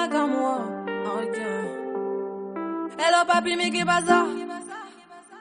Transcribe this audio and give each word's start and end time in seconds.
like 0.00 0.14
à 0.14 0.26
moi. 0.26 0.58
Hello 2.98 3.24
papi, 3.26 3.56
mais 3.56 3.70
qu'est 3.70 3.84
bazar? 3.84 4.26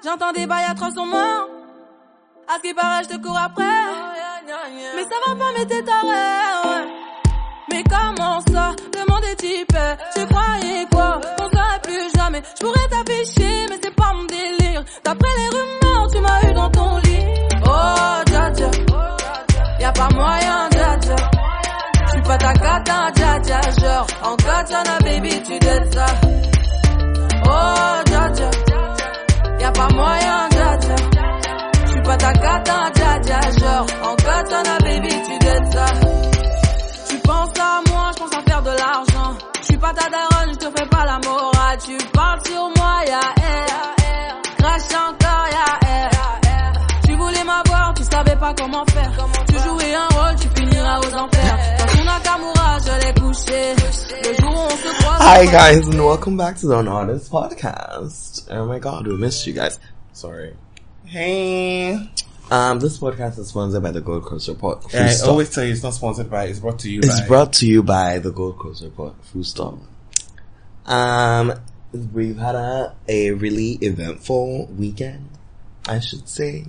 J'entends 0.04 0.32
des 0.32 0.48
bails 0.48 0.66
sur 0.94 1.06
moi. 1.06 1.48
À 2.48 2.56
ce 2.56 2.62
qui 2.62 2.74
paraît, 2.74 3.04
je 3.04 3.10
te 3.10 3.18
cours 3.22 3.38
après. 3.38 3.64
Mais 4.96 5.04
ça 5.04 5.18
va 5.26 5.36
pas, 5.36 5.52
mais 5.58 5.66
t'es 5.66 5.84
taré, 5.84 6.08
ouais. 6.08 6.88
Mais 7.72 7.84
comment 7.84 8.40
ça, 8.52 8.76
le 8.98 9.12
monde 9.12 9.24
est 9.32 9.36
type 9.36 9.78
Tu 10.16 10.26
croyais 10.26 10.88
quoi? 10.92 11.22
On 11.40 11.50
serait 11.50 11.80
plus 11.84 12.10
jamais 12.18 12.42
Je 12.60 12.66
pourrais 12.66 12.88
t'afficher 12.90 13.68
mais 13.70 13.80
c'est 13.84 13.94
pas 13.94 14.12
mon 14.16 14.24
délire 14.24 14.84
D'après 15.04 15.30
les 15.38 15.50
rumeurs 15.56 16.08
tu 16.12 16.20
m'as 16.20 16.50
eu 16.50 16.54
dans 16.54 16.72
ton 16.72 16.98
lit 16.98 17.26
Oh 17.64 18.24
dja 18.26 18.52
dja 18.54 18.72
Y'a 19.80 19.92
pas 19.92 20.10
moyen 20.16 20.70
dja 20.72 21.39
pas 22.30 22.38
ta 22.38 22.54
cata 22.54 22.98
dja 23.18 23.32
dja 23.48 23.60
Genre 23.82 24.08
en 24.28 24.36
katana 24.46 24.96
baby 25.06 25.34
tu 25.48 25.56
dettes 25.66 25.94
ça 25.96 26.06
Oh 27.46 27.96
dja 28.10 28.24
dja 28.38 28.50
Y'a 29.62 29.72
pas 29.72 29.90
moyen 29.98 30.42
dja 30.56 30.70
dja 30.84 30.96
J'suis 31.88 32.04
pas 32.08 32.18
ta 32.18 32.32
cata 32.44 32.78
dja 32.98 33.12
dja 33.28 33.40
Genre 33.60 33.88
en 34.08 34.16
katana 34.26 34.76
baby 34.86 35.14
tu 35.28 35.36
dettes 35.46 35.74
ça 35.74 35.86
tu 37.10 37.18
penses 37.28 37.60
à 37.60 37.82
moi, 37.90 38.12
je 38.14 38.20
pense 38.22 38.34
à 38.38 38.42
faire 38.48 38.62
de 38.62 38.70
l'argent. 38.70 39.32
Je 39.62 39.66
suis 39.66 39.78
pas 39.78 39.94
ta 39.94 40.08
daronne, 40.10 40.54
je 40.54 40.60
te 40.66 40.78
fais 40.78 40.86
pas 40.86 41.06
la 41.06 41.20
morale. 41.28 41.78
Tu 41.84 41.98
parles 42.14 42.40
sur 42.46 42.70
moi, 42.78 42.94
y'a 43.08 43.26
air. 43.54 44.34
Crash 44.60 44.92
encore, 45.08 45.48
y'a 45.58 45.90
air. 45.90 46.10
Tu 47.06 47.16
voulais 47.16 47.44
m'avoir, 47.44 47.94
tu 47.96 48.04
savais 48.04 48.36
pas 48.36 48.54
comment 48.54 48.86
faire. 48.86 49.12
Tu 49.48 49.56
jouais 49.56 49.96
un 49.96 50.08
rôle, 50.16 50.36
tu 50.36 50.50
finiras 50.56 51.00
aux 51.00 51.14
enfers. 51.16 51.79
Dans 52.24 52.38
ton 52.38 52.54
Nakamura, 52.54 52.80
je 52.80 53.06
l'ai 53.06 53.14
couché. 53.14 53.76
Le 53.76 54.34
jour 54.36 54.52
où 54.52 54.58
on 54.58 54.70
se 54.70 55.00
croise. 55.00 55.22
Hi 55.22 55.46
guys 55.46 55.88
and 55.88 56.00
welcome 56.06 56.38
back 56.38 56.58
to 56.58 56.68
the 56.68 56.74
Unartiste 56.78 57.30
Podcast. 57.30 58.48
Oh 58.52 58.66
my 58.66 58.80
god, 58.80 59.08
we 59.08 59.16
missed 59.18 59.46
you 59.48 59.54
guys. 59.54 59.80
Sorry. 60.14 60.54
Hey. 61.06 61.98
Um, 62.52 62.80
this 62.80 62.98
podcast 62.98 63.38
is 63.38 63.48
sponsored 63.50 63.84
by 63.84 63.92
the 63.92 64.02
Gold 64.02 64.24
Coast 64.26 64.48
Report. 64.48 64.82
Full 64.82 64.92
Yeah, 65.00 65.06
I 65.06 65.10
stop. 65.10 65.30
always 65.30 65.50
tell 65.52 65.64
you 65.64 65.72
it's 65.72 65.84
not 65.84 65.94
sponsored 65.94 66.30
by, 66.32 66.46
it's 66.46 66.60
brought 66.60 66.80
to 66.80 66.90
you 66.90 67.00
It's 67.04 67.22
by. 67.22 67.28
brought 67.28 67.54
to 67.54 67.68
you 67.68 67.84
by 67.84 68.18
the 68.20 68.32
Gold 68.32 68.58
Coast 68.58 68.84
Report. 68.84 69.14
Full 69.26 69.44
stop. 69.44 69.76
Um, 70.88 71.54
we've 72.14 72.38
had 72.40 72.56
a, 72.56 72.96
a 73.08 73.32
really 73.32 73.74
eventful 73.82 74.66
weekend, 74.78 75.30
I 75.88 76.00
should 76.00 76.28
say. 76.28 76.66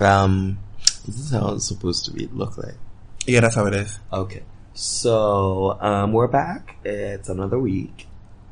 Um, 0.00 0.58
this 1.06 1.18
is 1.18 1.30
how 1.30 1.52
it's 1.54 1.68
supposed 1.68 2.06
to 2.06 2.12
be 2.12 2.26
look 2.32 2.56
like. 2.56 2.76
Yeah, 3.26 3.40
that's 3.40 3.54
how 3.54 3.66
it 3.66 3.74
is. 3.74 3.98
Okay. 4.12 4.42
So, 4.74 5.76
um, 5.80 6.12
we're 6.12 6.28
back. 6.28 6.76
It's 6.84 7.28
another 7.28 7.58
week. 7.58 8.06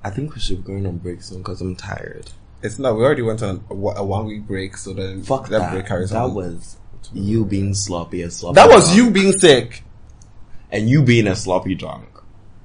I 0.05 0.11
think 0.11 0.35
we 0.35 0.41
should 0.41 0.59
be 0.59 0.63
going 0.65 0.87
on 0.87 0.99
break 0.99 1.23
soon 1.23 1.39
because 1.39 1.61
I'm 1.61 1.75
tired. 1.77 2.31
It's 2.63 2.79
not, 2.79 2.97
we 2.97 3.05
already 3.05 3.23
went 3.23 3.43
on 3.43 3.65
a, 3.71 3.75
a 3.75 4.05
one 4.05 4.27
week 4.27 4.47
break, 4.47 4.77
so 4.77 4.93
then 4.93 5.23
Fuck 5.23 5.49
that 5.49 5.59
that. 5.61 5.73
break 5.73 5.87
carries 5.87 6.11
that 6.11 6.23
on. 6.23 6.35
was 6.35 6.77
you 7.15 7.45
being 7.45 7.73
sloppy 7.75 8.23
as 8.23 8.37
sloppy. 8.37 8.57
that 8.57 8.69
was 8.69 8.85
drunk. 8.85 8.97
you 8.97 9.11
being 9.11 9.33
sick. 9.33 9.83
and 10.71 10.89
you 10.91 11.03
being 11.03 11.27
a 11.29 11.35
sloppy 11.37 11.75
drunk. 11.75 12.09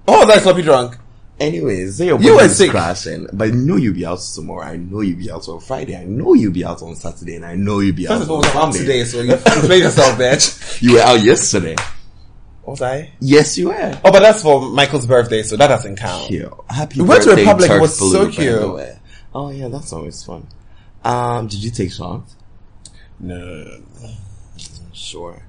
Oh, 0.08 0.26
that's 0.26 0.44
sloppy 0.44 0.64
drunk. 0.64 0.98
Anyways, 1.40 1.98
so 1.98 2.04
your 2.04 2.22
You 2.22 2.36
were 2.36 2.48
sick. 2.48 2.72
crashing, 2.72 3.28
but 3.34 3.48
I 3.48 3.52
know 3.52 3.76
you'll 3.76 3.96
be 3.96 4.06
out 4.06 4.20
tomorrow. 4.20 4.66
I 4.66 4.78
know 4.78 5.02
you'll 5.02 5.18
be 5.18 5.32
out 5.32 5.48
on 5.50 5.60
Friday. 5.60 5.96
I 5.98 6.04
know 6.06 6.34
you'll 6.36 6.54
be 6.54 6.64
out 6.64 6.82
on 6.82 6.96
Saturday, 6.96 7.36
and 7.36 7.46
I 7.46 7.56
know 7.56 7.80
you'll 7.80 7.96
be 7.96 8.08
out 8.08 8.20
First 8.20 8.30
all, 8.30 8.38
on 8.38 8.44
Sunday. 8.72 8.78
today, 8.80 9.04
so 9.04 9.22
you, 9.22 9.36
play 9.68 9.80
yourself, 9.80 10.18
bitch. 10.18 10.82
You 10.82 10.94
were 10.94 11.02
out 11.02 11.22
yesterday. 11.24 11.76
Was 12.66 12.82
I? 12.82 13.12
Yes, 13.20 13.58
you 13.58 13.70
were. 13.70 14.00
Oh, 14.06 14.12
but 14.12 14.20
that's 14.20 14.42
for 14.42 14.62
Michael's 14.62 15.06
birthday, 15.08 15.44
so 15.44 15.58
that 15.58 15.68
doesn't 15.68 15.98
count. 15.98 16.28
Cute. 16.28 16.54
Happy 16.70 17.02
We 17.02 17.08
went 17.08 17.24
to 17.24 17.36
Republic, 17.36 17.68
Turk 17.68 17.82
was 17.82 17.98
so 17.98 18.30
cute. 18.32 18.98
Oh 19.36 19.50
yeah, 19.50 19.68
that's 19.68 19.92
always 19.92 20.24
fun. 20.24 20.48
Um, 21.04 21.48
did 21.48 21.62
you 21.64 21.72
take 21.72 21.92
shots? 21.92 22.36
No. 23.20 23.82
Sure. 24.94 25.44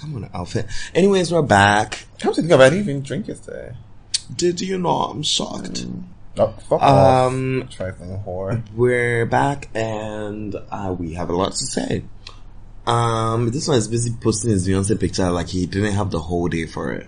Come 0.00 0.16
on, 0.16 0.30
outfit. 0.34 0.66
Anyways, 0.94 1.30
we're 1.30 1.42
back. 1.42 2.06
Come 2.18 2.32
to 2.34 2.40
think 2.40 2.52
of 2.52 2.60
it, 2.60 2.64
I 2.64 2.70
didn't 2.70 2.88
even 2.88 3.02
drink 3.02 3.28
yesterday. 3.28 3.76
Did 4.36 4.60
you 4.60 4.78
know? 4.78 4.88
I'm 4.90 5.22
shocked. 5.22 5.86
Oh, 6.38 6.48
fuck 6.68 6.82
Um, 6.82 7.62
off. 7.62 7.70
Trifling 7.70 8.22
whore. 8.24 8.62
We're 8.74 9.26
back 9.26 9.68
and 9.74 10.54
uh, 10.70 10.94
we 10.98 11.14
have 11.14 11.28
a 11.30 11.36
lot 11.36 11.52
to 11.52 11.58
say. 11.66 12.04
Um, 12.86 13.50
this 13.50 13.68
one 13.68 13.76
is 13.76 13.88
busy 13.88 14.12
posting 14.20 14.50
his 14.50 14.66
Beyonce 14.66 14.98
picture 14.98 15.30
like 15.30 15.48
he 15.48 15.66
didn't 15.66 15.92
have 15.92 16.10
the 16.10 16.20
whole 16.20 16.48
day 16.48 16.66
for 16.66 16.92
it. 16.92 17.06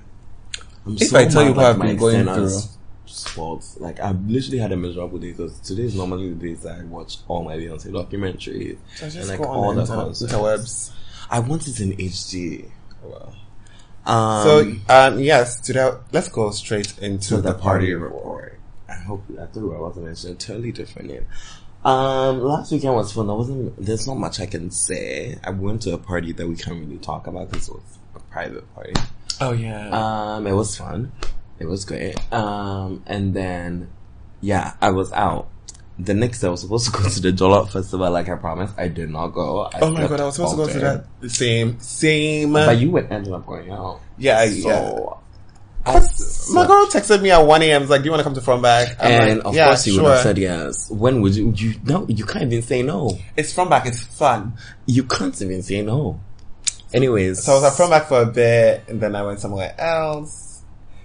I'm 0.84 0.98
so 0.98 1.04
If 1.04 1.14
I 1.14 1.28
tell 1.30 1.42
you 1.42 1.48
mad, 1.50 1.56
what 1.56 1.66
I've 1.66 1.78
my 1.78 1.86
been 1.86 1.96
going 1.96 2.20
externals 2.28 2.78
Sports. 3.06 3.76
Like 3.78 4.00
I've 4.00 4.20
literally 4.28 4.58
had 4.58 4.72
a 4.72 4.76
miserable 4.76 5.18
day 5.18 5.32
because 5.32 5.58
today 5.60 5.82
is 5.84 5.94
normally 5.94 6.30
the 6.30 6.48
days 6.48 6.62
that 6.62 6.80
I 6.80 6.84
watch 6.84 7.18
all 7.28 7.44
my 7.44 7.56
Beyonce 7.56 7.88
documentaries 7.90 8.78
So 8.96 9.06
and 9.20 9.28
like 9.28 9.38
go 9.38 9.44
on 9.44 9.56
all 9.56 9.74
the 9.74 9.82
the 9.84 9.94
concerts. 9.94 10.32
interwebs. 10.32 10.90
I 11.30 11.38
want 11.40 11.68
it 11.68 11.78
in 11.80 11.92
HD. 11.92 12.68
Oh, 13.04 13.08
well. 13.08 13.34
Um, 14.06 14.42
So, 14.42 14.74
um, 14.88 15.18
yes, 15.18 15.60
today, 15.60 15.90
let's 16.12 16.28
go 16.28 16.50
straight 16.50 16.98
into 16.98 17.36
the, 17.36 17.42
the 17.42 17.54
party 17.54 17.62
party 17.62 17.94
report. 17.94 18.22
report. 18.22 18.58
I 18.88 18.94
hope 18.94 19.24
I 19.40 19.46
thought 19.46 19.76
I 19.76 19.80
wasn't 19.80 20.06
mentioning 20.06 20.36
a 20.36 20.38
totally 20.38 20.72
different 20.72 21.08
name. 21.08 21.26
Um, 21.84 22.40
last 22.40 22.70
weekend 22.70 22.94
was 22.94 23.12
fun. 23.12 23.28
I 23.30 23.32
wasn't. 23.32 23.74
There's 23.84 24.06
not 24.06 24.16
much 24.16 24.38
I 24.40 24.46
can 24.46 24.70
say. 24.70 25.38
I 25.42 25.50
went 25.50 25.82
to 25.82 25.94
a 25.94 25.98
party 25.98 26.32
that 26.32 26.46
we 26.46 26.54
can't 26.56 26.78
really 26.78 26.98
talk 26.98 27.26
about 27.26 27.50
because 27.50 27.68
it 27.68 27.74
was 27.74 27.98
a 28.14 28.20
private 28.20 28.72
party. 28.74 28.92
Oh, 29.40 29.52
yeah. 29.52 29.88
Um, 30.36 30.46
it 30.46 30.52
was 30.52 30.76
fun. 30.76 31.10
It 31.58 31.66
was 31.66 31.84
great. 31.84 32.16
Um, 32.32 33.02
and 33.06 33.34
then, 33.34 33.90
yeah, 34.40 34.74
I 34.80 34.90
was 34.90 35.12
out. 35.12 35.48
The 35.98 36.14
next 36.14 36.40
day 36.40 36.48
I 36.48 36.50
was 36.50 36.62
supposed 36.62 36.86
to 36.86 36.92
go 37.02 37.08
to 37.08 37.20
the 37.20 37.32
Jollof 37.32 37.70
Festival 37.70 38.10
like 38.10 38.28
I 38.28 38.36
promised. 38.36 38.74
I 38.78 38.88
did 38.88 39.10
not 39.10 39.28
go. 39.28 39.64
I 39.64 39.78
oh 39.80 39.90
my 39.90 40.06
god, 40.06 40.20
I 40.20 40.24
was 40.24 40.36
supposed 40.36 40.56
to 40.56 40.66
go 40.66 40.72
to 40.72 40.78
that. 40.80 41.20
The 41.20 41.28
same, 41.30 41.78
same. 41.80 42.52
But 42.54 42.78
you 42.78 42.90
would 42.92 43.12
end 43.12 43.28
up 43.28 43.46
going 43.46 43.70
out. 43.70 44.00
yeah, 44.18 44.44
So, 44.46 44.52
yeah. 44.68 45.08
I 45.84 45.94
But 45.94 46.04
slept 46.04 46.68
my 46.68 46.74
girl 46.74 46.86
texted 46.86 47.22
me 47.22 47.30
at 47.32 47.38
1 47.44 47.62
a.m. 47.62 47.80
was 47.82 47.90
like, 47.90 48.02
do 48.02 48.04
you 48.06 48.10
want 48.12 48.20
to 48.20 48.24
come 48.24 48.34
to 48.34 48.62
Back? 48.62 48.96
I'm 49.00 49.10
and 49.10 49.36
like, 49.38 49.46
of 49.46 49.54
yeah, 49.54 49.66
course 49.66 49.86
you 49.86 49.94
sure. 49.94 50.02
would 50.04 50.12
have 50.12 50.20
said 50.22 50.38
yes. 50.38 50.90
When 50.90 51.20
would 51.22 51.34
you? 51.34 51.52
You 51.56 51.74
no, 51.84 52.06
you 52.08 52.24
can't 52.24 52.44
even 52.52 52.62
say 52.62 52.82
no. 52.82 53.18
It's 53.36 53.52
From 53.52 53.68
Back, 53.68 53.86
it's 53.86 54.00
fun. 54.02 54.54
You 54.86 55.02
can't 55.04 55.40
even 55.42 55.62
say 55.62 55.82
no. 55.82 56.20
Anyways, 56.94 57.42
So 57.42 57.52
I 57.52 57.54
was 57.56 57.64
at 57.64 57.76
From 57.76 57.90
Back 57.90 58.06
for 58.06 58.22
a 58.22 58.26
bit, 58.26 58.84
and 58.88 59.00
then 59.00 59.16
I 59.16 59.22
went 59.24 59.40
somewhere 59.40 59.74
else. 59.78 60.51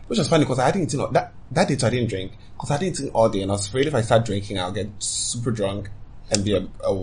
Which 0.08 0.20
was 0.20 0.30
funny 0.30 0.46
because 0.46 0.60
I 0.60 0.72
didn't 0.72 0.92
you 0.94 1.00
know 1.00 1.08
that, 1.12 1.34
that 1.52 1.68
day 1.68 1.76
I 1.76 1.90
didn't 1.90 2.10
drink. 2.10 2.32
Because 2.54 2.72
I 2.72 2.78
didn't 2.78 2.96
drink 2.96 3.12
all 3.14 3.30
day, 3.30 3.42
and 3.42 3.52
I 3.52 3.54
was 3.56 3.68
afraid 3.68 3.88
if 3.88 3.94
I 3.94 4.02
start 4.02 4.26
drinking, 4.26 4.60
I'll 4.60 4.72
get 4.72 4.90
super 5.00 5.52
drunk 5.52 5.90
and 6.32 6.44
be 6.44 6.56
a, 6.56 6.68
a 6.86 6.94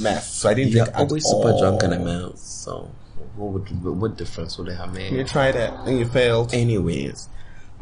mess. 0.00 0.32
So 0.34 0.48
I 0.48 0.54
didn't 0.54 0.72
you're 0.72 0.84
drink 0.84 0.98
always 0.98 1.24
super 1.24 1.50
all. 1.50 1.60
drunk 1.60 1.82
and 1.82 1.94
a 1.94 1.98
mess. 1.98 2.40
So 2.40 2.90
what 3.36 3.52
would 3.52 4.00
what 4.00 4.16
difference 4.16 4.56
would 4.58 4.68
it 4.68 4.76
have 4.76 4.94
made? 4.94 5.12
You 5.12 5.24
tried 5.24 5.56
it, 5.56 5.70
and 5.86 5.98
you 5.98 6.06
failed. 6.06 6.54
Anyways, 6.54 7.28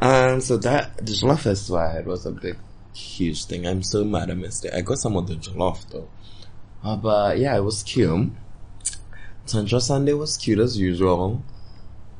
um, 0.01 0.41
so 0.41 0.57
that 0.57 0.97
the 0.97 1.13
jollof 1.13 1.39
festival 1.41 1.77
I 1.77 1.93
had 1.93 2.05
was 2.05 2.25
a 2.25 2.31
big, 2.31 2.57
huge 2.93 3.45
thing. 3.45 3.67
I'm 3.67 3.83
so 3.83 4.03
mad 4.03 4.31
I 4.31 4.33
missed 4.33 4.65
it. 4.65 4.73
I 4.73 4.81
got 4.81 4.97
some 4.97 5.15
of 5.15 5.27
the 5.27 5.35
jollof 5.35 5.89
though, 5.89 6.09
uh, 6.83 6.95
but 6.95 7.37
yeah, 7.37 7.55
it 7.55 7.61
was 7.61 7.83
cute. 7.83 8.31
Tantra 9.45 9.81
Sunday 9.81 10.13
was 10.13 10.37
cute 10.37 10.59
as 10.59 10.77
usual. 10.77 11.43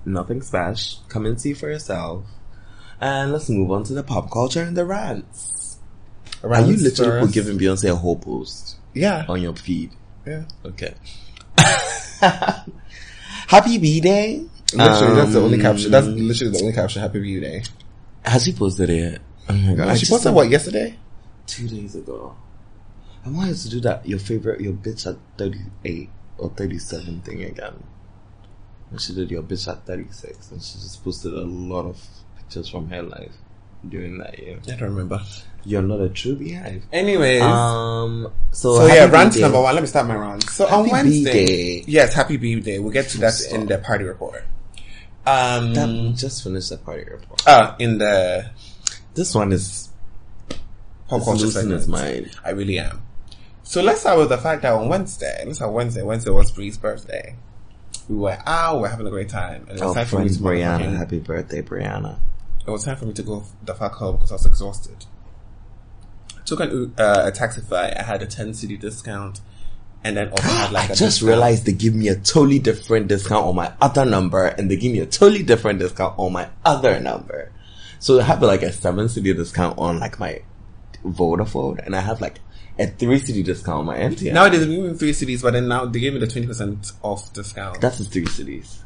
Nothing 0.05 0.41
special. 0.41 0.99
Come 1.07 1.25
and 1.25 1.39
see 1.39 1.53
for 1.53 1.69
yourself. 1.69 2.25
And 3.03 3.33
let's 3.33 3.49
move 3.49 3.69
on 3.69 3.83
to 3.83 3.93
the 3.93 4.01
pop 4.01 4.31
culture 4.31 4.61
and 4.61 4.77
the 4.77 4.85
rants. 4.85 5.77
Are 6.41 6.61
you 6.61 6.77
literally 6.77 7.21
first. 7.23 7.33
giving 7.33 7.57
Beyonce 7.57 7.91
a 7.91 7.95
whole 7.95 8.15
post 8.15 8.77
Yeah. 8.93 9.25
on 9.27 9.41
your 9.41 9.53
feed? 9.55 9.91
Yeah. 10.25 10.45
Okay. 10.63 10.93
Happy 13.47 13.77
B 13.77 13.99
Day. 13.99 14.45
Literally, 14.73 15.15
that's 15.15 15.33
the 15.33 15.41
only 15.41 15.55
Um, 15.57 15.61
caption. 15.61 15.91
That's 15.91 16.07
literally 16.07 16.53
the 16.53 16.59
only 16.61 16.73
caption. 16.73 17.01
Happy 17.01 17.19
View 17.19 17.41
Day. 17.41 17.63
Has 18.23 18.45
she 18.45 18.53
posted 18.53 18.89
it? 18.89 19.21
Oh 19.49 19.53
my 19.53 19.73
god! 19.75 19.97
She 19.99 20.05
posted 20.05 20.33
what 20.33 20.49
yesterday? 20.49 20.97
two 21.45 21.67
days 21.67 21.93
ago. 21.95 22.33
I 23.25 23.29
wanted 23.29 23.57
to 23.57 23.69
do 23.69 23.81
that. 23.81 24.07
Your 24.07 24.19
favorite, 24.19 24.61
your 24.61 24.71
bitch 24.73 25.05
at 25.05 25.17
thirty 25.37 25.59
eight 25.83 26.09
or 26.37 26.49
thirty 26.51 26.77
seven 26.79 27.19
thing 27.19 27.43
again. 27.43 27.83
And 28.91 29.01
she 29.01 29.13
did 29.13 29.29
your 29.29 29.43
bitch 29.43 29.67
at 29.67 29.85
thirty 29.85 30.07
six, 30.11 30.51
and 30.51 30.61
she 30.63 30.75
just 30.79 31.03
posted 31.03 31.33
a 31.33 31.43
lot 31.43 31.85
of 31.85 31.99
pictures 32.53 32.69
from 32.69 32.89
her 32.89 33.01
life 33.01 33.31
during 33.87 34.17
that 34.19 34.37
year. 34.39 34.59
I 34.67 34.71
don't 34.71 34.81
remember. 34.91 35.21
You're 35.65 35.81
not 35.81 36.01
a 36.01 36.09
true 36.09 36.35
BeyHive. 36.35 36.83
Anyways. 36.91 37.41
Um. 37.41 38.31
So, 38.51 38.75
so 38.77 38.85
yeah, 38.87 39.07
B 39.07 39.13
rant 39.13 39.37
number 39.39 39.61
one. 39.61 39.73
Let 39.73 39.81
me 39.81 39.87
start 39.87 40.07
my 40.07 40.15
rant. 40.15 40.43
So 40.49 40.67
on 40.67 40.89
Wednesday, 40.89 41.45
B-Day. 41.45 41.83
yes, 41.87 42.13
Happy 42.13 42.37
B 42.37 42.59
Day. 42.59 42.79
We'll 42.79 42.91
get 42.91 43.09
to 43.09 43.17
that 43.19 43.33
Stop. 43.33 43.59
in 43.59 43.67
the 43.67 43.77
party 43.79 44.03
report. 44.05 44.43
Um, 45.25 45.73
That, 45.73 46.15
just 46.17 46.43
finished 46.43 46.69
the 46.69 46.77
party 46.77 47.05
report. 47.09 47.47
uh, 47.47 47.75
in 47.79 47.97
the 47.97 48.49
This 49.13 49.33
one 49.33 49.53
is 49.53 49.89
pop 51.07 51.19
it's 51.19 51.25
culture 51.25 51.45
losing 51.45 51.61
segment. 51.61 51.79
its 51.79 51.87
mind. 51.87 52.29
I 52.43 52.49
really 52.51 52.77
am. 52.79 53.01
So 53.63 53.81
let's 53.81 54.01
start 54.01 54.19
with 54.19 54.29
the 54.29 54.37
fact 54.37 54.63
that 54.63 54.73
on 54.73 54.89
Wednesday, 54.89 55.43
let's 55.45 55.59
start 55.59 55.71
Wednesday. 55.71 56.01
Wednesday 56.03 56.31
was 56.31 56.51
Bree's 56.51 56.77
birthday. 56.77 57.35
We 58.09 58.17
were 58.17 58.37
out, 58.45 58.79
we 58.81 58.85
are 58.87 58.89
having 58.91 59.07
a 59.07 59.09
great 59.09 59.29
time, 59.29 59.61
and 59.69 59.79
it 59.79 59.81
was 59.81 59.91
Oh, 59.91 59.93
time 59.93 60.05
friend 60.07 60.29
to 60.29 60.35
Brianna, 60.39 60.97
happy 60.97 61.19
birthday, 61.19 61.61
Brianna. 61.61 62.19
It 62.65 62.71
was 62.71 62.85
time 62.85 62.95
for 62.97 63.05
me 63.05 63.13
to 63.13 63.23
go 63.23 63.43
the 63.63 63.75
fuck 63.75 63.93
home 63.95 64.15
because 64.15 64.31
I 64.31 64.35
was 64.35 64.45
exhausted. 64.45 65.05
I 66.37 66.41
Took 66.45 66.59
an, 66.61 66.93
uh, 66.97 67.23
a 67.27 67.31
Taxify. 67.31 67.97
I 67.97 68.03
had 68.03 68.21
a 68.21 68.25
10 68.25 68.51
cedi 68.51 68.79
discount. 68.79 69.41
And 70.05 70.17
then 70.17 70.29
also 70.29 70.43
had 70.43 70.71
like 70.71 70.83
I 70.85 70.87
just 70.95 70.99
discount. 71.19 71.27
realized 71.29 71.65
they 71.65 71.71
give 71.73 71.95
me 71.95 72.09
a 72.09 72.15
totally 72.15 72.59
different 72.59 73.07
discount 73.07 73.45
on 73.45 73.55
my 73.55 73.73
other 73.81 74.03
number 74.05 74.45
and 74.45 74.69
they 74.69 74.75
give 74.75 74.91
me 74.91 74.99
a 74.99 75.05
totally 75.05 75.43
different 75.43 75.79
discount 75.79 76.15
on 76.17 76.33
my 76.33 76.49
other 76.65 76.99
number. 76.99 77.51
So 77.99 78.19
I 78.19 78.23
have 78.23 78.41
like 78.41 78.63
a 78.63 78.71
seven 78.71 79.05
cedi 79.07 79.35
discount 79.35 79.77
on 79.77 79.99
like 79.99 80.19
my 80.19 80.41
Vodafone 81.05 81.85
and 81.85 81.95
I 81.95 82.01
have 82.01 82.19
like 82.21 82.39
a 82.79 82.87
three 82.87 83.19
cedi 83.19 83.43
discount 83.45 83.79
on 83.79 83.85
my 83.85 83.97
MTN. 83.97 84.33
Nowadays, 84.33 84.65
they 84.65 84.75
give 84.75 84.83
me 84.83 84.93
three 84.97 85.11
cedis, 85.11 85.41
but 85.41 85.53
then 85.53 85.67
now 85.67 85.85
they 85.85 85.99
gave 85.99 86.13
me 86.13 86.19
the 86.19 86.27
20% 86.27 86.93
off 87.01 87.31
discount. 87.33 87.79
that's 87.79 87.99
the 87.99 88.05
three 88.05 88.25
cedis. 88.25 88.79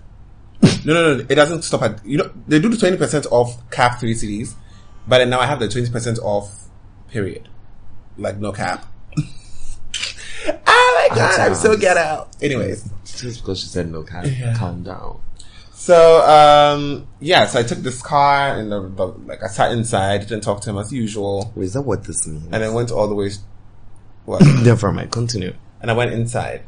No, 0.86 0.94
no, 0.94 1.16
no. 1.18 1.26
It 1.30 1.36
doesn't 1.36 1.64
stop 1.64 1.82
at 1.84 2.06
you 2.06 2.18
know 2.18 2.32
they 2.48 2.60
do 2.60 2.70
the 2.70 2.78
twenty 2.78 2.98
percent 2.98 3.26
off 3.32 3.58
cap 3.72 4.00
three 4.00 4.14
cedis, 4.16 4.54
but 5.08 5.18
then 5.20 5.30
now 5.30 5.40
I 5.40 5.46
have 5.46 5.60
the 5.60 5.68
twenty 5.68 5.90
percent 5.92 6.20
off. 6.20 6.50
Period. 7.10 7.48
Like 8.18 8.38
no 8.38 8.52
cap. 8.52 8.86
oh 10.68 11.08
my 11.10 11.16
god! 11.16 11.40
I'm 11.40 11.56
so 11.56 11.78
get 11.78 11.98
out. 11.98 12.36
Anyways, 12.42 12.90
Just 13.06 13.42
because 13.42 13.60
she 13.60 13.68
said 13.68 13.92
no, 13.92 14.04
cap, 14.04 14.26
Yeah. 14.26 14.56
calm 14.58 14.84
down. 14.84 15.20
so 15.74 16.22
um 16.28 17.08
yeah, 17.20 17.46
so 17.46 17.60
I 17.60 17.64
took 17.64 17.80
this 17.80 18.02
car 18.02 18.58
and 18.58 18.72
the, 18.72 18.82
the, 18.90 19.06
like 19.26 19.44
I 19.44 19.48
sat 19.48 19.72
inside, 19.72 20.22
didn't 20.22 20.42
talk 20.44 20.62
to 20.62 20.70
him 20.70 20.78
as 20.78 20.92
usual, 20.92 21.52
Wait, 21.56 21.66
is 21.66 21.74
that 21.74 21.82
what 21.84 22.04
this 22.06 22.28
means? 22.28 22.48
and 22.52 22.64
I 22.64 22.70
went 22.70 22.92
all 22.92 23.08
the 23.08 23.16
way. 23.16 23.30
Well, 24.26 24.40
Never 24.64 24.92
mind, 24.92 25.12
continue. 25.12 25.54
and 25.82 25.90
I 25.92 25.94
went 25.94 26.12
inside. 26.14 26.64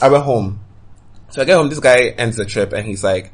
I 0.00 0.08
went 0.08 0.24
home. 0.24 0.60
So 1.30 1.42
I 1.42 1.44
get 1.44 1.56
home, 1.56 1.68
this 1.68 1.80
guy 1.80 2.08
ends 2.08 2.36
the 2.36 2.44
trip 2.44 2.72
and 2.72 2.86
he's 2.86 3.04
like, 3.04 3.32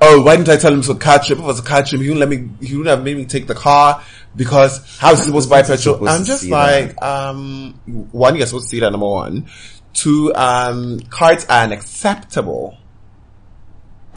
Oh, 0.00 0.22
why 0.22 0.36
didn't 0.36 0.48
I 0.48 0.56
tell 0.56 0.72
him 0.72 0.78
it 0.80 0.88
was 0.88 0.90
a 0.90 0.94
car 0.96 1.18
trip? 1.18 1.38
If 1.38 1.44
it 1.44 1.46
was 1.46 1.60
a 1.60 1.62
car 1.62 1.82
trip, 1.82 2.00
he 2.02 2.08
wouldn't 2.08 2.20
let 2.20 2.28
me, 2.28 2.50
he 2.66 2.76
wouldn't 2.76 2.94
have 2.94 3.04
made 3.04 3.16
me 3.16 3.24
take 3.24 3.46
the 3.46 3.54
car 3.54 4.02
because 4.36 4.98
how 4.98 5.12
is 5.12 5.20
he 5.20 5.26
supposed 5.26 5.48
to 5.48 5.50
buy 5.50 5.62
petrol? 5.62 6.08
I'm 6.08 6.24
just 6.24 6.44
like, 6.50 7.02
um, 7.02 7.80
one, 8.12 8.36
you're 8.36 8.46
supposed 8.46 8.66
to 8.66 8.68
see 8.70 8.80
that 8.80 8.90
number 8.90 9.06
one. 9.06 9.48
Two, 9.92 10.34
um, 10.34 11.00
cards 11.08 11.46
are 11.46 11.64
an 11.64 11.72
acceptable, 11.72 12.76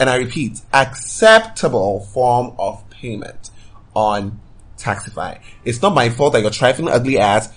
and 0.00 0.10
I 0.10 0.16
repeat, 0.16 0.60
acceptable 0.72 2.00
form 2.00 2.54
of 2.58 2.88
payment 2.90 3.50
on 3.94 4.40
Taxify. 4.76 5.40
It's 5.64 5.80
not 5.80 5.94
my 5.94 6.08
fault 6.10 6.32
that 6.32 6.42
your 6.42 6.50
trifling 6.50 6.88
ugly 6.88 7.18
ass 7.18 7.52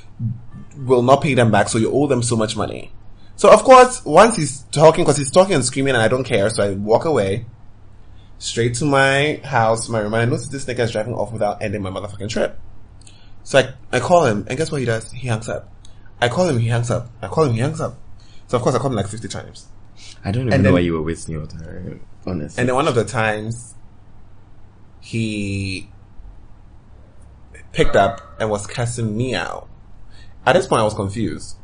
will 0.78 1.02
not 1.02 1.22
pay 1.22 1.34
them 1.34 1.52
back, 1.52 1.68
so 1.68 1.80
you 1.80 1.92
owe 1.92 2.08
them 2.08 2.22
so 2.22 2.36
much 2.36 2.56
money. 2.56 2.92
So 3.42 3.50
of 3.50 3.64
course, 3.64 4.06
once 4.06 4.36
he's 4.36 4.62
talking, 4.72 5.04
because 5.04 5.18
he's 5.18 5.32
talking 5.32 5.56
and 5.56 5.66
screaming, 5.66 5.96
and 5.96 6.04
I 6.04 6.08
don't 6.08 6.24
care, 6.24 6.48
so 6.52 6.62
I 6.64 6.74
walk 6.76 7.06
away 7.06 7.48
straight 8.38 8.76
to 8.76 8.86
my 8.86 9.42
house, 9.44 9.90
my 9.90 9.98
room, 9.98 10.14
and 10.14 10.22
I 10.22 10.26
notice 10.26 10.48
this 10.50 10.66
nigga 10.66 10.82
is 10.82 10.92
driving 10.92 11.16
off 11.16 11.34
without 11.34 11.60
ending 11.64 11.82
my 11.82 11.90
motherfucking 11.90 12.30
trip. 12.30 12.60
So 13.42 13.58
I, 13.58 13.74
I 13.92 14.00
call 14.00 14.26
him, 14.26 14.46
and 14.48 14.60
guess 14.60 14.72
what 14.72 14.80
he 14.80 14.86
does? 14.86 15.12
He 15.12 15.28
hangs 15.28 15.50
up. 15.50 15.74
I 16.22 16.30
call 16.30 16.48
him, 16.50 16.60
he 16.60 16.68
hangs 16.68 16.92
up. 16.92 17.10
I 17.20 17.30
call 17.30 17.46
him, 17.46 17.54
he 17.56 17.62
hangs 17.62 17.82
up. 17.82 17.98
So 18.46 18.58
of 18.58 18.62
course 18.62 18.76
I 18.76 18.78
called 18.78 18.94
him 18.94 18.98
like 18.98 19.08
50 19.08 19.28
times. 19.28 19.66
I 20.24 20.30
don't 20.30 20.42
even 20.44 20.54
And 20.54 20.62
know 20.62 20.68
then- 20.68 20.74
why 20.76 20.82
you 20.82 20.94
were 20.94 21.02
wasting 21.02 21.34
your 21.34 21.48
time, 21.48 22.02
honestly. 22.28 22.62
And 22.62 22.70
then 22.70 22.76
one 22.76 22.88
of 22.88 22.94
the 22.94 23.06
times, 23.06 23.74
he 25.00 25.90
picked 27.72 27.96
up 27.96 28.22
and 28.40 28.52
was 28.52 28.68
cussing 28.68 29.18
me 29.18 29.34
out. 29.34 29.68
At 30.46 30.54
this 30.54 30.68
point, 30.68 30.82
I 30.82 30.84
was 30.84 30.94
confused. 30.94 31.56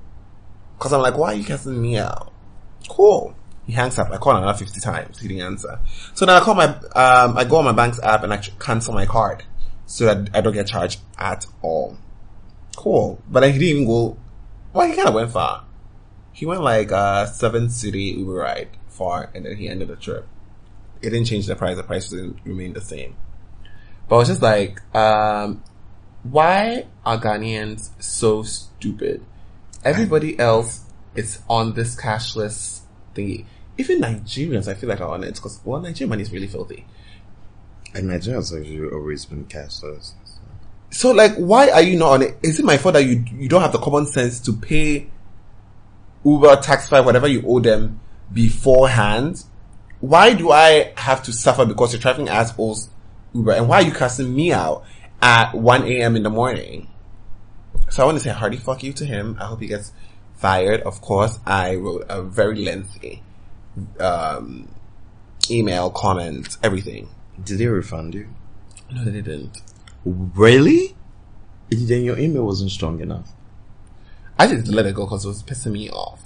Cause 0.80 0.94
I'm 0.94 1.02
like, 1.02 1.18
why 1.18 1.34
are 1.34 1.36
you 1.36 1.44
cussing 1.44 1.82
me 1.82 1.98
out? 1.98 2.32
Cool. 2.88 3.36
He 3.66 3.74
hangs 3.74 3.98
up. 4.00 4.12
I 4.12 4.18
call 4.18 4.36
another 4.36 4.58
50 4.58 4.80
times. 4.80 5.20
He 5.20 5.28
didn't 5.28 5.44
answer. 5.44 5.80
So 6.14 6.26
then 6.26 6.36
I 6.36 6.40
call 6.40 6.56
my, 6.56 6.66
um, 6.66 7.38
I 7.38 7.44
go 7.44 7.58
on 7.58 7.66
my 7.66 7.72
bank's 7.72 8.02
app 8.02 8.24
and 8.24 8.34
I 8.34 8.38
cancel 8.38 8.94
my 8.94 9.06
card. 9.06 9.44
So 9.86 10.06
that 10.06 10.36
I 10.36 10.42
don't 10.42 10.54
get 10.54 10.68
charged 10.68 11.00
at 11.18 11.46
all. 11.62 11.98
Cool. 12.76 13.22
But 13.28 13.42
then 13.42 13.54
he 13.54 13.60
didn't 13.60 13.76
even 13.76 13.88
go, 13.88 14.18
well, 14.74 14.88
he 14.88 14.96
kind 14.96 15.08
of 15.08 15.14
went 15.14 15.32
far. 15.32 15.66
He 16.32 16.46
went 16.46 16.62
like, 16.62 16.92
uh, 16.92 17.26
seven 17.26 17.68
cedi 17.68 18.18
Uber 18.18 18.34
ride 18.34 18.70
far 18.88 19.30
and 19.34 19.46
then 19.46 19.58
he 19.58 19.68
ended 19.68 19.88
the 19.88 19.96
trip 19.96 20.28
it 21.02 21.10
didn't 21.10 21.26
change 21.26 21.48
the 21.48 21.56
price. 21.56 21.78
The 21.78 21.84
price 21.84 22.10
didn't 22.10 22.40
remain 22.44 22.74
the 22.74 22.82
same. 22.82 23.16
But 24.08 24.16
I 24.16 24.20
was 24.20 24.28
just 24.28 24.42
like, 24.42 24.82
um, 24.96 25.64
why 26.24 26.88
are 27.06 27.20
Ghanaians 27.20 27.92
so 28.02 28.44
stupid? 28.44 29.26
Everybody 29.84 30.38
else 30.40 30.86
is 31.16 31.40
on 31.50 31.74
this 31.74 31.96
cashless 32.00 32.82
thingy. 33.16 33.46
Even 33.78 34.02
Nigerians, 34.02 34.68
I 34.68 34.74
feel 34.74 34.90
like 34.90 35.02
are 35.02 35.10
on 35.10 35.24
it 35.24 35.36
because 35.36 35.60
well, 35.64 35.82
Nigerian 35.82 36.10
money 36.10 36.24
is 36.24 36.32
really 36.32 36.48
filthy. 36.48 36.86
and 37.94 38.10
Nigerians 38.10 38.54
have 38.56 38.94
always 38.94 39.26
been 39.26 39.46
cashless. 39.46 40.14
So 40.90 41.12
like, 41.12 41.36
why 41.36 41.70
are 41.70 41.82
you 41.82 41.98
not 41.98 42.10
on 42.12 42.22
it? 42.24 42.38
Is 42.44 42.60
it 42.60 42.66
my 42.66 42.78
fault 42.78 42.94
that 42.94 43.04
you 43.06 43.24
you 43.36 43.50
don't 43.50 43.62
have 43.62 43.72
the 43.72 43.80
common 43.80 44.06
sense 44.08 44.40
to 44.42 44.54
pay 44.54 45.10
Uber, 46.24 46.58
Taxify, 46.58 47.04
whatever 47.04 47.28
you 47.28 47.44
owe 47.46 47.60
them 47.60 48.00
beforehand? 48.34 49.44
Why 50.00 50.34
do 50.34 50.52
I 50.52 50.94
have 50.96 51.24
to 51.24 51.34
suffer 51.34 51.66
because 51.66 51.92
you're 51.94 52.02
trafficking 52.02 52.30
assholes 52.30 52.90
Uber? 53.34 53.52
And 53.52 53.68
why 53.68 53.78
are 53.78 53.82
you 53.84 53.92
cussing 53.92 54.34
me 54.36 54.54
out 54.54 54.84
at 55.22 55.54
1 55.56 55.84
a.m. 55.84 56.16
in 56.16 56.24
the 56.24 56.30
morning? 56.30 56.88
So 57.90 58.04
I 58.04 58.06
want 58.06 58.18
to 58.18 58.24
say 58.24 58.32
hearty 58.32 58.58
fuck 58.58 58.84
you 58.84 58.94
to 58.94 59.06
him. 59.06 59.38
I 59.40 59.46
hope 59.46 59.62
he 59.62 59.68
gets 59.68 59.92
fired. 60.36 60.82
Of 60.82 61.02
course, 61.02 61.40
I 61.46 61.76
wrote 61.76 62.06
a 62.10 62.22
very 62.22 62.64
lengthy 62.64 63.24
um, 64.00 64.68
email, 65.50 65.90
comment, 65.90 66.58
everything. 66.64 67.10
Did 67.44 67.60
they 67.60 67.68
refund 67.68 68.16
you? 68.16 68.28
No, 68.92 69.04
they 69.06 69.22
didn't. 69.22 69.62
Really? 70.06 70.96
Then 71.70 72.04
your 72.04 72.18
email 72.18 72.46
wasn't 72.46 72.72
strong 72.72 73.02
enough. 73.02 73.32
I 74.40 74.48
just 74.48 74.68
let 74.68 74.86
it 74.86 74.96
go 74.96 75.06
because 75.06 75.26
it 75.26 75.30
was 75.30 75.44
pissing 75.44 75.72
me 75.72 75.90
off. 75.90 76.22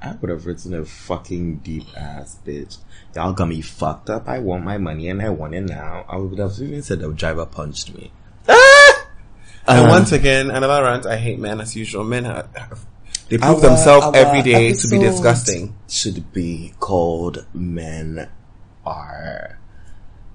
I 0.00 0.12
would 0.12 0.30
have 0.30 0.46
written 0.46 0.74
a 0.74 0.84
fucking 0.84 1.58
deep 1.58 1.84
ass 1.96 2.38
bitch. 2.44 2.78
Y'all 3.14 3.32
got 3.32 3.48
me 3.48 3.60
fucked 3.60 4.10
up. 4.10 4.28
I 4.28 4.40
want 4.40 4.64
my 4.64 4.76
money 4.76 5.08
and 5.08 5.22
I 5.22 5.28
want 5.30 5.54
it 5.54 5.62
now. 5.62 6.04
I 6.08 6.16
would 6.16 6.38
have 6.38 6.58
even 6.60 6.82
said 6.82 7.00
the 7.00 7.12
driver 7.12 7.46
punched 7.46 7.94
me. 7.94 8.10
And 9.66 9.84
Um, 9.86 9.88
once 9.90 10.12
again, 10.12 10.50
another 10.50 10.82
rant. 10.82 11.06
I 11.06 11.16
hate 11.16 11.38
men 11.38 11.60
as 11.60 11.76
usual. 11.76 12.02
Men 12.04 12.24
have, 12.24 12.48
they 13.28 13.38
prove 13.38 13.54
Our- 13.56 13.60
themselves 13.60 14.06
our 14.06 14.16
every 14.16 14.42
day 14.42 14.72
to 14.72 14.88
be 14.88 14.98
disgusting. 14.98 15.74
Should 15.88 16.32
be 16.32 16.74
called 16.80 17.44
men 17.54 18.28
are 18.84 19.58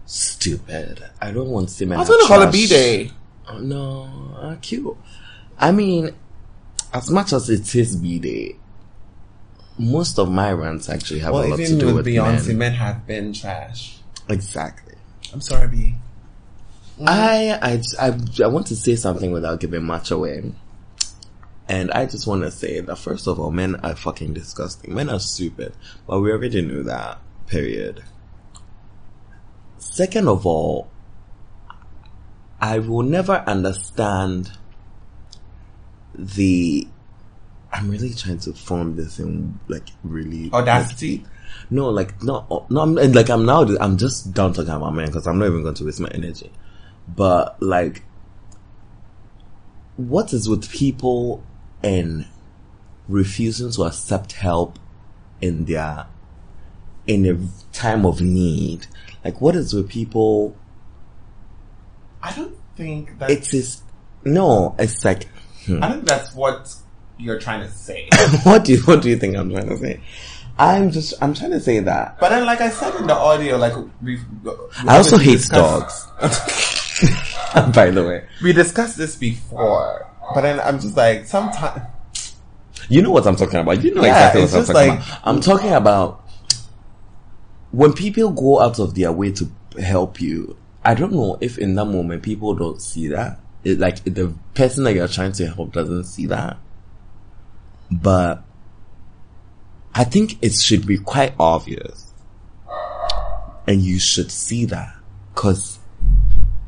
stupid. 0.06 1.04
I 1.22 1.32
don't 1.32 1.50
want 1.50 1.68
to 1.70 1.74
say 1.76 1.86
men 1.86 1.98
I 1.98 2.02
was 2.02 2.10
gonna 2.10 2.26
call 2.28 2.42
it. 2.44 2.52
B 2.52 2.68
day. 2.68 3.12
Oh, 3.50 3.60
no, 3.60 4.10
uh, 4.42 4.56
cute. 4.62 4.96
I 5.60 5.72
mean, 5.72 6.12
as 6.94 7.10
much 7.10 7.34
as 7.34 7.50
it 7.50 7.74
is 7.76 7.96
B 7.98 8.20
day, 8.20 8.56
most 9.78 10.18
of 10.20 10.30
my 10.32 10.52
rants 10.52 10.90
actually 10.90 11.20
have 11.20 11.34
a 11.34 11.38
lot 11.38 11.58
to 11.58 11.78
do 11.80 11.88
with 11.88 11.96
with 11.98 12.06
Beyonce, 12.08 12.48
men. 12.48 12.58
men 12.58 12.74
have 12.74 13.06
been 13.06 13.34
trash. 13.34 13.98
Exactly. 14.30 14.96
I'm 15.34 15.42
sorry, 15.42 15.68
B. 15.68 15.96
Mm. 17.00 17.08
I, 17.08 17.52
I, 17.62 17.82
I, 18.00 18.44
I 18.44 18.48
want 18.48 18.68
to 18.68 18.76
say 18.76 18.96
something 18.96 19.32
without 19.32 19.60
giving 19.60 19.84
much 19.84 20.12
away. 20.12 20.52
And 21.70 21.92
I 21.92 22.06
just 22.06 22.26
want 22.28 22.44
to 22.44 22.52
say 22.52 22.80
that 22.80 22.96
first 22.98 23.28
of 23.28 23.40
all, 23.40 23.52
men 23.52 23.76
are 23.78 23.96
fucking 23.96 24.34
disgusting. 24.34 24.96
Men 24.96 25.10
are 25.10 25.20
stupid. 25.20 25.74
But 26.08 26.22
we 26.22 26.32
already 26.32 26.62
knew 26.62 26.84
that. 26.84 27.20
Period. 27.48 28.04
Second 29.78 30.28
of 30.28 30.46
all, 30.46 30.90
I 32.60 32.80
will 32.80 33.04
never 33.04 33.44
understand 33.46 34.52
the, 36.16 36.88
I'm 37.72 37.90
really 37.92 38.14
trying 38.14 38.40
to 38.40 38.54
form 38.54 38.96
this 38.96 39.20
in 39.20 39.60
like 39.68 39.88
really 40.04 40.52
Audacity. 40.52 41.26
no, 41.70 41.90
like 41.90 42.24
no, 42.24 42.66
no. 42.70 42.82
I'm 42.82 42.98
and, 42.98 43.14
like 43.14 43.30
I'm 43.30 43.46
now. 43.46 43.64
I'm 43.80 43.98
just 43.98 44.34
done 44.34 44.54
talking 44.54 44.72
about 44.72 44.96
men 44.96 45.08
because 45.08 45.28
I'm 45.28 45.38
not 45.38 45.48
even 45.48 45.64
going 45.64 45.76
to 45.76 45.86
waste 45.86 46.00
my 46.00 46.10
energy. 46.10 46.52
But 47.08 47.62
like, 47.62 48.04
what 49.96 50.34
is 50.34 50.48
with 50.48 50.70
people 50.70 51.44
and 51.84 52.28
refusing 53.08 53.72
to 53.72 53.84
accept 53.84 54.34
help 54.34 54.78
in 55.42 55.66
their 55.66 56.08
in 57.06 57.26
a 57.26 57.76
time 57.76 58.06
of 58.06 58.22
need? 58.22 58.88
Like, 59.24 59.42
what 59.42 59.56
is 59.56 59.74
with 59.74 59.90
people? 59.90 60.56
I 62.22 62.34
don't 62.34 62.58
think 62.76 63.20
that. 63.20 63.30
It 63.30 63.54
is 63.54 63.82
no. 64.24 64.76
It's 64.78 65.04
like, 65.04 65.28
hmm. 65.66 65.84
I 65.84 65.92
think 65.92 66.06
that's 66.06 66.34
what 66.36 66.76
you're 67.18 67.40
trying 67.40 67.62
to 67.62 67.72
say. 67.72 68.10
what 68.44 68.66
do 68.66 68.74
you 68.74 68.80
what 68.82 69.02
do 69.02 69.10
you 69.10 69.18
think 69.18 69.36
I'm 69.36 69.50
trying 69.50 69.70
to 69.70 69.78
say? 69.78 70.02
I'm 70.60 70.92
just 70.92 71.14
I'm 71.22 71.34
trying 71.34 71.52
to 71.52 71.60
say 71.60 71.80
that 71.82 72.20
but 72.20 72.30
then, 72.30 72.46
like 72.46 72.62
I 72.62 72.70
said 72.70 72.96
in 72.96 73.06
the 73.08 73.14
audio, 73.14 73.58
like 73.58 73.74
we. 74.02 74.20
I 74.88 74.98
also 74.98 75.18
hate 75.18 75.46
dogs. 75.50 76.08
By 77.74 77.92
the 77.92 78.04
way, 78.06 78.28
We 78.42 78.54
discussed 78.54 78.98
this 78.98 79.16
before, 79.16 80.10
but 80.34 80.42
then 80.42 80.60
I'm 80.60 80.80
just 80.80 80.96
like 80.98 81.26
sometimes. 81.26 81.82
You 82.90 83.02
know 83.02 83.12
what 83.12 83.28
I'm 83.28 83.36
talking 83.36 83.60
about. 83.60 83.84
You 83.84 83.94
know 83.94 84.04
Yeah, 84.04 84.36
exactly 84.38 84.42
what 84.42 84.54
I'm 84.54 84.66
talking 84.66 84.74
like- 84.76 85.00
about. 85.08 85.20
I'm 85.24 85.42
talking 85.42 85.74
about 85.74 86.24
when 87.72 87.94
people 87.94 88.32
go 88.32 88.62
out 88.62 88.80
of 88.80 88.96
their 88.96 89.12
way 89.12 89.32
to 89.34 89.50
help 89.80 90.22
you. 90.22 90.56
I 90.86 90.94
don't 90.94 91.12
know 91.12 91.38
if 91.42 91.58
in 91.58 91.76
that 91.76 91.86
moment 91.86 92.24
people 92.24 92.54
don't 92.56 92.82
see 92.82 93.08
that. 93.10 93.40
It, 93.64 93.80
like 93.80 94.04
the 94.06 94.34
person 94.54 94.86
that 94.86 94.94
you're 94.94 95.08
trying 95.10 95.34
to 95.34 95.48
help 95.48 95.74
doesn't 95.74 96.06
see 96.06 96.28
that. 96.28 96.58
But 97.92 98.44
I 99.94 100.04
think 100.06 100.38
it 100.42 100.54
should 100.54 100.86
be 100.88 100.98
quite 100.98 101.34
obvious. 101.40 102.14
And 103.68 103.82
you 103.82 104.00
should 104.00 104.32
see 104.32 104.64
that. 104.66 104.94
Cause 105.36 105.77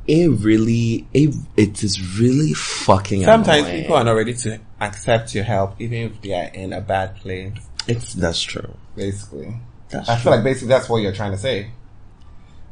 it 0.10 0.28
really, 0.28 1.08
it, 1.14 1.36
it 1.56 1.84
is 1.84 2.20
really 2.20 2.54
fucking 2.54 3.24
Sometimes 3.24 3.68
annoying. 3.68 3.82
people 3.82 3.96
are 3.96 4.04
not 4.04 4.14
ready 4.14 4.34
to 4.34 4.60
accept 4.82 5.36
your 5.36 5.44
help, 5.44 5.80
even 5.80 6.12
if 6.12 6.22
they 6.24 6.34
are 6.34 6.52
in 6.52 6.74
a 6.74 6.82
bad 6.82 7.16
place. 7.18 7.54
It's, 7.88 8.16
that's 8.16 8.42
true. 8.42 8.76
Basically, 8.96 9.56
That's 9.90 10.10
I 10.10 10.16
feel 10.18 10.32
like 10.32 10.44
basically 10.44 10.70
that's 10.70 10.90
what 10.90 11.04
you're 11.04 11.14
trying 11.14 11.34
to 11.34 11.38
say. 11.38 11.70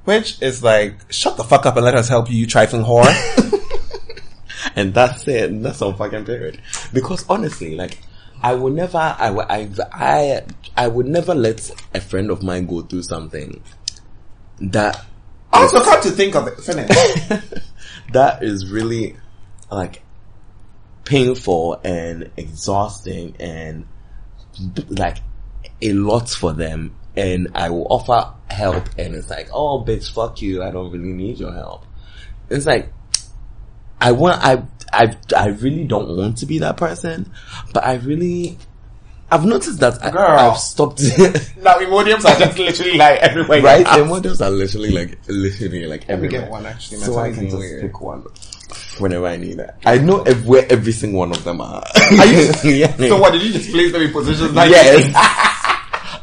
Which 0.06 0.42
is 0.42 0.64
like, 0.64 0.96
shut 1.12 1.38
the 1.38 1.44
fuck 1.44 1.68
up 1.68 1.76
and 1.76 1.86
let 1.86 1.94
us 1.94 2.10
help 2.10 2.28
you, 2.32 2.38
you 2.38 2.48
trifling 2.48 2.84
whore. 2.84 3.06
and 4.76 4.92
that's 4.96 5.28
it. 5.28 5.62
That's 5.62 5.82
on 5.84 5.96
fucking 5.96 6.26
period. 6.26 6.60
Because 6.92 7.24
honestly, 7.30 7.76
like, 7.76 8.00
I 8.42 8.56
would 8.56 8.74
never, 8.74 8.98
I, 8.98 9.30
I, 9.30 9.70
I, 9.94 10.42
I 10.76 10.88
would 10.88 11.06
never 11.06 11.36
let 11.36 11.70
a 11.94 12.02
friend 12.02 12.32
of 12.32 12.42
mine 12.42 12.66
go 12.66 12.82
through 12.82 13.04
something 13.04 13.62
that, 14.60 15.06
also, 15.54 15.84
come 15.84 16.02
to 16.04 16.12
think 16.12 16.36
of 16.36 16.48
it, 16.48 16.60
finish. 16.60 16.90
that 18.14 18.44
is 18.44 18.70
really, 18.70 19.18
like, 19.72 20.02
painful 21.06 21.80
and 21.84 22.32
exhausting 22.38 23.36
and, 23.40 23.88
like, 24.90 25.18
a 25.82 25.94
lot 25.94 26.30
for 26.30 26.54
them. 26.54 26.96
And 27.16 27.50
I 27.56 27.70
will 27.70 27.88
offer 27.90 28.34
help 28.50 28.86
and 28.98 29.16
it's 29.16 29.30
like, 29.30 29.50
oh 29.54 29.84
bitch, 29.84 30.14
fuck 30.14 30.42
you, 30.42 30.64
I 30.64 30.72
don't 30.72 30.92
really 30.92 31.14
need 31.14 31.40
your 31.40 31.54
help. 31.54 31.86
It's 32.50 32.66
like, 32.66 32.92
I 34.00 34.12
want, 34.12 34.44
I, 34.44 34.64
I, 34.94 35.16
I 35.36 35.48
really 35.48 35.86
don't 35.86 36.16
want 36.16 36.38
to 36.40 36.46
be 36.46 36.60
that 36.60 36.78
person, 36.78 37.32
but 37.74 37.84
I 37.86 37.96
really, 37.96 38.58
I've 39.30 39.46
noticed 39.46 39.80
that 39.80 40.02
I, 40.04 40.10
Girl. 40.10 40.22
I've 40.22 40.58
stopped, 40.58 41.02
now, 41.58 41.78
Imodiums 41.80 42.24
are 42.24 42.40
just 42.40 42.58
literally 42.58 42.98
like 42.98 43.20
everywhere. 43.20 43.62
right? 43.62 44.08
Models 44.08 44.42
are 44.42 44.50
literally 44.50 44.92
like, 44.92 45.20
literally 45.28 45.86
like 45.86 46.08
everywhere. 46.10 46.42
get 46.42 46.50
one 46.52 46.66
actually. 46.66 47.00
So 47.00 47.18
I 47.20 47.34
can 47.34 47.50
just 47.50 47.82
pick 47.82 48.00
one 48.00 48.24
whenever 49.00 49.28
I 49.28 49.38
need 49.38 49.60
it. 49.60 49.70
I 49.86 49.98
know 49.98 50.22
ev- 50.24 50.46
where 50.46 50.66
every 50.72 50.92
single 50.94 51.20
one 51.20 51.32
of 51.32 51.44
them 51.44 51.62
are. 51.62 51.84
Are 52.20 52.26
you? 52.26 52.52
yeah. 52.64 52.96
So 52.96 53.20
what, 53.20 53.34
did 53.34 53.42
you 53.42 53.52
just 53.52 53.70
place 53.72 53.92
them 53.92 54.02
in 54.02 54.12
positions 54.12 54.54
like 54.54 54.70
Yes. 54.72 55.14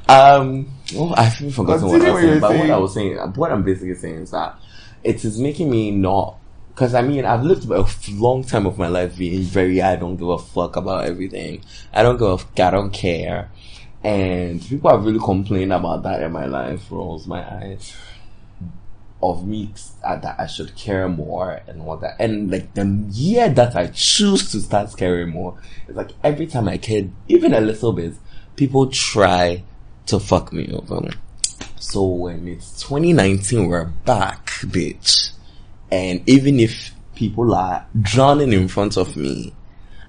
um. 0.08 0.70
Oh, 0.96 1.14
I've 1.16 1.34
forgotten 1.54 1.88
what 1.88 2.02
I 2.02 2.10
was 2.10 2.22
saying. 2.22 2.40
But 2.40 2.56
what. 2.56 2.70
I 2.70 2.76
was 2.76 2.94
saying, 2.94 3.16
what 3.34 3.52
I'm 3.52 3.62
basically 3.64 3.94
saying 3.94 4.22
is 4.22 4.30
that 4.30 4.58
it 5.02 5.24
is 5.24 5.38
making 5.38 5.70
me 5.70 5.90
not. 5.90 6.38
Because 6.74 6.94
I 6.94 7.02
mean, 7.02 7.24
I've 7.24 7.44
lived 7.44 7.70
a 7.70 7.86
long 8.10 8.42
time 8.42 8.66
of 8.66 8.78
my 8.78 8.88
life 8.88 9.16
being 9.16 9.42
very. 9.42 9.80
I 9.80 9.96
don't 9.96 10.16
give 10.16 10.28
a 10.28 10.38
fuck 10.38 10.76
about 10.76 11.04
everything. 11.04 11.62
I 11.92 12.02
don't 12.02 12.16
give 12.16 12.28
a. 12.28 12.34
F- 12.34 12.58
I 12.58 12.70
don't 12.70 12.92
care. 12.92 13.50
And 14.02 14.60
people 14.60 14.90
have 14.90 15.04
really 15.04 15.20
complained 15.20 15.72
about 15.72 16.02
that 16.02 16.22
in 16.22 16.32
my 16.32 16.46
life. 16.46 16.90
Rolls 16.90 17.26
my 17.26 17.42
eyes 17.42 17.94
of 19.22 19.46
me 19.46 19.72
uh, 20.02 20.16
that 20.16 20.38
I 20.38 20.46
should 20.46 20.74
care 20.76 21.08
more 21.08 21.62
and 21.66 21.80
all 21.80 21.96
that. 21.98 22.16
And 22.18 22.50
like 22.50 22.74
the 22.74 22.84
year 23.10 23.48
that 23.48 23.74
I 23.74 23.86
choose 23.86 24.50
to 24.52 24.60
start 24.60 24.94
caring 24.96 25.30
more, 25.30 25.58
it's 25.88 25.96
like 25.96 26.10
every 26.22 26.46
time 26.46 26.68
I 26.68 26.78
care, 26.78 27.08
even 27.28 27.54
a 27.54 27.60
little 27.60 27.92
bit, 27.92 28.14
people 28.56 28.88
try 28.88 29.62
to 30.06 30.20
fuck 30.20 30.52
me 30.52 30.70
over. 30.72 31.08
So 31.76 32.04
when 32.04 32.46
it's 32.48 32.82
2019, 32.82 33.68
we're 33.68 33.84
back, 33.84 34.46
bitch. 34.62 35.33
And 35.90 36.28
even 36.28 36.60
if 36.60 36.92
people 37.14 37.54
are 37.54 37.86
drowning 38.00 38.52
in 38.52 38.68
front 38.68 38.96
of 38.96 39.16
me, 39.16 39.52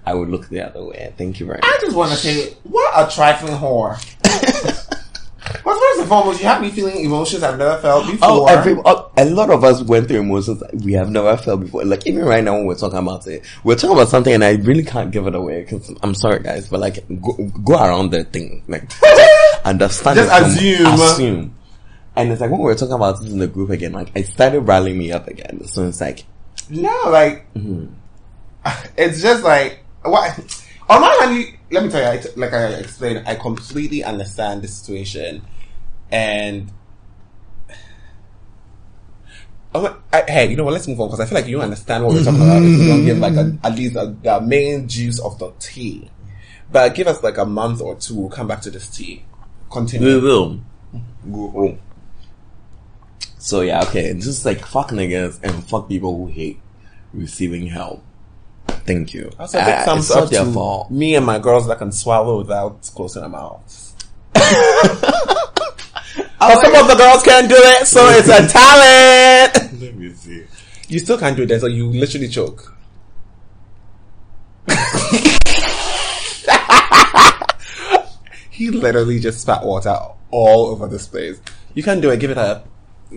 I 0.06 0.14
would 0.14 0.30
look 0.30 0.50
the 0.50 0.62
other 0.62 0.84
way. 0.84 1.14
Thank 1.18 1.40
you 1.40 1.48
very 1.48 1.58
much. 1.58 1.66
I 1.66 1.78
just 1.82 1.96
want 1.96 2.12
to 2.12 2.18
say, 2.18 2.54
what 2.64 2.94
a 2.96 3.12
trifling 3.14 3.56
whore. 3.56 3.98
well, 5.66 5.80
first 5.80 6.00
and 6.00 6.08
foremost, 6.10 6.40
you 6.40 6.46
have 6.46 6.62
me 6.62 6.70
feeling 6.70 7.04
emotions 7.04 7.42
I've 7.42 7.58
never 7.58 7.82
felt 7.82 8.06
oh, 8.06 8.12
before. 8.12 8.30
Oh, 8.30 8.46
every, 8.46 8.74
a 9.18 9.26
lot 9.26 9.50
of 9.50 9.64
us 9.64 9.82
went 9.82 10.08
through 10.08 10.20
emotions 10.20 10.62
we 10.84 10.94
have 10.94 11.10
never 11.10 11.36
felt 11.38 11.62
before. 11.62 11.84
Like 11.86 12.06
even 12.06 12.24
right 12.24 12.44
now 12.44 12.54
when 12.54 12.68
we're 12.68 12.76
talking 12.76 13.00
about 13.00 13.26
it, 13.26 13.44
we're 13.64 13.76
talking 13.76 13.96
about 13.96 14.10
something 14.10 14.34
and 14.34 14.44
I 14.44 14.54
really 14.54 14.84
can't 14.84 15.12
give 15.12 15.26
it 15.26 15.34
away 15.34 15.62
because 15.62 15.92
I'm 16.04 16.14
sorry 16.14 16.40
guys, 16.44 16.70
but 16.70 16.80
like 16.80 17.04
go, 17.22 17.34
go 17.64 17.74
around 17.74 18.12
the 18.12 18.26
thing, 18.26 18.64
like 18.68 18.92
understand 19.66 20.18
Just 20.18 20.62
it 20.62 20.82
assume. 20.82 21.02
assume. 21.02 21.56
And 22.16 22.32
it's 22.32 22.40
like 22.42 22.50
when 22.50 22.60
we 22.60 22.66
were 22.66 22.76
talking 22.76 22.94
about 22.94 23.20
this 23.22 23.30
in 23.32 23.40
the 23.40 23.48
group 23.48 23.70
again, 23.70 23.92
like 23.92 24.12
it 24.16 24.28
started 24.28 24.62
rallying 24.62 24.98
me 24.98 25.12
up 25.12 25.28
again. 25.28 25.66
So 25.66 25.86
it's 25.88 26.00
like, 26.02 26.24
no, 26.70 26.90
like, 27.08 27.52
Mm-hmm. 27.54 27.94
it's 28.98 29.22
just 29.22 29.44
like, 29.44 29.80
what? 30.04 30.40
On 30.90 31.02
my 31.02 31.18
hand, 31.22 31.36
you, 31.38 31.54
let 31.72 31.84
me 31.84 31.90
tell 31.90 32.02
you, 32.02 32.20
I 32.20 32.22
t- 32.22 32.30
like 32.36 32.54
I 32.54 32.68
explained, 32.76 33.24
I 33.28 33.36
completely 33.36 34.04
understand 34.04 34.62
the 34.62 34.68
situation. 34.68 35.42
And, 36.12 36.72
Oh, 39.74 40.00
I, 40.14 40.24
hey, 40.26 40.50
you 40.50 40.56
know 40.56 40.64
what? 40.64 40.72
Let's 40.72 40.88
move 40.88 41.02
on 41.02 41.08
because 41.10 41.20
I 41.20 41.26
feel 41.26 41.38
like 41.38 41.48
you 41.48 41.62
understand 41.62 42.06
what 42.06 42.14
we're 42.14 42.24
talking 42.24 42.42
about. 42.42 42.64
If 42.64 42.80
you 42.80 42.88
don't 42.88 43.04
give 43.06 43.18
like 43.18 43.34
a, 43.36 43.58
at 43.62 43.76
least 43.76 43.98
a, 43.98 44.16
the 44.24 44.40
main 44.40 44.88
juice 44.88 45.20
of 45.20 45.38
the 45.38 45.52
tea, 45.60 46.10
but 46.72 46.96
give 46.96 47.08
us 47.08 47.22
like 47.22 47.38
a 47.38 47.44
month 47.46 47.82
or 47.82 47.96
two, 47.96 48.16
we'll 48.16 48.30
come 48.30 48.48
back 48.48 48.62
to 48.62 48.72
this 48.72 48.88
tea. 48.90 49.26
Continue. 49.70 50.08
we 50.16 50.22
will. 50.22 50.60
We 51.26 51.48
will. 51.50 51.78
So 53.46 53.62
yeah, 53.62 53.84
okay, 53.84 54.12
just 54.16 54.44
like 54.44 54.66
fuck 54.66 54.90
niggas 54.90 55.40
and 55.44 55.64
fuck 55.70 55.88
people 55.88 56.18
who 56.18 56.26
hate 56.26 56.60
receiving 57.14 57.68
help. 57.68 58.04
Thank 58.90 59.14
you. 59.14 59.30
Also, 59.40 59.60
big 59.60 59.68
Uh, 59.70 59.86
thumbs 59.86 60.08
it's 60.10 60.16
up 60.16 60.30
their 60.32 60.44
to 60.46 60.52
fault. 60.52 60.90
me 60.90 61.14
and 61.16 61.24
my 61.24 61.38
girls 61.38 61.68
that 61.68 61.78
can 61.78 61.92
swallow 61.92 62.40
without 62.40 62.82
closing 62.96 63.22
their 63.22 63.30
mouths. 63.30 63.94
But 66.38 66.62
some 66.62 66.76
of 66.76 66.88
the 66.88 66.96
girls 66.96 67.24
can't 67.24 67.48
do 67.50 67.56
it, 67.58 67.88
so 67.88 68.06
it's 68.10 68.28
a 68.30 68.48
talent. 68.52 69.82
Let 69.82 69.96
me 69.96 70.12
see. 70.14 70.44
You 70.88 71.00
still 71.00 71.18
can't 71.18 71.36
do 71.36 71.44
it, 71.44 71.60
so 71.60 71.66
you 71.68 71.88
literally 71.90 72.28
choke. 72.28 72.72
he 78.52 78.70
literally 78.70 79.20
just 79.20 79.42
spat 79.42 79.64
water 79.64 79.96
all 80.32 80.68
over 80.68 80.88
this 80.88 81.08
place. 81.08 81.40
You 81.74 81.84
can't 81.84 82.02
do 82.02 82.10
it. 82.12 82.20
Give 82.20 82.32
it 82.32 82.38
up. 82.38 82.68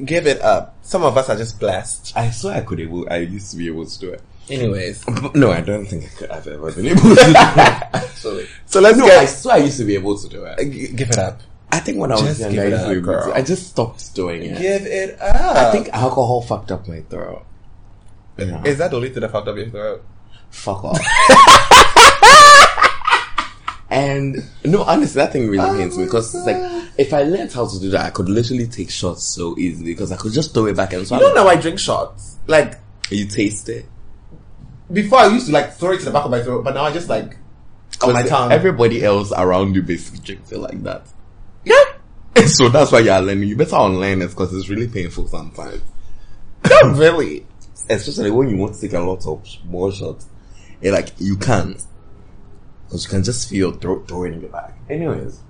Give 0.04 0.26
it 0.26 0.40
up. 0.42 0.76
Some 0.82 1.02
of 1.02 1.16
us 1.16 1.28
are 1.28 1.36
just 1.36 1.58
blessed. 1.58 2.12
I 2.16 2.30
swear 2.30 2.56
I 2.56 2.60
could 2.60 2.80
able. 2.80 3.10
I 3.10 3.16
used 3.18 3.50
to 3.52 3.56
be 3.56 3.66
able 3.68 3.86
to 3.86 3.98
do 3.98 4.10
it. 4.10 4.22
Anyways, 4.50 5.04
But 5.04 5.34
no, 5.34 5.50
I 5.52 5.60
don't 5.60 5.84
think 5.86 6.04
I 6.04 6.08
could, 6.08 6.30
I've 6.30 6.46
ever 6.46 6.72
been 6.72 6.86
able 6.86 7.00
to 7.00 7.14
do 7.14 7.14
it. 7.14 7.36
Actually, 7.36 8.46
so 8.66 8.80
let's 8.80 8.96
no, 8.98 9.06
get. 9.06 9.18
I 9.18 9.26
swear 9.26 9.56
I 9.56 9.58
used 9.58 9.78
to 9.78 9.84
be 9.84 9.94
able 9.94 10.16
to 10.18 10.28
do 10.28 10.44
it. 10.44 10.58
Uh, 10.58 10.64
g- 10.64 10.92
give 10.92 11.10
it 11.10 11.18
up. 11.18 11.40
I 11.70 11.80
think 11.80 11.98
when 11.98 12.10
I 12.12 12.14
was 12.14 12.40
younger, 12.40 12.60
I 12.62 12.64
give 12.64 12.72
used 12.72 12.84
to 12.84 12.88
be 12.90 12.98
able 13.10 13.22
to. 13.24 13.32
I 13.34 13.42
just 13.42 13.68
stopped 13.68 14.14
doing 14.14 14.42
it. 14.42 14.58
Give 14.58 14.82
it 14.86 15.20
up. 15.20 15.56
I 15.56 15.70
think 15.70 15.90
alcohol 15.90 16.40
fucked 16.42 16.72
up 16.72 16.88
my 16.88 17.00
throat. 17.02 17.44
Yeah. 18.38 18.62
Is 18.64 18.78
that 18.78 18.90
the 18.90 18.96
only 18.96 19.10
thing 19.10 19.20
that 19.20 19.32
fucked 19.32 19.48
up 19.48 19.56
your 19.56 19.68
throat? 19.68 20.02
Fuck 20.50 20.84
off. 20.84 20.98
and 23.90 24.36
no, 24.64 24.82
honestly, 24.82 25.20
that 25.20 25.32
thing 25.32 25.48
really 25.48 25.78
pains 25.78 25.98
me 25.98 26.04
because 26.04 26.34
it's 26.34 26.46
like 26.46 26.56
if 26.98 27.14
I 27.14 27.22
learned 27.22 27.52
how 27.52 27.66
to 27.66 27.78
do 27.78 27.90
that, 27.90 28.06
I 28.06 28.10
could 28.10 28.28
literally 28.28 28.66
take 28.66 28.90
shots 28.90 29.22
so 29.34 29.56
easily 29.56 29.92
because 29.92 30.10
I 30.10 30.16
could 30.16 30.32
just 30.32 30.52
throw 30.52 30.66
it 30.66 30.76
back 30.76 30.92
and 30.92 31.08
You 31.08 31.18
don't 31.18 31.34
know 31.34 31.46
I 31.46 31.56
drink 31.56 31.78
shots. 31.78 32.38
Like 32.46 32.74
You 33.10 33.26
taste 33.26 33.68
it. 33.68 33.86
before, 34.92 35.20
I 35.20 35.28
used 35.28 35.46
to 35.46 35.52
like 35.52 35.74
throw 35.74 35.92
it 35.92 36.00
to 36.00 36.06
the 36.06 36.10
back 36.10 36.24
of 36.24 36.30
my 36.32 36.42
throat, 36.42 36.64
but 36.64 36.74
now 36.74 36.82
I 36.82 36.92
just 36.92 37.08
like 37.08 37.36
on 38.02 38.12
my 38.12 38.24
tongue. 38.24 38.50
Everybody 38.52 39.04
else 39.04 39.32
around 39.32 39.76
you 39.76 39.82
basically 39.82 40.20
drinks 40.20 40.50
it 40.50 40.58
like 40.58 40.82
that. 40.82 41.06
yeah, 41.64 41.76
So 42.46 42.68
that's 42.68 42.90
why 42.90 43.00
you're 43.00 43.20
learning. 43.20 43.48
You 43.48 43.56
better 43.56 43.76
unlearn 43.76 44.22
it 44.22 44.28
because 44.30 44.52
it's 44.54 44.68
really 44.68 44.88
painful 44.88 45.28
sometimes. 45.28 45.82
not 46.68 46.96
really. 46.96 47.46
Especially 47.88 48.30
when 48.30 48.48
you 48.48 48.56
want 48.56 48.74
to 48.74 48.80
take 48.80 48.92
a 48.92 49.00
lot 49.00 49.24
of 49.26 49.46
more 49.64 49.92
shots. 49.92 50.26
It 50.80 50.92
like 50.92 51.10
you 51.18 51.36
can't. 51.36 51.80
Because 52.84 53.04
you 53.04 53.10
can 53.10 53.22
just 53.22 53.48
feel 53.48 53.72
throw, 53.72 54.04
throwing 54.04 54.34
it 54.42 54.50
back. 54.52 54.76
Anyways. 54.90 55.40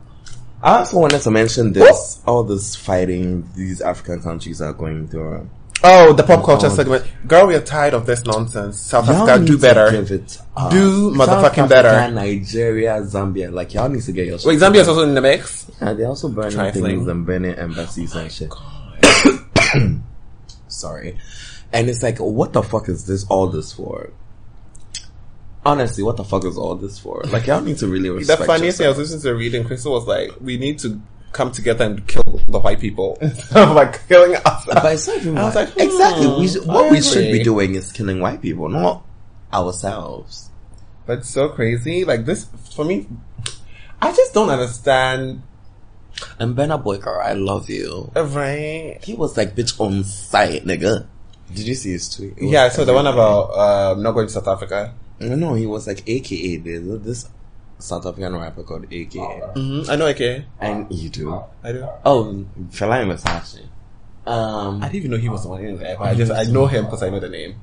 I 0.62 0.79
also 0.79 0.99
wanted 0.99 1.21
to 1.23 1.31
mention 1.31 1.73
this, 1.73 2.21
all 2.27 2.43
this 2.43 2.75
fighting 2.75 3.49
these 3.55 3.81
African 3.81 4.21
countries 4.21 4.61
are 4.61 4.73
going 4.73 5.09
through. 5.09 5.49
Oh, 5.85 6.12
the 6.12 6.25
pop 6.25 6.41
oh 6.41 6.47
culture 6.47 6.71
segment. 6.71 7.05
Girl, 7.29 7.47
we 7.47 7.55
are 7.55 7.61
tired 7.61 7.95
of 7.95 8.05
this 8.05 8.25
nonsense. 8.25 8.81
South 8.81 9.07
Y'all 9.07 9.29
Africa, 9.29 9.47
do 9.47 9.59
better. 9.59 9.91
give 9.93 10.11
it 10.11 10.38
up. 10.57 10.73
Do 10.73 11.12
motherfucking 11.12 11.69
better. 11.69 12.12
Nigeria, 12.12 13.00
Zambia, 13.03 13.53
like 13.53 13.75
y'all 13.75 13.88
need 13.88 14.03
to 14.03 14.12
get 14.12 14.27
your 14.27 14.38
shit 14.38 14.49
Wait, 14.49 14.59
Zambia 14.59 14.81
is 14.81 14.88
also 14.88 15.03
in 15.03 15.15
the 15.15 15.21
mix. 15.21 15.71
Yeah, 15.81 15.93
they 15.93 16.05
also 16.05 16.29
burning 16.29 16.53
Trifling. 16.57 16.97
things 16.97 17.07
and 17.09 17.25
burning 17.25 17.55
embassies 17.55 18.15
and 18.17 18.33
shit. 18.33 18.50
Oh 18.53 19.49
Sorry. 20.69 21.19
And 21.73 21.88
it's 21.88 22.03
like, 22.03 22.19
what 22.19 22.53
the 22.53 22.62
fuck 22.62 22.88
is 22.88 23.07
this, 23.07 23.25
all 23.29 23.47
this 23.47 23.73
for? 23.73 24.11
Honestly, 25.69 26.03
what 26.03 26.17
the 26.17 26.25
fuck 26.25 26.45
is 26.45 26.57
all 26.57 26.75
this 26.77 26.99
for? 26.99 27.23
Like, 27.27 27.47
y'all 27.47 27.61
need 27.61 27.79
to 27.79 27.87
really 27.89 28.09
respect. 28.11 28.39
The 28.39 28.43
respect 28.43 28.47
funniest 28.59 28.79
thing 28.79 28.87
I 28.87 28.89
was 28.91 28.99
listening 28.99 29.21
to 29.23 29.35
reading, 29.35 29.65
Crystal 29.65 29.93
was 29.93 30.07
like, 30.07 30.31
we 30.41 30.57
need 30.57 30.79
to 30.81 31.01
come 31.33 31.53
together 31.53 31.85
and 31.85 32.07
kill 32.09 32.23
the 32.49 32.59
white 32.59 32.81
people 32.81 33.19
instead 33.23 33.69
of 33.69 33.77
like 33.77 34.07
killing 34.09 34.35
us. 34.35 34.65
But 34.67 34.93
it's 34.95 35.07
not 35.07 35.17
even 35.19 35.37
I 35.39 35.45
was 35.45 35.55
white- 35.55 35.65
like, 35.67 35.75
hmm, 35.75 35.81
exactly. 35.81 36.27
We 36.27 36.49
what 36.67 36.91
we 36.91 37.03
should 37.03 37.31
be 37.33 37.43
doing 37.43 37.75
is 37.75 37.93
killing 37.93 38.21
white 38.21 38.41
people, 38.41 38.69
not 38.71 39.05
ourselves. 39.53 40.49
But 41.07 41.19
it's 41.19 41.31
so 41.31 41.49
crazy. 41.51 42.05
Like 42.05 42.25
this, 42.25 42.47
for 42.75 42.85
me, 42.85 43.07
I 44.01 44.13
just 44.13 44.33
don't 44.35 44.51
understand. 44.51 45.43
And 46.39 46.57
Benna 46.57 46.83
Boyker, 46.83 47.21
I 47.23 47.35
love 47.35 47.69
you. 47.71 48.11
Right? 48.17 48.99
He 49.03 49.15
was 49.15 49.37
like, 49.37 49.55
bitch, 49.55 49.79
on 49.79 50.03
site, 50.05 50.65
nigga. 50.65 51.07
Did 51.55 51.67
you 51.69 51.75
see 51.75 51.93
his 51.93 52.09
tweet? 52.15 52.35
It 52.37 52.43
was 52.43 52.51
Yeah, 52.53 52.69
so 52.71 52.85
the 52.85 52.93
one 52.93 53.07
everything. 53.07 53.25
about 53.25 53.93
um, 53.97 54.03
not 54.03 54.13
going 54.13 54.27
to 54.27 54.33
South 54.33 54.49
Africa. 54.49 54.95
No, 55.21 55.55
he 55.55 55.67
was 55.67 55.87
like 55.87 56.03
AKA. 56.07 56.57
There's 56.59 57.03
this 57.03 57.29
South 57.79 58.07
African 58.07 58.37
rapper 58.37 58.63
called 58.63 58.87
AKA. 58.91 59.21
Mm-hmm. 59.57 59.91
I 59.91 59.97
know, 59.97 60.07
AKA. 60.07 60.45
And 60.61 60.87
you 60.93 61.09
do. 61.11 61.43
I 61.63 61.73
do. 61.73 61.89
Oh, 62.05 62.45
Fela 62.71 63.05
Versace. 63.07 63.63
Um, 64.27 64.83
I 64.83 64.87
didn't 64.87 64.95
even 64.97 65.11
know 65.13 65.17
he 65.17 65.29
was 65.29 65.43
the 65.45 65.49
one 65.49 65.65
in 65.65 65.79
there, 65.79 65.97
but 65.97 66.05
I 66.09 66.15
just 66.15 66.31
I 66.31 66.45
know 66.45 66.67
him 66.67 66.85
because 66.85 67.03
I 67.03 67.09
know 67.11 67.19
the 67.21 67.29
name. 67.31 67.57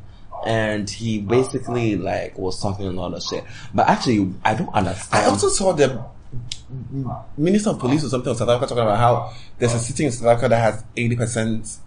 and 0.45 0.89
he 0.89 1.19
basically 1.19 1.95
like 1.95 2.37
was 2.37 2.61
talking 2.61 2.85
a 2.87 2.91
lot 2.91 3.13
of 3.13 3.23
shit. 3.23 3.43
But 3.73 3.87
actually, 3.87 4.33
I 4.43 4.53
don't 4.55 4.73
understand. 4.73 5.25
I 5.25 5.29
also 5.29 5.49
saw 5.49 5.73
the 5.73 6.03
minister 7.37 7.69
of 7.69 7.79
police 7.79 8.03
or 8.03 8.09
something 8.09 8.31
of 8.31 8.37
South 8.37 8.49
Africa 8.49 8.67
talking 8.69 8.83
about 8.83 8.97
how 8.97 9.33
there's 9.57 9.73
a 9.73 9.79
city 9.79 10.05
in 10.05 10.11
South 10.11 10.27
Africa 10.27 10.49
that 10.49 10.59
has 10.59 10.83
eighty 10.97 11.15
percent 11.15 11.77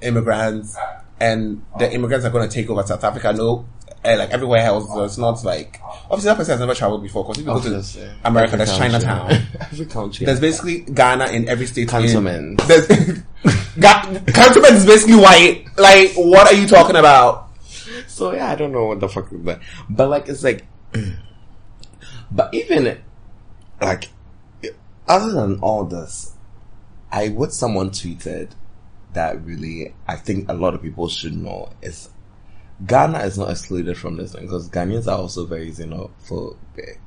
immigrants, 0.00 0.76
and 1.20 1.64
the 1.78 1.92
immigrants 1.92 2.24
are 2.24 2.30
going 2.30 2.48
to 2.48 2.54
take 2.54 2.70
over 2.70 2.82
South 2.84 3.02
Africa. 3.04 3.32
No, 3.32 3.66
eh, 4.04 4.16
like 4.16 4.30
everywhere 4.30 4.60
else, 4.60 4.86
it's 4.96 5.18
not 5.18 5.44
like 5.44 5.80
obviously 6.10 6.28
that 6.28 6.36
person 6.36 6.52
has 6.52 6.60
never 6.60 6.74
traveled 6.74 7.02
before. 7.02 7.24
Because 7.24 7.38
if 7.38 7.42
you 7.46 7.50
go 7.52 7.56
Obviously. 7.56 8.02
to 8.02 8.14
America, 8.24 8.52
Every 8.54 8.64
there's 8.66 8.78
country. 8.78 8.98
Chinatown. 9.00 9.30
Every 9.60 9.86
country. 9.86 10.26
There's 10.26 10.40
basically 10.40 10.80
Ghana 10.80 11.26
in 11.26 11.48
every 11.48 11.66
state. 11.66 11.88
Councilmen. 11.88 12.56
There's 12.66 12.86
Ga- 13.80 14.20
councilman 14.26 14.74
is 14.74 14.86
basically 14.86 15.16
white. 15.16 15.66
Like, 15.76 16.12
what 16.14 16.46
are 16.52 16.54
you 16.56 16.66
talking 16.66 16.96
about? 16.96 17.48
So 18.06 18.32
yeah, 18.34 18.50
I 18.50 18.54
don't 18.56 18.72
know 18.72 18.86
what 18.86 19.00
the 19.00 19.08
fuck 19.08 19.28
that. 19.30 19.60
But 19.88 20.08
like, 20.08 20.28
it's 20.28 20.42
like, 20.42 20.66
but 22.30 22.52
even 22.54 22.98
like, 23.80 24.08
other 25.06 25.32
than 25.32 25.58
all 25.60 25.84
this, 25.84 26.34
I 27.10 27.28
what 27.28 27.52
someone 27.52 27.90
tweeted 27.90 28.50
that 29.14 29.42
really 29.44 29.94
I 30.06 30.16
think 30.16 30.48
a 30.50 30.54
lot 30.54 30.74
of 30.74 30.82
people 30.82 31.08
should 31.08 31.34
know 31.34 31.70
is 31.80 32.10
Ghana 32.86 33.18
is 33.20 33.38
not 33.38 33.50
excluded 33.50 33.96
from 33.98 34.16
this 34.16 34.32
thing 34.32 34.42
because 34.42 34.68
Ghanaians 34.70 35.06
are 35.06 35.18
also 35.18 35.44
very 35.46 35.70
xenophobic. 35.70 36.98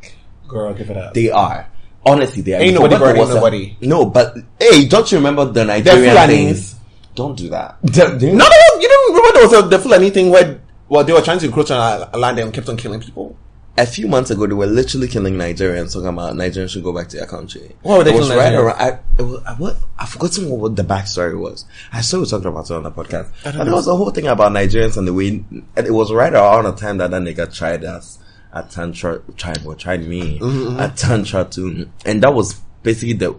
Girl, 0.48 0.74
give 0.74 0.90
it 0.90 0.98
up. 0.98 1.14
They 1.14 1.30
are. 1.32 1.68
Honestly, 2.06 2.42
they 2.42 2.54
are. 2.56 2.62
Ain't 2.62 2.74
nobody 2.74 2.96
there 2.96 3.00
burning 3.00 3.20
was 3.22 3.30
a- 3.32 3.36
nobody. 3.36 3.78
No, 3.82 4.06
but 4.06 4.36
hey, 4.60 4.86
don't 4.88 5.10
you 5.12 5.18
remember 5.20 5.46
the 5.46 5.64
Nigerian 5.66 6.16
things? 6.28 6.76
Don't 7.16 7.38
do 7.38 7.50
that. 7.50 7.78
No, 7.84 8.06
no, 8.06 8.50
no, 8.50 8.80
you 8.80 8.88
don't 8.88 9.14
remember 9.16 9.34
there 9.40 9.48
was 9.48 9.66
a, 9.66 9.68
the 9.68 9.80
Fulani 9.80 10.10
thing 10.10 10.30
where 10.30 10.60
well 10.90 11.04
they 11.04 11.14
were 11.14 11.22
trying 11.22 11.40
to 11.40 11.46
encroach 11.46 11.72
on 11.72 11.78
our 11.80 12.18
land 12.20 12.40
and 12.40 12.54
kept 12.54 12.68
on 12.70 12.76
killing 12.78 13.00
people. 13.02 13.38
A 13.78 13.86
few 13.86 14.08
months 14.08 14.30
ago, 14.32 14.46
they 14.48 14.54
were 14.54 14.66
literally 14.68 15.08
killing 15.08 15.36
Nigerians, 15.36 15.94
talking 15.94 16.10
about 16.10 16.36
Nigerians 16.36 16.70
should 16.72 16.84
go 16.84 16.94
back 16.94 17.08
to 17.10 17.18
their 17.18 17.26
country. 17.26 17.74
Why 17.82 17.98
were 17.98 18.04
they 18.04 18.12
it 18.14 18.18
was 18.18 18.28
killing 18.28 18.44
right 18.44 18.54
around, 18.54 18.82
I, 18.82 19.00
it 19.18 19.22
was, 19.24 19.44
I, 19.46 19.54
what, 19.54 19.78
I've 19.98 20.10
forgotten 20.10 20.50
what, 20.50 20.60
what 20.60 20.76
the 20.76 20.84
backstory 20.84 21.40
was. 21.40 21.66
I 21.94 22.02
saw 22.02 22.20
we 22.20 22.26
talked 22.26 22.46
about 22.46 22.70
it 22.70 22.74
on 22.74 22.84
the 22.84 22.92
podcast. 22.92 23.32
But 23.44 23.54
there 23.54 23.74
was 23.74 23.88
a 23.88 23.96
whole 23.96 24.12
thing 24.12 24.28
about 24.28 24.52
Nigerians 24.52 24.98
and 24.98 25.08
the 25.08 25.14
way, 25.14 25.44
and 25.50 25.88
it 25.88 25.92
was 25.92 26.12
right 26.12 26.34
around 26.34 26.66
the 26.66 26.74
time 26.74 26.98
that 26.98 27.12
that 27.12 27.22
nigga 27.22 27.54
tried 27.54 27.86
us 27.86 28.20
at 28.54 28.70
Tantra, 28.70 29.22
tried, 29.38 29.64
well, 29.64 29.78
tried 29.78 30.06
me 30.06 30.40
Mm-hmm, 30.40 30.80
at 30.80 30.98
Tantra 30.98 31.46
too. 31.46 31.90
And 32.06 32.22
that 32.24 32.34
was 32.34 32.56
basically 32.84 33.14
the, 33.14 33.30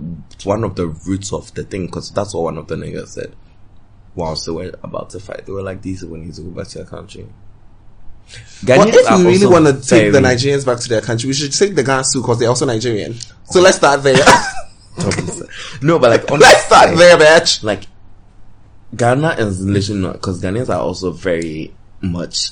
one 0.45 0.65
of 0.65 0.77
the 0.77 0.87
roots 0.87 1.33
of 1.33 1.53
the 1.55 1.65
thing, 1.65 1.89
cause 1.91 2.11
that's 2.11 2.33
what 2.33 2.45
one 2.45 2.59
of 2.59 2.69
the 2.69 2.77
niggas 2.77 3.09
said. 3.09 3.37
Whilst 4.15 4.47
they 4.47 4.53
were 4.53 4.73
about 4.83 5.11
to 5.11 5.21
fight, 5.21 5.47
they 5.47 5.53
were 5.53 5.62
like, 5.62 5.83
these 5.83 6.03
need 6.03 6.35
to 6.35 6.42
go 6.42 6.51
back 6.51 6.68
to 6.68 6.79
their 6.79 6.87
country. 6.87 7.27
Ghanaians 8.64 8.95
if 8.95 9.11
are 9.11 9.18
we 9.18 9.25
really 9.25 9.47
want 9.47 9.66
to 9.66 9.88
take 9.88 10.12
the 10.12 10.21
Nigerians 10.21 10.64
back 10.64 10.79
to 10.79 10.88
their 10.88 11.01
country, 11.01 11.27
we 11.27 11.35
should 11.35 11.53
take 11.53 11.75
the 11.75 11.83
Ghana 11.83 12.05
too 12.12 12.21
because 12.21 12.38
they're 12.38 12.49
also 12.49 12.64
Nigerian. 12.64 13.14
So 13.45 13.61
let's 13.61 13.77
start 13.77 14.03
there. 14.05 14.14
no, 15.83 15.99
but 15.99 16.11
like, 16.11 16.31
let's 16.31 16.66
start 16.66 16.88
honestly, 16.90 17.07
there, 17.07 17.16
bitch. 17.18 17.64
Like, 17.64 17.83
Ghana 18.95 19.31
is 19.38 19.61
literally 19.64 20.01
not 20.03 20.12
because 20.14 20.40
Ghanaians 20.40 20.68
are 20.68 20.81
also 20.81 21.11
very 21.11 21.75
much. 22.01 22.51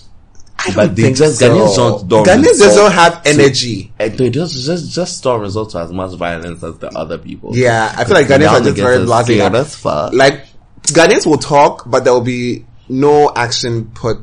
I 0.58 0.74
but 0.74 0.96
they 0.96 1.04
think 1.04 1.16
just 1.16 1.38
so. 1.38 1.48
Ghanaians 1.48 1.76
don't. 1.76 2.08
don't 2.08 2.26
Ghanaians 2.26 2.58
just 2.58 2.76
don't 2.76 2.92
have 2.92 3.22
energy. 3.24 3.92
eh, 4.00 4.08
they 4.08 4.30
just 4.30 4.64
just 4.64 4.92
just 4.92 5.22
don't 5.22 5.40
resort 5.40 5.70
to 5.70 5.78
as 5.78 5.92
much 5.92 6.16
violence 6.16 6.62
as 6.64 6.76
the 6.78 6.88
other 6.88 7.18
people. 7.18 7.56
Yeah, 7.56 7.94
I 7.96 8.04
feel 8.04 8.14
like 8.14 8.26
Ghanaians 8.26 8.60
are 8.60 8.64
just 8.64 8.76
very 8.76 8.98
blasé. 8.98 9.24
scared 9.24 9.54
as 9.54 9.76
fuck. 9.76 10.12
Like 10.12 10.46
Ghanaians 10.82 11.24
will 11.24 11.38
talk, 11.38 11.84
but 11.86 12.02
there 12.02 12.12
will 12.12 12.20
be 12.20 12.66
no 12.88 13.32
action 13.34 13.92
put 13.94 14.18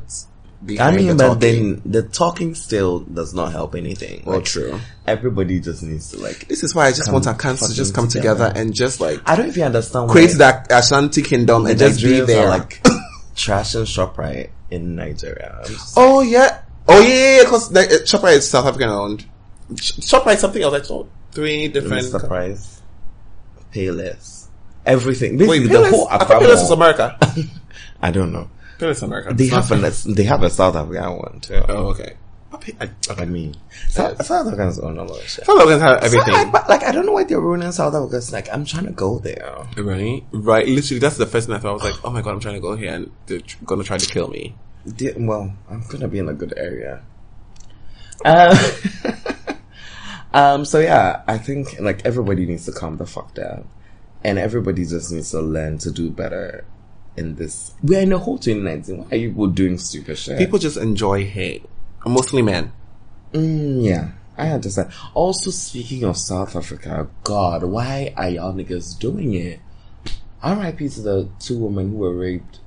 I 0.80 0.90
mean, 0.90 1.06
the 1.06 1.14
but 1.14 1.26
talking. 1.34 1.40
then 1.40 1.82
the 1.84 2.02
talking 2.02 2.54
still 2.56 3.00
does 3.00 3.32
not 3.32 3.52
help 3.52 3.76
anything. 3.76 4.24
Well, 4.26 4.38
Like, 4.38 4.44
true. 4.46 4.80
Everybody 5.06 5.60
just 5.60 5.82
needs 5.84 6.10
to 6.10 6.18
like. 6.18 6.48
This 6.48 6.64
is 6.64 6.74
why 6.74 6.86
I 6.86 6.90
just 6.90 7.12
want 7.12 7.26
our 7.28 7.34
countries 7.36 7.70
to 7.70 7.76
just 7.76 7.94
come 7.94 8.08
together. 8.08 8.46
together. 8.48 8.60
and 8.60 8.74
just 8.74 9.00
like 9.00 9.20
I 9.24 9.36
don't 9.36 9.54
you 9.56 9.62
understand. 9.62 10.10
create 10.10 10.32
that 10.38 10.66
Ashanti 10.72 11.22
kingdom 11.22 11.66
and 11.66 11.78
just 11.78 12.02
be 12.02 12.20
there. 12.22 12.48
like 12.48 12.82
trashing 13.36 13.86
Shoprite 13.86 14.50
in 14.70 14.96
Nigeria. 14.96 15.62
Oh 15.96 16.22
yeah, 16.22 16.62
oh 16.88 17.00
yeah, 17.02 17.36
yeah, 17.36 17.42
because 17.44 17.70
uh, 17.74 17.80
Shoprite 18.04 18.38
is 18.38 18.50
South 18.50 18.66
African 18.66 18.88
owned. 18.88 19.24
Sh- 19.76 19.92
Shoprite 20.00 20.34
is 20.34 20.40
something 20.40 20.60
else. 20.62 20.74
I 20.74 20.82
saw 20.82 21.06
three 21.30 21.68
different. 21.68 22.04
Mr. 22.04 22.26
Price, 22.26 22.82
Payless, 23.72 24.46
everything. 24.84 25.38
Wait, 25.38 25.62
Payless, 25.62 25.68
the 25.70 25.88
whole 25.90 26.08
I 26.08 26.18
thought 26.18 26.42
Payless 26.42 26.64
is 26.64 26.70
America. 26.70 27.18
I 28.02 28.10
don't 28.10 28.32
know. 28.32 28.50
Payless 28.78 28.90
is 28.92 29.02
America. 29.02 29.32
They 29.34 29.44
It's 29.44 29.54
have 29.54 29.70
not- 29.80 30.04
a 30.06 30.12
they 30.14 30.24
have 30.24 30.42
a 30.42 30.50
South 30.50 30.76
African 30.76 31.16
one 31.18 31.40
too. 31.40 31.62
Oh 31.68 31.88
okay. 31.88 32.14
I, 32.80 32.90
I 33.16 33.24
mean, 33.26 33.54
South, 33.88 34.24
South 34.24 34.46
Africans 34.46 34.78
own 34.80 34.98
a 34.98 35.04
lot 35.04 35.18
of 35.18 35.28
shit. 35.28 35.44
South 35.46 35.58
Africans 35.60 35.82
have 35.82 36.02
everything. 36.02 36.32
Like, 36.34 36.50
but 36.52 36.68
like, 36.68 36.82
I 36.82 36.90
don't 36.92 37.06
know 37.06 37.12
why 37.12 37.24
they're 37.24 37.40
ruining 37.40 37.70
South 37.72 37.94
Africa. 37.94 38.20
Like 38.32 38.48
I'm 38.52 38.64
trying 38.64 38.86
to 38.86 38.90
go 38.92 39.18
there. 39.20 39.66
Right, 39.76 40.24
right. 40.32 40.66
Literally, 40.66 40.98
that's 40.98 41.18
the 41.18 41.26
first 41.26 41.46
thing 41.46 41.56
I 41.56 41.60
thought. 41.60 41.70
I 41.70 41.72
was 41.74 41.82
like, 41.84 42.04
"Oh 42.04 42.10
my 42.10 42.20
god, 42.22 42.32
I'm 42.34 42.40
trying 42.40 42.54
to 42.56 42.60
go 42.60 42.74
here, 42.74 42.92
and 42.94 43.10
they're 43.26 43.40
gonna 43.64 43.84
try 43.84 43.96
to 43.98 44.06
kill 44.06 44.28
me." 44.28 44.54
They- 44.84 45.14
well, 45.16 45.52
I'm 45.70 45.82
gonna 45.88 46.08
be 46.08 46.18
in 46.18 46.28
a 46.28 46.32
good 46.34 46.52
area. 46.56 47.02
Um, 48.24 48.56
um. 50.34 50.64
So 50.64 50.80
yeah, 50.80 51.22
I 51.26 51.38
think 51.38 51.78
like 51.80 52.04
everybody 52.04 52.46
needs 52.46 52.64
to 52.66 52.72
calm 52.72 52.96
the 52.96 53.06
fuck 53.06 53.34
down, 53.34 53.68
and 54.24 54.38
everybody 54.38 54.84
just 54.84 55.12
needs 55.12 55.30
to 55.30 55.40
learn 55.40 55.78
to 55.78 55.90
do 55.90 56.10
better. 56.10 56.64
In 57.18 57.34
this, 57.34 57.74
we're 57.82 58.00
in 58.00 58.12
a 58.12 58.18
whole 58.18 58.38
2019. 58.38 58.98
Why 58.98 59.06
are 59.10 59.16
you 59.16 59.30
people 59.30 59.48
doing 59.48 59.76
stupid 59.78 60.16
shit? 60.16 60.38
People 60.38 60.58
just 60.58 60.76
enjoy 60.76 61.26
hate, 61.26 61.64
mostly 62.06 62.42
men. 62.42 62.72
Mm, 63.32 63.84
yeah, 63.84 64.10
I 64.36 64.50
understand. 64.50 64.90
Also, 65.14 65.50
speaking 65.50 66.04
of 66.04 66.16
South 66.16 66.54
Africa, 66.54 67.08
God, 67.24 67.64
why 67.64 68.12
are 68.16 68.28
y'all 68.28 68.54
niggas 68.54 68.98
doing 68.98 69.34
it? 69.34 69.60
R.I.P. 70.42 70.88
to 70.90 71.00
the 71.00 71.28
two 71.40 71.58
women 71.58 71.90
who 71.90 71.96
were 71.96 72.14
raped 72.14 72.60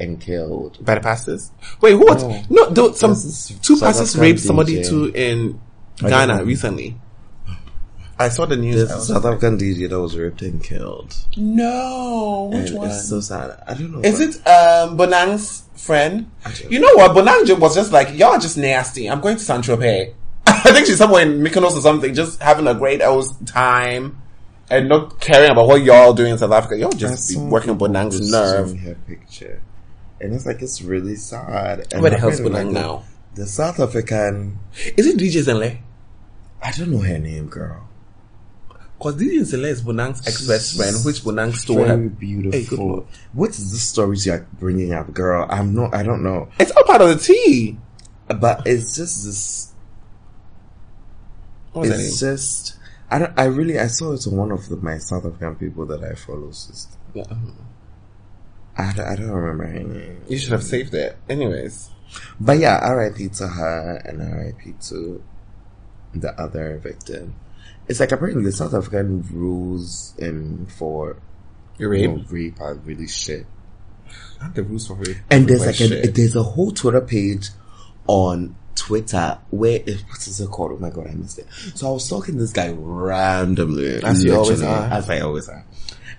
and 0.00 0.20
killed. 0.20 0.84
By 0.84 0.96
the 0.96 1.00
pastors. 1.00 1.52
Wait, 1.80 1.92
who? 1.92 2.04
What? 2.04 2.50
No. 2.50 2.68
No, 2.70 2.92
some 2.92 3.10
two 3.12 3.76
South 3.76 3.80
pastors 3.80 4.10
African 4.10 4.20
raped 4.20 4.40
somebody 4.40 4.76
DJ. 4.78 4.88
too 4.88 5.12
in 5.14 5.60
Ghana 5.98 6.44
recently. 6.44 6.96
I 8.18 8.28
saw 8.28 8.46
the 8.46 8.56
news. 8.56 8.76
There's 8.76 8.90
I 8.92 8.96
a 8.98 9.00
South 9.00 9.24
like, 9.24 9.34
African 9.34 9.58
DJ 9.58 9.88
that 9.90 10.00
was 10.00 10.16
raped 10.16 10.42
and 10.42 10.62
killed. 10.62 11.14
no, 11.36 12.50
which 12.52 12.70
And 12.70 12.78
one? 12.78 12.88
It's 12.90 13.08
so 13.08 13.20
sad. 13.20 13.62
I 13.66 13.74
don't 13.74 13.92
know. 13.92 14.00
Is 14.00 14.18
but- 14.18 14.28
it 14.28 14.46
um 14.48 14.96
Bonang's 14.96 15.62
friend? 15.74 16.30
You 16.70 16.78
know 16.80 16.94
what? 16.94 17.10
Bonang 17.16 17.58
was 17.58 17.74
just 17.74 17.92
like, 17.92 18.16
y'all 18.16 18.30
are 18.34 18.38
just 18.38 18.56
nasty. 18.56 19.08
I'm 19.10 19.20
going 19.20 19.36
to 19.36 19.42
San 19.42 19.62
Tropez. 19.62 20.14
I 20.46 20.72
think 20.72 20.86
she's 20.86 20.98
somewhere 20.98 21.22
in 21.22 21.40
Mykonos 21.42 21.72
or 21.76 21.80
something, 21.80 22.14
just 22.14 22.40
having 22.42 22.66
a 22.66 22.74
great 22.74 23.02
old 23.02 23.26
time 23.46 24.20
and 24.70 24.88
not 24.88 25.20
caring 25.20 25.50
about 25.50 25.66
what 25.66 25.82
y'all 25.82 26.12
doing 26.14 26.32
in 26.32 26.38
South 26.38 26.52
Africa. 26.52 26.78
Y'all 26.78 26.94
I 26.94 26.96
just 26.96 27.28
be 27.28 27.34
saw 27.34 27.44
working 27.44 27.74
people 27.74 27.88
Bonang's 27.88 28.18
posting 28.18 28.30
nerve. 28.30 28.78
Her 28.80 28.94
picture, 29.06 29.62
and 30.20 30.32
it's 30.32 30.46
like 30.46 30.62
it's 30.62 30.80
really 30.82 31.16
sad. 31.16 31.92
And 31.92 32.00
Where 32.00 32.10
the 32.10 32.16
I 32.16 32.20
hell's 32.20 32.40
Bonang 32.40 32.52
like 32.52 32.66
now? 32.68 33.04
The 33.34 33.46
South 33.46 33.80
African. 33.80 34.58
Is 34.96 35.06
it 35.06 35.18
DJ 35.18 35.42
Zinhle? 35.42 35.78
I 36.62 36.70
don't 36.72 36.90
know 36.92 37.00
her 37.00 37.18
name, 37.18 37.48
girl. 37.48 37.88
Because 39.04 39.20
DJ 39.20 39.40
Zinhle 39.40 39.66
is 39.66 39.82
Bonang's 39.82 40.26
ex-best 40.26 40.76
friend, 40.78 40.96
which 41.04 41.20
Bonang 41.20 41.54
stole 41.54 41.76
Very 41.84 41.88
her. 42.04 42.08
beautiful. 42.08 43.00
Hey, 43.02 43.06
what 43.34 43.50
is 43.50 43.70
the 43.70 43.76
stories 43.76 44.24
you're 44.24 44.46
bringing 44.58 44.94
up, 44.94 45.12
girl? 45.12 45.46
I'm 45.50 45.74
not. 45.74 45.94
I 45.94 46.02
don't 46.02 46.22
know, 46.22 46.48
It's 46.58 46.70
all 46.72 46.84
part 46.84 47.02
of 47.02 47.08
the 47.10 47.16
tea. 47.18 47.76
but 48.28 48.66
it's 48.66 48.96
just 48.96 49.26
this. 49.26 49.74
What? 51.72 51.88
It's 51.88 52.18
just. 52.18 52.78
I 53.10 53.18
don't. 53.18 53.38
I 53.38 53.44
really. 53.44 53.78
I 53.78 53.88
saw 53.88 54.12
it 54.14 54.26
on 54.26 54.36
one 54.38 54.50
of 54.52 54.66
the, 54.70 54.76
my 54.76 54.96
South 54.96 55.26
African 55.26 55.56
people 55.56 55.84
that 55.86 56.02
I 56.02 56.14
follow. 56.14 56.50
Sister. 56.52 56.96
Yeah. 57.12 57.24
I, 58.78 58.92
don't- 58.94 59.06
I 59.06 59.16
don't 59.16 59.28
remember 59.30 59.66
her 59.66 59.80
name. 59.84 60.22
You 60.28 60.38
should 60.38 60.52
have 60.52 60.64
saved 60.64 60.94
it. 60.94 61.16
Anyways. 61.28 61.90
But 62.40 62.58
yeah, 62.58 62.78
R.I.P. 62.82 63.28
to 63.28 63.48
her 63.48 63.96
and 64.04 64.22
R.I.P. 64.22 64.74
to 64.88 65.22
the 66.14 66.30
other 66.40 66.78
victim. 66.78 67.34
It's 67.88 68.00
like 68.00 68.12
apparently 68.12 68.44
the 68.44 68.52
South 68.52 68.74
African 68.74 69.22
rules 69.32 70.14
um, 70.22 70.66
for 70.66 71.16
Rape? 71.78 72.02
you 72.02 72.08
know, 72.08 72.24
rape 72.28 72.60
are 72.60 72.74
really 72.74 73.08
shit. 73.08 73.46
Not 74.40 74.54
the 74.54 74.62
rules 74.62 74.86
for 74.86 74.94
rape. 74.94 75.16
And 75.30 75.48
there's 75.48 75.66
like 75.66 75.80
a, 75.80 76.06
there's 76.08 76.36
a 76.36 76.42
whole 76.42 76.70
Twitter 76.70 77.00
page 77.00 77.48
on 78.06 78.56
Twitter 78.74 79.38
where 79.50 79.80
eh, 79.86 79.96
what 80.08 80.26
is 80.26 80.40
it 80.40 80.50
called? 80.50 80.72
Oh 80.72 80.78
my 80.78 80.90
god, 80.90 81.08
I 81.08 81.14
missed 81.14 81.38
it. 81.38 81.46
So 81.74 81.88
I 81.88 81.92
was 81.92 82.04
stalking 82.04 82.36
this 82.36 82.52
guy 82.52 82.70
randomly, 82.70 84.02
As 84.02 84.24
you 84.24 84.34
always 84.34 84.62
are. 84.62 84.84
as 84.92 85.08
I 85.10 85.20
always 85.20 85.48
are. 85.48 85.64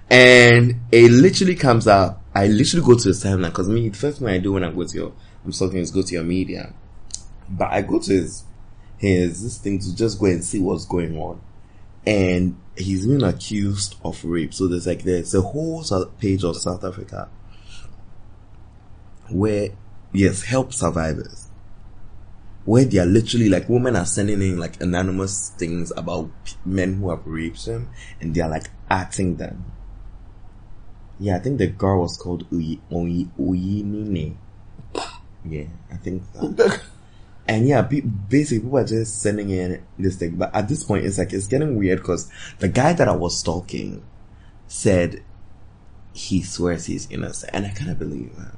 And 0.10 0.82
it 0.92 1.12
literally 1.12 1.56
comes 1.56 1.88
up. 1.88 2.22
I 2.34 2.48
literally 2.48 2.86
go 2.86 2.98
to 2.98 3.08
his 3.08 3.24
timeline 3.24 3.50
because 3.50 3.68
me, 3.68 3.90
the 3.90 3.98
first 3.98 4.20
thing 4.20 4.28
I 4.28 4.38
do 4.38 4.54
when 4.54 4.64
I 4.64 4.72
go 4.72 4.84
to 4.84 4.96
your, 4.96 5.14
I'm 5.44 5.52
stalking 5.52 5.80
is 5.80 5.92
go 5.92 6.02
to 6.02 6.14
your 6.14 6.24
media. 6.24 6.74
But 7.50 7.72
I 7.72 7.82
go 7.82 8.00
to 8.00 8.12
his, 8.12 8.44
his 8.98 9.44
this 9.44 9.58
thing 9.58 9.80
to 9.80 9.96
just 9.96 10.20
go 10.20 10.28
and 10.28 10.44
see 10.44 10.60
what's 10.60 10.86
going 10.86 11.18
on. 11.18 11.42
And 12.06 12.58
he's 12.78 13.08
been 13.08 13.24
accused 13.24 13.96
of 14.04 14.24
rape. 14.24 14.54
So 14.54 14.68
there's 14.68 14.88
like 14.88 15.04
there's 15.04 15.34
a 15.34 15.42
whole 15.42 15.84
page 16.20 16.44
of 16.44 16.58
South 16.58 16.84
Africa 16.84 17.30
where 19.30 19.70
yes, 20.14 20.44
help 20.44 20.74
survivors. 20.74 21.50
Where 22.66 22.86
they 22.86 22.98
are 22.98 23.06
literally 23.06 23.48
like 23.48 23.70
women 23.70 23.96
are 23.96 24.06
sending 24.06 24.42
in 24.42 24.58
like 24.58 24.82
anonymous 24.82 25.50
things 25.58 25.92
about 25.96 26.32
men 26.66 26.96
who 26.96 27.12
have 27.12 27.26
raped 27.26 27.64
them, 27.66 27.90
and 28.20 28.34
they 28.34 28.42
are 28.42 28.50
like 28.50 28.66
acting 28.90 29.36
them. 29.36 29.72
Yeah, 31.20 31.36
I 31.38 31.40
think 31.40 31.60
the 31.60 31.68
girl 31.68 32.02
was 32.02 32.18
called 32.18 32.50
Uyi, 32.50 32.80
Uyi, 32.92 33.30
Uyinene. 33.40 34.36
Yeah, 35.48 35.66
I 35.92 35.98
think 35.98 36.24
that. 36.34 36.82
And 37.48 37.68
yeah, 37.68 37.84
pe- 37.84 38.02
basically 38.02 38.62
people 38.62 38.80
are 38.80 38.86
just 38.86 39.22
sending 39.22 39.50
in 39.50 39.84
this 40.00 40.16
thing. 40.16 40.36
But 40.36 40.54
at 40.56 40.68
this 40.68 40.84
point, 40.84 41.06
it's 41.06 41.18
like, 41.18 41.32
it's 41.32 41.48
getting 41.48 41.76
weird 41.78 42.00
because 42.00 42.30
the 42.60 42.68
guy 42.68 42.94
that 42.94 43.08
I 43.08 43.16
was 43.16 43.38
stalking 43.38 44.04
said 44.68 45.24
he 46.14 46.42
swears 46.42 46.86
he's 46.86 47.10
innocent. 47.12 47.52
And 47.54 47.66
I 47.66 47.70
kind 47.70 47.92
of 47.92 48.00
believe 48.00 48.36
that. 48.36 48.56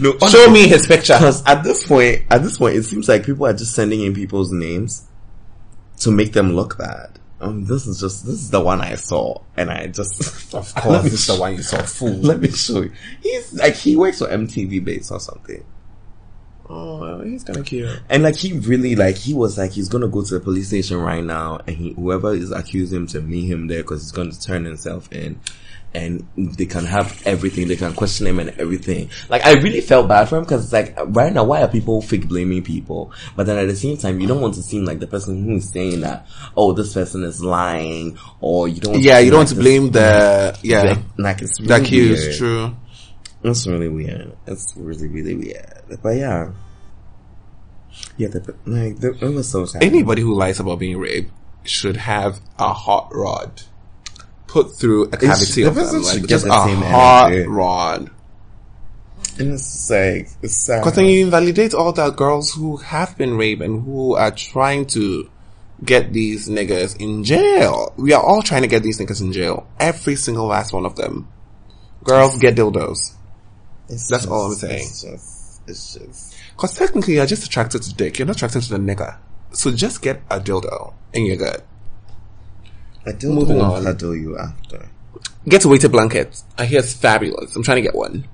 no, 0.00 0.18
Show 0.28 0.50
me 0.50 0.66
his 0.66 0.86
picture. 0.86 1.14
Because 1.14 1.44
at 1.46 1.62
this 1.62 1.86
point, 1.86 2.22
at 2.30 2.42
this 2.42 2.58
point, 2.58 2.76
it 2.76 2.82
seems 2.84 3.08
like 3.08 3.24
people 3.24 3.46
are 3.46 3.52
just 3.52 3.74
sending 3.74 4.00
in 4.02 4.14
people's 4.14 4.50
names 4.50 5.06
to 6.00 6.10
make 6.10 6.32
them 6.32 6.54
look 6.54 6.76
bad. 6.76 7.20
Um, 7.40 7.64
this 7.64 7.86
is 7.86 8.00
just, 8.00 8.24
this 8.24 8.36
is 8.36 8.50
the 8.50 8.60
one 8.60 8.80
I 8.80 8.94
saw. 8.94 9.42
And 9.56 9.70
I 9.70 9.86
just, 9.88 10.54
Of 10.54 10.74
course, 10.76 11.02
this 11.04 11.12
is 11.12 11.26
the 11.26 11.40
one 11.40 11.54
you 11.56 11.62
saw. 11.62 11.82
Fool. 11.82 12.14
let 12.14 12.40
me 12.40 12.50
show 12.50 12.82
you. 12.82 12.92
He's 13.20 13.52
like, 13.54 13.74
he 13.74 13.94
works 13.96 14.18
for 14.18 14.26
MTV 14.26 14.84
base 14.84 15.10
or 15.10 15.20
something. 15.20 15.64
Oh, 16.74 17.20
he's 17.22 17.44
kind 17.44 17.58
of 17.58 17.66
cute. 17.66 18.00
And 18.08 18.22
like 18.22 18.36
he 18.36 18.54
really 18.54 18.96
like 18.96 19.16
he 19.16 19.34
was 19.34 19.58
like 19.58 19.72
he's 19.72 19.88
gonna 19.90 20.08
go 20.08 20.22
to 20.24 20.34
the 20.34 20.40
police 20.40 20.68
station 20.68 20.96
right 20.98 21.22
now, 21.22 21.60
and 21.66 21.76
he 21.76 21.92
whoever 21.92 22.32
is 22.34 22.50
accusing 22.50 22.96
him 23.02 23.06
to 23.08 23.20
meet 23.20 23.46
him 23.46 23.66
there 23.66 23.82
because 23.82 24.02
he's 24.02 24.12
gonna 24.12 24.32
turn 24.32 24.64
himself 24.64 25.12
in, 25.12 25.38
and 25.92 26.26
they 26.36 26.64
can 26.64 26.86
have 26.86 27.20
everything, 27.26 27.68
they 27.68 27.76
can 27.76 27.92
question 27.92 28.26
him 28.26 28.38
and 28.38 28.50
everything. 28.58 29.10
Like 29.28 29.44
I 29.44 29.52
really 29.60 29.82
felt 29.82 30.08
bad 30.08 30.30
for 30.30 30.38
him 30.38 30.44
because 30.44 30.64
it's 30.64 30.72
like 30.72 30.94
right 31.14 31.30
now 31.30 31.44
why 31.44 31.60
are 31.60 31.68
people 31.68 32.00
fake 32.00 32.26
blaming 32.26 32.62
people? 32.62 33.12
But 33.36 33.44
then 33.44 33.58
at 33.58 33.68
the 33.68 33.76
same 33.76 33.98
time 33.98 34.18
you 34.20 34.26
don't 34.26 34.40
want 34.40 34.54
to 34.54 34.62
seem 34.62 34.86
like 34.86 34.98
the 34.98 35.06
person 35.06 35.44
who 35.44 35.56
is 35.56 35.68
saying 35.68 36.00
that 36.00 36.26
oh 36.56 36.72
this 36.72 36.94
person 36.94 37.22
is 37.24 37.44
lying 37.44 38.16
or 38.40 38.66
you 38.68 38.80
don't. 38.80 38.92
Want 38.92 39.04
Yeah, 39.04 39.18
to 39.18 39.24
you 39.24 39.30
don't 39.30 39.40
like 39.40 39.46
want 39.48 39.48
to 39.50 39.54
blame 39.56 39.90
the 39.90 40.58
yeah 40.62 40.94
the- 40.94 41.22
like 41.22 41.42
it's 41.42 41.58
the 41.58 41.64
really 41.64 41.82
accused. 41.84 42.38
True. 42.38 42.74
It's 43.44 43.66
really 43.66 43.88
weird. 43.88 44.34
It's 44.46 44.72
really 44.76 45.08
really 45.08 45.34
weird. 45.34 46.00
But 46.02 46.16
yeah. 46.16 46.52
Yeah, 48.16 48.28
the, 48.28 48.54
like, 48.66 49.00
the, 49.00 49.12
it 49.20 49.34
was 49.34 49.48
so 49.50 49.66
sad. 49.66 49.82
Anybody 49.82 50.22
who 50.22 50.34
lies 50.34 50.60
about 50.60 50.78
being 50.78 50.98
raped 50.98 51.30
should 51.64 51.96
have 51.96 52.40
a 52.58 52.72
hot 52.72 53.10
rod 53.14 53.62
put 54.52 54.76
through 54.76 55.04
a 55.04 55.16
cavity 55.16 55.62
of 55.62 55.74
them, 55.74 55.84
person 55.84 56.02
like 56.02 56.18
should 56.20 56.28
just 56.28 56.46
a 56.46 56.50
hot 56.52 57.32
energy. 57.32 57.48
rod. 57.48 58.10
And 59.38 59.52
it's 59.54 59.88
like, 59.90 60.28
it's 60.42 60.56
sad. 60.56 60.80
Because 60.80 60.96
then 60.96 61.06
you 61.06 61.24
invalidate 61.24 61.72
all 61.72 61.92
the 61.92 62.10
girls 62.10 62.52
who 62.52 62.76
have 62.76 63.16
been 63.16 63.36
raped 63.38 63.62
and 63.62 63.82
who 63.84 64.14
are 64.14 64.30
trying 64.30 64.84
to 64.86 65.30
get 65.82 66.12
these 66.12 66.48
niggas 66.48 67.00
in 67.00 67.24
jail. 67.24 67.94
We 67.96 68.12
are 68.12 68.22
all 68.22 68.42
trying 68.42 68.62
to 68.62 68.68
get 68.68 68.82
these 68.82 69.00
niggas 69.00 69.22
in 69.22 69.32
jail. 69.32 69.66
Every 69.80 70.16
single 70.16 70.46
last 70.46 70.72
one 70.72 70.84
of 70.84 70.96
them. 70.96 71.28
Girls 72.04 72.36
get 72.38 72.56
dildos. 72.56 73.14
It's 73.88 74.08
that's 74.08 74.24
just- 74.24 74.28
all 74.28 74.48
I'm 74.48 74.54
saying. 74.54 74.82
It's 74.82 75.02
just, 75.02 75.62
it's 75.66 75.94
just, 75.94 76.31
Because 76.56 76.76
technically 76.76 77.14
you're 77.14 77.26
just 77.26 77.44
attracted 77.44 77.82
to 77.82 77.94
dick. 77.94 78.18
You're 78.18 78.26
not 78.26 78.36
attracted 78.36 78.62
to 78.62 78.70
the 78.70 78.78
nigga. 78.78 79.16
So 79.52 79.70
just 79.72 80.02
get 80.02 80.22
a 80.30 80.40
dildo 80.40 80.94
and 81.14 81.26
you're 81.26 81.36
good. 81.36 81.62
I 83.06 83.12
don't 83.12 83.34
Moving 83.34 83.60
on. 83.60 83.96
do 83.96 84.14
you 84.14 84.38
after. 84.38 84.88
Get 85.48 85.64
a 85.64 85.68
weighted 85.68 85.90
blanket. 85.92 86.40
I 86.56 86.64
hear 86.66 86.78
it's 86.78 86.94
fabulous. 86.94 87.54
I'm 87.56 87.62
trying 87.62 87.76
to 87.76 87.82
get 87.82 87.94
one. 87.94 88.26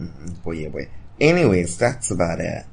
Mm-hmm. 0.00 0.26
Boy, 0.42 0.52
yeah, 0.52 0.68
boy. 0.68 0.88
Anyways, 1.20 1.76
that's 1.76 2.10
about 2.10 2.40
it. 2.40 2.64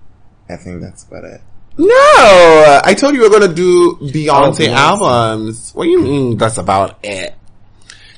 I 0.49 0.55
think 0.55 0.81
that's 0.81 1.03
about 1.03 1.25
it. 1.25 1.41
No! 1.77 2.81
I 2.86 2.93
told 2.97 3.13
you 3.15 3.21
we 3.21 3.27
were 3.27 3.39
gonna 3.39 3.53
do 3.53 3.95
Beyonce 3.95 4.29
oh, 4.29 4.51
Beyonce. 4.53 4.67
albums. 4.69 5.71
What 5.73 5.84
do 5.86 5.89
you 5.89 6.01
mean 6.01 6.38
that's 6.38 6.58
about 6.58 6.99
it? 7.03 7.36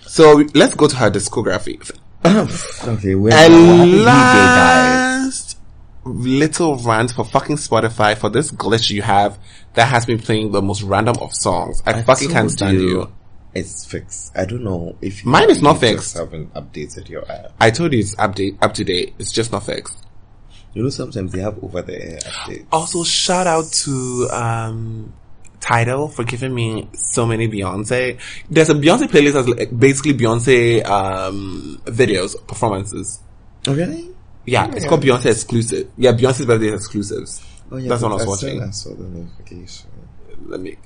So 0.05 0.43
let's 0.53 0.75
go 0.75 0.87
to 0.87 0.95
her 0.97 1.09
discography. 1.09 1.79
okay, 2.87 3.15
we're 3.15 3.29
A 3.33 3.49
now 3.49 3.85
guys. 3.85 4.05
last 4.05 5.46
little 6.07 6.77
rant 6.77 7.11
for 7.11 7.23
fucking 7.25 7.57
Spotify 7.57 8.17
for 8.17 8.29
this 8.29 8.51
glitch 8.51 8.89
you 8.89 9.01
have 9.01 9.37
that 9.73 9.85
has 9.85 10.05
been 10.05 10.19
playing 10.19 10.51
the 10.51 10.61
most 10.61 10.81
random 10.81 11.15
of 11.21 11.33
songs. 11.33 11.81
I, 11.85 12.01
fucking 12.01 12.29
can't 12.29 12.51
stand 12.51 12.79
you. 12.79 13.11
It's 13.53 13.85
fixed. 13.85 14.37
I 14.37 14.45
don't 14.45 14.63
know 14.63 14.97
if 15.01 15.23
you 15.23 15.31
Mine 15.31 15.49
is 15.49 15.61
not 15.61 15.75
you 15.75 15.79
fixed. 15.81 16.17
Haven't 16.17 16.53
updated 16.53 17.09
your 17.09 17.29
app. 17.31 17.53
I 17.59 17.71
told 17.71 17.93
you 17.93 17.99
it's 17.99 18.15
update 18.15 18.57
up 18.61 18.73
to 18.75 18.83
date. 18.83 19.15
It's 19.17 19.31
just 19.31 19.51
not 19.51 19.65
fixed. 19.65 20.05
You 20.73 20.83
know, 20.83 20.89
sometimes 20.89 21.31
they 21.31 21.39
have 21.39 21.63
over 21.63 21.81
the 21.81 21.99
air 21.99 22.19
updates. 22.19 22.65
Also, 22.71 23.03
shout 23.03 23.47
out 23.47 23.65
to 23.71 24.27
um 24.31 25.13
Tidal 25.59 26.07
for 26.07 26.23
giving 26.23 26.53
me 26.53 26.87
so 26.93 27.25
many 27.25 27.47
Beyonce. 27.47 28.19
There's 28.49 28.69
a 28.69 28.75
Beyonce 28.75 29.07
playlist 29.07 29.33
that's 29.33 29.47
like 29.47 29.77
basically 29.77 30.13
Beyonce 30.13 30.85
um 30.85 31.81
videos 31.85 32.35
performances. 32.47 33.19
Oh, 33.67 33.73
really? 33.73 34.13
Yeah, 34.47 34.71
it's 34.73 34.86
called 34.86 35.03
Beyonce 35.03 35.25
exclusive. 35.31 35.91
Yeah, 35.97 36.13
Beyonce's 36.13 36.45
birthday 36.45 36.73
exclusives. 36.73 37.45
Oh, 37.69 37.75
yeah. 37.75 37.89
That's 37.89 38.01
what 38.01 38.13
I 38.13 38.15
was 38.15 38.25
watching. 38.25 38.63
I 38.63 38.69
saw 38.69 38.95
the 38.95 39.03
notification. 39.03 39.89
Let 40.45 40.62
me. 40.62 40.77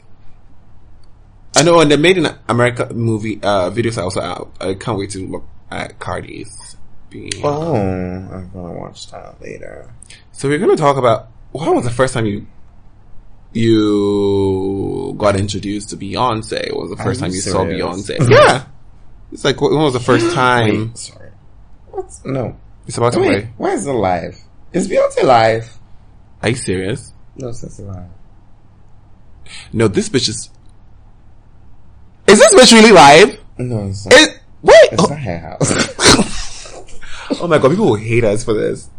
I 1.55 1.61
know, 1.63 1.79
and 1.79 1.91
the 1.91 1.97
Made 1.97 2.17
in 2.17 2.27
America 2.47 2.91
movie 2.93 3.39
uh 3.43 3.69
videos 3.69 3.97
are 3.99 4.03
also 4.03 4.21
out. 4.21 4.51
I 4.59 4.73
can't 4.73 4.97
wait 4.97 5.11
to 5.11 5.27
look 5.27 5.45
at 5.69 5.99
Cardi's. 5.99 6.75
Being, 7.11 7.29
Oh, 7.43 7.75
I'm 7.75 8.49
gonna 8.51 8.71
watch 8.79 9.11
that 9.11 9.39
later. 9.41 9.93
So 10.31 10.47
we're 10.47 10.59
gonna 10.59 10.77
talk 10.77 10.95
about 10.97 11.27
when 11.51 11.75
was 11.75 11.83
the 11.83 11.91
first 11.91 12.13
time 12.13 12.25
you 12.25 12.47
you 13.53 15.13
got 15.17 15.35
introduced 15.35 15.89
to 15.89 15.97
Beyonce? 15.97 16.71
What 16.73 16.89
was 16.89 16.97
the 16.97 17.03
first 17.03 17.19
you 17.19 17.25
time 17.25 17.31
you 17.35 17.41
saw? 17.41 17.65
Beyonce? 17.65 18.29
yeah, 18.29 18.65
it's 19.31 19.43
like 19.43 19.59
when 19.61 19.73
was 19.73 19.93
the 19.93 19.99
first 19.99 20.33
time? 20.33 20.87
Wait, 20.87 20.97
sorry. 20.97 21.31
What's 21.91 22.23
no? 22.25 22.57
It's 22.91 22.97
about 22.97 23.13
to 23.13 23.19
Wait, 23.21 23.25
play. 23.43 23.49
why 23.55 23.71
is 23.71 23.87
it 23.87 23.93
live? 23.93 24.37
Is 24.73 24.89
Beyonce 24.89 25.23
live? 25.23 25.77
Are 26.43 26.49
you 26.49 26.55
serious? 26.55 27.13
No, 27.37 27.47
it's 27.47 27.79
not 27.79 27.87
live. 27.95 28.09
No, 29.71 29.87
this 29.87 30.09
bitch 30.09 30.27
is. 30.27 30.49
Is 32.27 32.37
this 32.39 32.53
bitch 32.53 32.73
really 32.73 32.91
live? 32.91 33.39
No, 33.57 33.87
it's 33.87 34.05
not. 34.05 34.13
It, 34.13 34.39
wait. 34.61 34.75
it's 34.91 35.03
Oh, 35.03 35.07
not 35.07 35.19
her 35.19 35.37
house. 35.39 36.73
oh 37.41 37.47
my 37.47 37.59
god, 37.59 37.69
people 37.71 37.85
will 37.85 37.95
hate 37.95 38.25
us 38.25 38.43
for 38.43 38.55
this. 38.55 38.89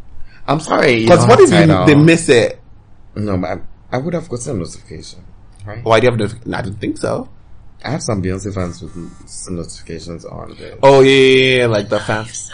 I'm 0.47 0.61
sorry. 0.61 1.03
Because 1.03 1.27
what 1.27 1.39
if 1.41 1.51
you, 1.51 1.85
they 1.85 1.95
miss 1.95 2.31
it? 2.31 2.59
No, 3.15 3.37
but 3.37 3.59
I, 3.91 3.97
I 3.97 3.99
would 3.99 4.15
have 4.15 4.27
gotten 4.27 4.57
a 4.57 4.59
notification. 4.61 5.23
Right? 5.67 5.85
Why 5.85 6.01
do 6.01 6.07
you 6.07 6.13
have 6.13 6.19
notification? 6.19 6.51
No, 6.51 6.57
I 6.57 6.63
didn't 6.63 6.79
think 6.81 6.97
so. 6.97 7.29
I 7.85 7.91
have 7.91 8.03
some 8.03 8.23
Beyonce 8.23 8.55
fans 8.55 8.81
with 8.81 8.97
notifications 9.51 10.25
on 10.25 10.57
there. 10.59 10.79
Oh 10.83 11.03
yeah, 11.03 11.11
yeah, 11.11 11.57
yeah, 11.59 11.67
like 11.67 11.91
the 11.91 12.01
fans. 12.01 12.51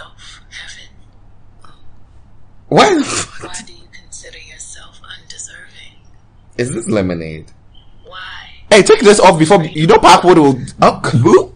Yourself, 2.70 3.38
Heaven? 3.38 3.48
What 3.48 3.56
Why 3.56 3.62
do 3.66 3.72
you 3.72 3.84
consider 3.92 4.38
yourself 4.38 5.00
undeserving? 5.02 5.94
is 6.56 6.72
this 6.74 6.88
lemonade? 6.88 7.52
Why? 8.04 8.18
Hey, 8.70 8.82
take 8.82 9.00
this 9.00 9.20
off 9.20 9.38
before 9.38 9.62
you 9.64 9.86
know 9.86 9.96
Parkwood 9.98 10.36
will 10.36 10.58
Oh, 10.82 11.00
kaboo! 11.02 11.52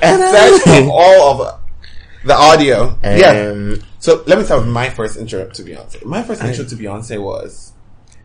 search 0.00 0.62
for 0.62 0.90
all 0.92 1.40
of 1.42 1.60
the 2.24 2.34
audio. 2.34 2.98
yeah. 3.02 3.50
Um, 3.52 3.82
So 3.98 4.22
let 4.26 4.38
me 4.38 4.44
start 4.44 4.60
with 4.64 4.70
my 4.72 4.88
first 4.88 5.16
intro 5.18 5.46
to 5.48 5.62
Beyonce. 5.62 6.04
My 6.04 6.22
first 6.22 6.42
intro 6.42 6.64
to 6.64 6.74
Beyonce 6.76 7.20
was 7.22 7.72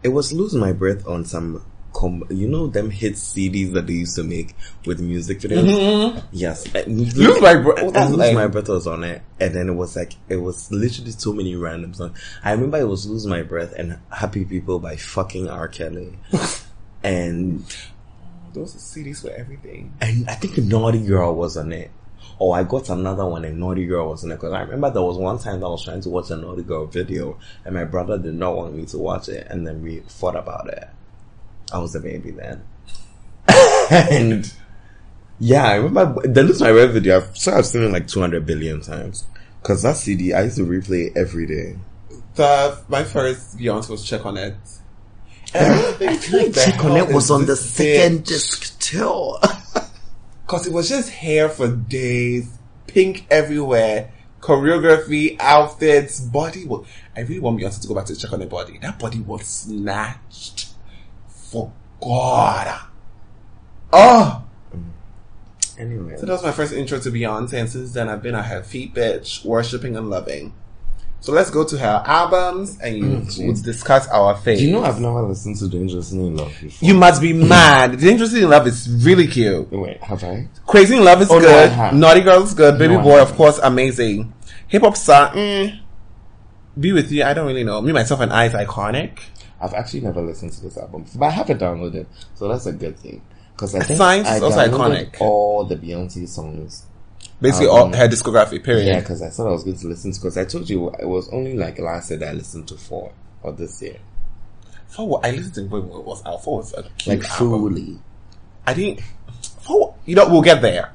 It 0.04 0.10
was 0.10 0.32
losing 0.32 0.60
my 0.62 0.72
breath 0.72 1.06
on 1.08 1.26
some, 1.26 1.66
com- 1.96 2.26
you 2.30 2.48
know, 2.48 2.68
them 2.68 2.90
hit 2.92 3.14
CDs 3.14 3.72
that 3.74 3.88
they 3.88 3.94
used 3.94 4.16
to 4.18 4.24
make 4.24 4.54
with 4.86 5.00
music 5.00 5.40
videos. 5.40 5.64
Mm-hmm. 5.70 6.28
Yes, 6.34 6.66
lose 6.88 7.42
My 7.42 7.56
Breath- 7.56 7.84
lose 7.84 8.12
like- 8.18 8.36
my 8.36 8.48
breath 8.48 8.68
was 8.70 8.86
on 8.88 9.04
it, 9.04 9.22
and 9.40 9.56
then 9.56 9.70
it 9.70 9.74
was 9.74 9.96
like 9.96 10.14
it 10.30 10.38
was 10.38 10.72
literally 10.72 11.12
so 11.12 11.34
many 11.34 11.56
random 11.56 11.94
songs. 11.94 12.18
I 12.44 12.52
remember 12.52 12.78
it 12.80 12.88
was 12.88 13.08
lose 13.08 13.26
my 13.26 13.44
breath 13.44 13.74
and 13.78 13.98
Happy 14.12 14.44
People 14.46 14.80
by 14.80 14.96
fucking 14.98 15.50
R 15.50 15.68
Kelly, 15.70 16.18
and 17.04 17.64
those 18.54 18.74
CDs 18.76 19.24
were 19.24 19.32
everything. 19.32 19.94
And 20.02 20.30
I 20.30 20.36
think 20.36 20.58
Naughty 20.58 21.06
Girl 21.06 21.36
was 21.36 21.58
on 21.58 21.72
it. 21.74 21.92
Oh, 22.40 22.52
I 22.52 22.64
got 22.64 22.90
another 22.90 23.26
one 23.26 23.46
and 23.46 23.60
Naughty 23.60 23.86
Girl 23.86 24.10
was 24.10 24.24
on 24.26 24.32
it. 24.32 24.40
Cause 24.40 24.52
I 24.52 24.62
remember 24.62 24.90
there 24.92 25.02
was 25.02 25.18
one 25.18 25.40
time 25.40 25.60
that 25.62 25.66
I 25.66 25.70
was 25.70 25.84
trying 25.84 26.02
to 26.02 26.10
watch 26.10 26.32
a 26.32 26.36
Naughty 26.38 26.64
Girl 26.64 26.86
video 26.86 27.38
and 27.64 27.76
my 27.76 27.86
brother 27.86 28.18
did 28.18 28.34
not 28.34 28.56
want 28.58 28.74
me 28.76 28.86
to 28.88 28.98
watch 28.98 29.30
it 29.30 29.48
and 29.50 29.66
then 29.66 29.82
we 29.82 30.02
fought 30.08 30.36
about 30.36 30.68
it. 30.70 30.86
I 31.72 31.80
was 31.80 31.96
a 31.96 32.00
baby 32.00 32.32
then. 32.32 32.64
and 33.90 34.52
yeah, 35.40 35.66
I 35.66 35.76
remember 35.76 36.28
the 36.28 36.44
Lose 36.44 36.62
My 36.62 36.72
Breath 36.72 36.92
video. 36.92 37.18
I've, 37.18 37.38
so 37.38 37.54
I've 37.54 37.66
seen 37.66 37.84
it 37.84 37.92
like 37.92 38.08
200 38.08 38.46
billion 38.46 38.82
times. 38.82 39.26
Cause 39.64 39.82
that 39.82 39.98
CD, 39.98 40.34
I 40.34 40.44
used 40.44 40.58
to 40.58 40.66
replay 40.66 41.08
it 41.08 41.18
every 41.18 41.48
day. 41.48 41.78
The 42.36 42.80
my 42.88 43.04
first 43.04 43.58
Beyonce 43.58 43.90
was 43.90 44.08
check 44.08 44.26
on 44.26 44.38
it. 44.38 44.56
I, 45.54 45.96
I 46.02 46.18
feel 46.18 46.44
like 46.44 46.54
Check 46.54 46.84
on 46.84 46.98
It 46.98 47.14
was 47.14 47.32
on 47.32 47.46
the 47.46 47.56
second 47.56 48.26
disc 48.26 48.80
too. 48.80 49.36
Cause 50.48 50.68
it 50.68 50.74
was 50.74 50.88
just 50.88 51.10
hair 51.10 51.50
for 51.50 51.76
days, 51.76 52.60
pink 52.86 53.26
everywhere, 53.32 54.12
choreography, 54.40 55.38
outfits, 55.40 56.20
body. 56.20 56.66
Was, 56.66 56.86
I 57.16 57.22
really 57.22 57.40
want 57.40 57.60
Beyonce 57.60 57.82
to 57.82 57.88
go 57.88 57.96
back 57.96 58.06
to 58.06 58.16
check 58.16 58.32
on 58.32 58.42
her 58.42 58.48
body. 58.48 58.78
That 58.78 59.00
body 59.00 59.20
was 59.22 59.46
snatched 59.46 60.65
for 61.56 61.72
God. 62.02 62.82
Oh, 63.94 64.44
anyway. 65.78 66.18
so 66.18 66.26
that 66.26 66.34
was 66.34 66.44
my 66.44 66.52
first 66.52 66.74
intro 66.74 67.00
to 67.00 67.10
Beyonce, 67.10 67.54
and 67.54 67.70
since 67.70 67.94
then 67.94 68.10
I've 68.10 68.22
been 68.22 68.36
at 68.36 68.46
her 68.46 68.62
feet, 68.62 68.94
bitch, 68.94 69.46
worshipping 69.46 69.96
and 69.96 70.10
loving. 70.10 70.54
So 71.22 71.32
let's 71.32 71.50
go 71.50 71.64
to 71.64 71.78
her 71.78 72.04
albums, 72.06 72.78
and 72.82 72.98
you 72.98 73.04
Mm, 73.06 73.48
would 73.48 73.64
discuss 73.64 74.08
our 74.10 74.36
favorite. 74.36 74.58
Do 74.58 74.66
you 74.68 74.74
know 74.74 74.84
I've 74.84 75.00
never 75.00 75.22
listened 75.24 75.56
to 75.58 75.68
Dangerously 75.70 76.20
in 76.20 76.36
Love 76.36 76.54
before? 76.62 76.88
You 76.88 76.94
must 76.94 77.22
be 77.22 77.32
mad. 77.34 77.98
Dangerously 78.00 78.44
in 78.44 78.50
Love 78.50 78.68
is 78.68 78.88
really 79.04 79.26
cute. 79.28 79.72
Wait, 79.72 80.04
have 80.04 80.24
I? 80.24 80.48
Crazy 80.68 80.98
in 80.98 81.04
Love 81.06 81.22
is 81.22 81.32
Oh, 81.32 81.40
good. 81.40 81.72
have. 81.72 81.94
Naughty 81.96 82.22
Girl 82.22 82.44
is 82.44 82.54
good. 82.54 82.78
Baby 82.78 82.96
No, 82.96 83.02
Boy, 83.02 83.22
of 83.22 83.34
course, 83.36 83.58
amazing. 83.64 84.34
Hip 84.68 84.82
Hop 84.84 84.98
Star, 84.98 85.32
mm. 85.34 85.80
Be 86.80 86.92
With 86.92 87.10
You, 87.12 87.24
I 87.24 87.34
don't 87.34 87.48
really 87.48 87.64
know. 87.64 87.82
Me, 87.82 87.94
Myself, 87.94 88.20
and 88.20 88.32
I 88.34 88.46
is 88.46 88.54
iconic. 88.54 89.20
I've 89.66 89.74
actually 89.74 90.02
never 90.02 90.22
listened 90.22 90.52
to 90.54 90.62
this 90.62 90.78
album, 90.78 91.06
but 91.16 91.26
I 91.26 91.32
have 91.32 91.50
it 91.50 91.58
downloaded, 91.60 92.06
so 92.36 92.48
that's 92.48 92.66
a 92.68 92.74
good 92.74 92.98
thing. 93.00 93.22
Because 93.54 93.74
I 93.76 93.80
think 93.80 93.98
Science 93.98 94.28
I 94.28 94.36
is 94.38 94.44
also 94.44 94.60
iconic. 94.68 95.16
all 95.22 95.64
the 95.66 95.76
Beyonce 95.76 96.28
songs. 96.28 96.86
Basically, 97.42 97.68
Album. 97.68 97.94
all 97.94 97.98
her 98.00 98.08
discography, 98.08 98.64
period. 98.64 98.86
Yeah, 98.88 99.00
because 99.00 99.22
I 99.22 99.30
thought 99.30 99.48
I 99.48 99.52
was 99.52 99.64
going 99.64 99.78
to 99.78 99.88
listen 99.88 100.12
to. 100.12 100.20
Because 100.20 100.38
I 100.38 100.46
told 100.46 100.70
you 100.70 100.90
it 100.92 101.08
was 101.08 101.28
only 101.34 101.56
like 101.56 101.80
last 101.80 102.10
year 102.10 102.20
that 102.20 102.30
I 102.30 102.34
listened 102.34 102.68
to 102.70 102.76
four 102.78 103.12
or 103.44 103.52
this 103.54 103.82
year, 103.82 103.98
For 104.88 105.08
what? 105.08 105.26
I 105.26 105.32
listened 105.32 105.54
to 105.56 105.64
when 105.64 105.84
it 105.84 106.06
was 106.06 106.22
out. 106.26 106.44
For 106.44 106.58
was 106.58 106.74
a 106.74 106.84
cute 106.98 107.22
like 107.22 107.32
album. 107.32 107.50
fully. 107.60 108.00
I 108.68 108.74
didn't. 108.74 109.02
For 109.62 109.96
you 110.06 110.16
know, 110.16 110.30
we'll 110.30 110.42
get 110.42 110.62
there. 110.62 110.94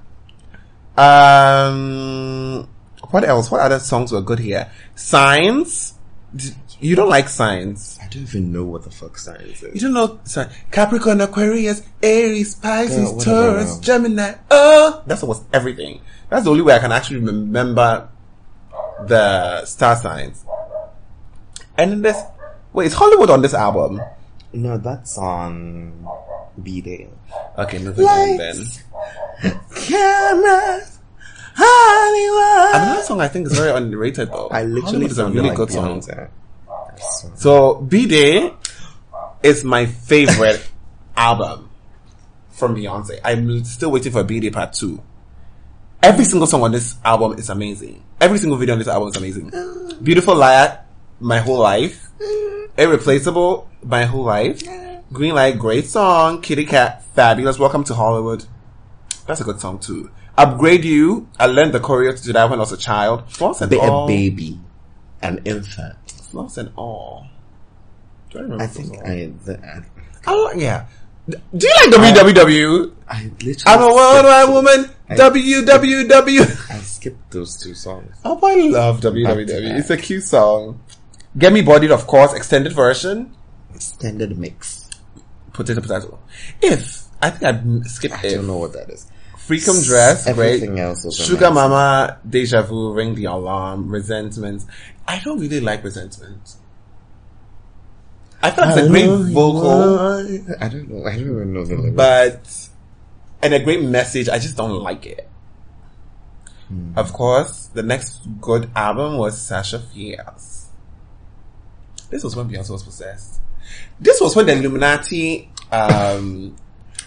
Um, 0.97 2.69
what 3.11 3.25
else? 3.25 3.51
What 3.51 3.61
other 3.61 3.79
songs 3.79 4.13
were 4.13 4.21
good 4.23 4.39
here? 4.39 4.71
Signs. 4.95 5.95
You 6.81 6.97
don't 6.97 7.09
like 7.11 7.29
signs. 7.29 7.99
I 8.03 8.09
don't 8.09 8.23
even 8.23 8.53
know 8.53 8.65
what 8.65 8.85
the 8.85 8.91
fuck 8.91 9.19
science 9.19 9.63
is. 9.63 9.75
You 9.75 9.81
don't 9.81 9.93
know. 9.93 10.19
Sorry, 10.25 10.49
Capricorn, 10.71 11.21
Aquarius, 11.21 11.83
Aries, 12.03 12.55
Pisces, 12.55 13.13
Yeah, 13.13 13.25
Taurus. 13.25 13.79
Gemini. 13.81 14.33
Oh, 14.51 15.03
that's 15.07 15.23
almost 15.23 15.45
everything. 15.53 16.01
That's 16.31 16.45
the 16.45 16.51
only 16.51 16.63
way 16.63 16.75
I 16.75 16.79
can 16.79 16.93
actually 16.93 17.21
remember 17.21 18.09
the 19.07 19.65
star 19.67 19.97
signs. 19.97 20.45
And 21.77 21.93
then 21.93 22.03
there's 22.03 22.23
wait, 22.73 22.87
is 22.87 22.95
Hollywood 22.95 23.31
on 23.31 23.43
this 23.43 23.55
album? 23.55 24.01
No, 24.53 24.79
that's 24.79 25.19
on 25.19 26.07
B 26.63 26.81
Day. 26.81 27.09
Okay, 27.59 27.79
moving 27.79 28.05
on 28.07 28.37
then. 28.39 28.57
Cameras, 29.75 30.99
Hollywood. 31.55 32.83
Another 32.83 33.03
song 33.03 33.21
I 33.21 33.29
think 33.29 33.47
is 33.47 33.57
very 33.59 33.71
underrated 33.77 34.29
though. 34.31 34.49
I 34.49 34.65
literally 34.65 34.83
Hollywood 35.09 35.11
is 35.11 35.19
a 35.19 35.27
really 35.31 35.49
like 35.49 35.57
good 35.57 35.71
song. 35.73 36.03
So 37.01 37.77
B 37.77 38.07
Day 38.07 38.53
is 39.43 39.65
my 39.65 39.87
favorite 39.87 40.69
album 41.17 41.71
from 42.51 42.77
Beyonce. 42.77 43.21
I'm 43.25 43.65
still 43.65 43.91
waiting 43.91 44.13
for 44.13 44.23
B 44.23 44.41
Day 44.41 44.51
Part 44.51 44.75
Two. 44.75 45.03
Every 46.03 46.25
single 46.25 46.47
song 46.47 46.63
on 46.63 46.73
this 46.73 46.97
album 47.05 47.39
is 47.39 47.51
amazing. 47.51 48.03
Every 48.21 48.39
single 48.39 48.59
video 48.59 48.75
on 48.75 48.79
this 48.79 48.89
album 48.89 49.09
is 49.09 49.17
amazing. 49.17 49.51
Beautiful 50.03 50.35
Liar, 50.35 50.81
my 51.21 51.39
whole 51.39 51.59
life. 51.59 52.09
Irreplaceable, 52.77 53.69
my 53.83 54.05
whole 54.05 54.25
life. 54.25 54.63
Green 55.13 55.35
Light, 55.35 55.59
great 55.59 55.87
song. 55.87 56.41
Kitty 56.41 56.65
Cat, 56.65 57.05
fabulous. 57.15 57.59
Welcome 57.59 57.85
to 57.85 57.95
Hollywood. 57.95 58.45
That's 59.27 59.41
a 59.41 59.45
good 59.45 59.61
song 59.61 59.79
too. 59.79 60.11
Upgrade 60.39 60.85
You. 60.85 61.29
I 61.39 61.47
learned 61.47 61.75
the 61.75 61.81
choreo 61.81 62.17
to 62.17 62.23
do 62.23 62.33
that 62.33 62.49
when 62.49 62.59
I 62.59 62.63
was 62.63 62.73
a 62.73 62.77
child. 62.77 63.31
Flaws 63.31 63.61
and 63.61 63.73
all. 63.75 64.05
a 64.05 64.07
baby, 64.07 64.59
an 65.21 65.43
infant. 65.45 65.97
Flaws 66.31 66.59
and 66.59 66.71
all. 66.77 67.27
Do 68.31 68.39
I 68.39 68.43
remember 68.43 68.65
I 68.65 68.67
think? 68.67 68.99
I, 69.05 69.33
the, 69.45 69.59
I, 70.27 70.31
I 70.31 70.35
like, 70.45 70.57
yeah. 70.59 70.87
Do 71.29 71.37
you 71.67 71.75
like 71.91 71.91
WWW? 72.15 72.93
I 73.09 73.31
literally. 73.45 73.57
I'm 73.67 73.83
a 73.83 73.95
worldwide 73.95 74.49
woman. 74.49 74.91
I- 75.09 75.15
WWW. 75.17 76.71
I 76.71 76.79
skipped 76.79 77.31
those 77.31 77.57
two 77.57 77.75
songs. 77.75 78.17
Oh, 78.25 78.39
I 78.43 78.55
love 78.69 79.01
WWW. 79.01 79.79
It's 79.79 79.91
a 79.91 79.97
cute 79.97 80.25
song. 80.25 80.81
Get 81.39 81.53
Me 81.53 81.63
Bodied, 81.63 81.91
of 81.93 82.07
course, 82.07 82.33
extended 82.35 82.73
version. 82.73 83.35
Extended 83.75 84.37
mix. 84.39 84.89
Potato, 85.53 85.81
potato. 85.81 86.19
If 86.63 87.05
I 87.23 87.31
think 87.31 87.45
I 87.85 87.89
skipped 87.89 88.15
it. 88.17 88.25
I 88.25 88.27
if. 88.29 88.35
don't 88.35 88.47
know 88.47 88.57
what 88.59 88.73
that 88.73 88.91
is. 88.91 89.07
Freakum 89.47 89.85
Dress, 89.85 90.27
Everything 90.29 90.71
great. 90.77 90.81
else 90.83 91.03
Sugar 91.17 91.47
amazing. 91.47 91.55
Mama, 91.55 92.19
Deja 92.29 92.63
Vu, 92.63 92.93
Ring 92.93 93.15
the 93.17 93.25
Alarm, 93.25 93.89
Resentment. 93.91 94.65
I 95.11 95.21
don't 95.25 95.41
really 95.41 95.61
like 95.61 95.83
Resentment. 95.83 96.55
I 98.43 98.49
like 98.49 98.79
it's 98.79 98.87
a 98.87 98.89
great 98.89 99.07
vocal, 99.07 100.11
I 100.61 100.69
don't 100.69 100.89
know. 100.89 101.05
I 101.05 101.17
don't 101.17 101.31
even 101.31 101.53
know 101.53 101.65
the 101.65 101.77
lyrics. 101.77 101.97
but 101.97 102.69
and 103.43 103.55
a 103.55 103.63
great 103.63 103.83
message. 103.83 104.29
I 104.29 104.39
just 104.39 104.57
don't 104.57 104.83
like 104.83 105.05
it. 105.07 105.29
Hmm. 106.69 106.93
Of 106.97 107.13
course, 107.13 107.67
the 107.67 107.83
next 107.83 108.21
good 108.41 108.71
album 108.77 109.19
was 109.19 109.41
Sasha 109.41 109.81
Fierce. 109.81 110.69
This 112.09 112.23
was 112.23 112.37
when 112.37 112.49
Beyonce 112.49 112.71
was 112.71 112.83
possessed. 112.83 113.41
This 113.99 114.21
was 114.21 114.35
when 114.37 114.47
the 114.47 114.53
Illuminati 114.53 115.51
um, 115.71 116.57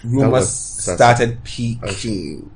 rumors 0.04 0.50
started 0.50 1.42
peaking. 1.42 2.50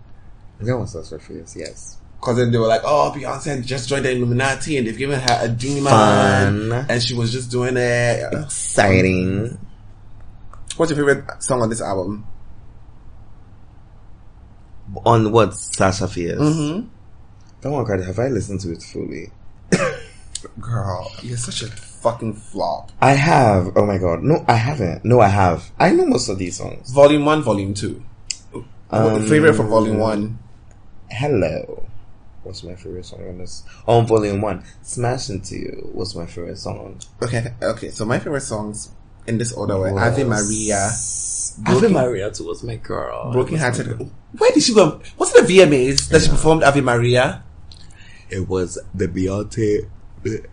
that 0.61 0.79
was 0.79 0.93
Sasha 0.93 1.19
Fierce, 1.19 1.57
yes. 1.57 1.99
Cause 2.20 2.37
then 2.37 2.50
they 2.50 2.59
were 2.59 2.66
like, 2.66 2.83
oh, 2.85 3.12
Beyonce 3.14 3.64
just 3.64 3.88
joined 3.88 4.04
the 4.04 4.11
Illuminati 4.11 4.76
and 4.76 4.87
they've 4.87 4.98
given 4.98 5.20
her 5.20 5.38
a 5.40 5.48
demon. 5.48 5.85
Fun. 5.85 6.72
And 6.88 7.02
she 7.02 7.14
was 7.14 7.31
just 7.31 7.50
doing 7.50 7.76
it. 7.76 8.33
Exciting. 8.33 9.57
What's 10.76 10.90
your 10.90 10.96
favorite 10.96 11.42
song 11.42 11.62
on 11.62 11.70
this 11.70 11.81
album? 11.81 12.26
On 15.07 15.31
what 15.31 15.54
Sasha 15.54 16.09
Fierce? 16.09 16.40
Mm-hmm. 16.40 16.88
Don't 17.61 17.72
worry, 17.72 17.85
God, 17.85 18.07
have 18.07 18.18
I 18.18 18.28
listened 18.28 18.61
to 18.61 18.72
it 18.72 18.83
fully? 18.83 19.31
Girl, 20.61 21.11
you're 21.22 21.37
such 21.37 21.62
a 21.62 21.66
fucking 21.66 22.35
flop. 22.35 22.92
I 23.00 23.12
have. 23.12 23.76
Oh 23.76 23.87
my 23.87 23.98
god. 23.98 24.22
No, 24.22 24.44
I 24.46 24.54
haven't. 24.54 25.04
No, 25.04 25.20
I 25.20 25.28
have. 25.28 25.70
I 25.78 25.90
know 25.90 26.07
most 26.07 26.28
of 26.28 26.38
these 26.38 26.57
songs. 26.57 26.90
Volume 26.92 27.24
1, 27.24 27.42
Volume 27.42 27.74
2. 27.74 28.02
Um, 28.90 29.26
favorite 29.26 29.54
from 29.54 29.68
Volume 29.68 29.98
1? 29.98 30.38
Hello. 31.11 31.88
What's 32.49 32.63
my 32.65 32.75
favorite 32.77 33.05
song 33.05 33.29
on 33.29 33.37
this? 33.37 33.63
On 33.87 34.07
volume 34.07 34.41
one, 34.41 34.65
Smash 34.81 35.29
Into 35.29 35.57
You 35.57 35.91
was 35.93 36.17
my 36.17 36.25
favorite 36.25 36.57
song. 36.57 36.99
Okay, 37.23 37.53
okay. 37.61 37.91
So 37.91 38.07
my 38.07 38.19
favorite 38.19 38.41
songs 38.41 38.89
in 39.27 39.37
this 39.37 39.53
order 39.53 39.77
were 39.77 39.93
Was- 39.93 40.03
Ave 40.15 40.25
Maria, 40.25 40.89
Ave 41.77 41.89
Maria 41.93 42.31
too 42.31 42.45
was 42.47 42.63
my 42.63 42.77
girl. 42.77 43.33
Broken 43.33 43.59
Hearted. 43.59 44.11
Where 44.39 44.51
did 44.53 44.63
she 44.63 44.73
go? 44.75 44.99
Was 45.19 45.35
it 45.35 45.47
the 45.47 45.59
VMAs 45.59 46.09
that 46.09 46.23
she 46.23 46.31
performed 46.31 46.63
Ave 46.63 46.81
Maria? 46.81 47.43
It 48.31 48.49
was 48.49 48.79
the 48.95 49.09
Beyonce. 49.09 49.87
The, 50.23 50.45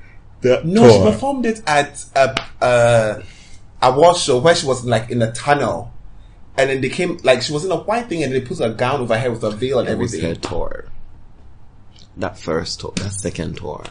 the 0.41 0.61
No, 0.65 0.89
she 0.89 0.99
performed 1.11 1.45
it 1.45 1.61
at 1.65 2.03
a 2.13 2.37
uh 2.61 3.21
a 3.81 3.89
award 3.89 4.17
show 4.17 4.39
where 4.39 4.53
she 4.55 4.67
was 4.67 4.83
like 4.83 5.09
in 5.09 5.21
a 5.21 5.31
tunnel, 5.31 5.93
and 6.57 6.69
then 6.69 6.81
they 6.81 6.89
came 6.89 7.19
like 7.23 7.41
she 7.41 7.53
was 7.53 7.63
in 7.63 7.71
a 7.71 7.77
white 7.77 8.07
thing, 8.09 8.21
and 8.21 8.33
they 8.33 8.41
put 8.41 8.59
a 8.59 8.69
gown 8.71 8.99
over 8.99 9.17
her 9.17 9.31
with 9.31 9.43
a 9.45 9.51
veil 9.51 9.79
and 9.79 9.87
It 9.87 9.97
was 9.97 10.11
her 10.13 10.17
everything. 10.27 10.41
tour. 10.41 10.85
That 12.17 12.37
first 12.39 12.79
tour, 12.79 12.93
that 12.97 13.11
second 13.11 13.57
tour. 13.57 13.83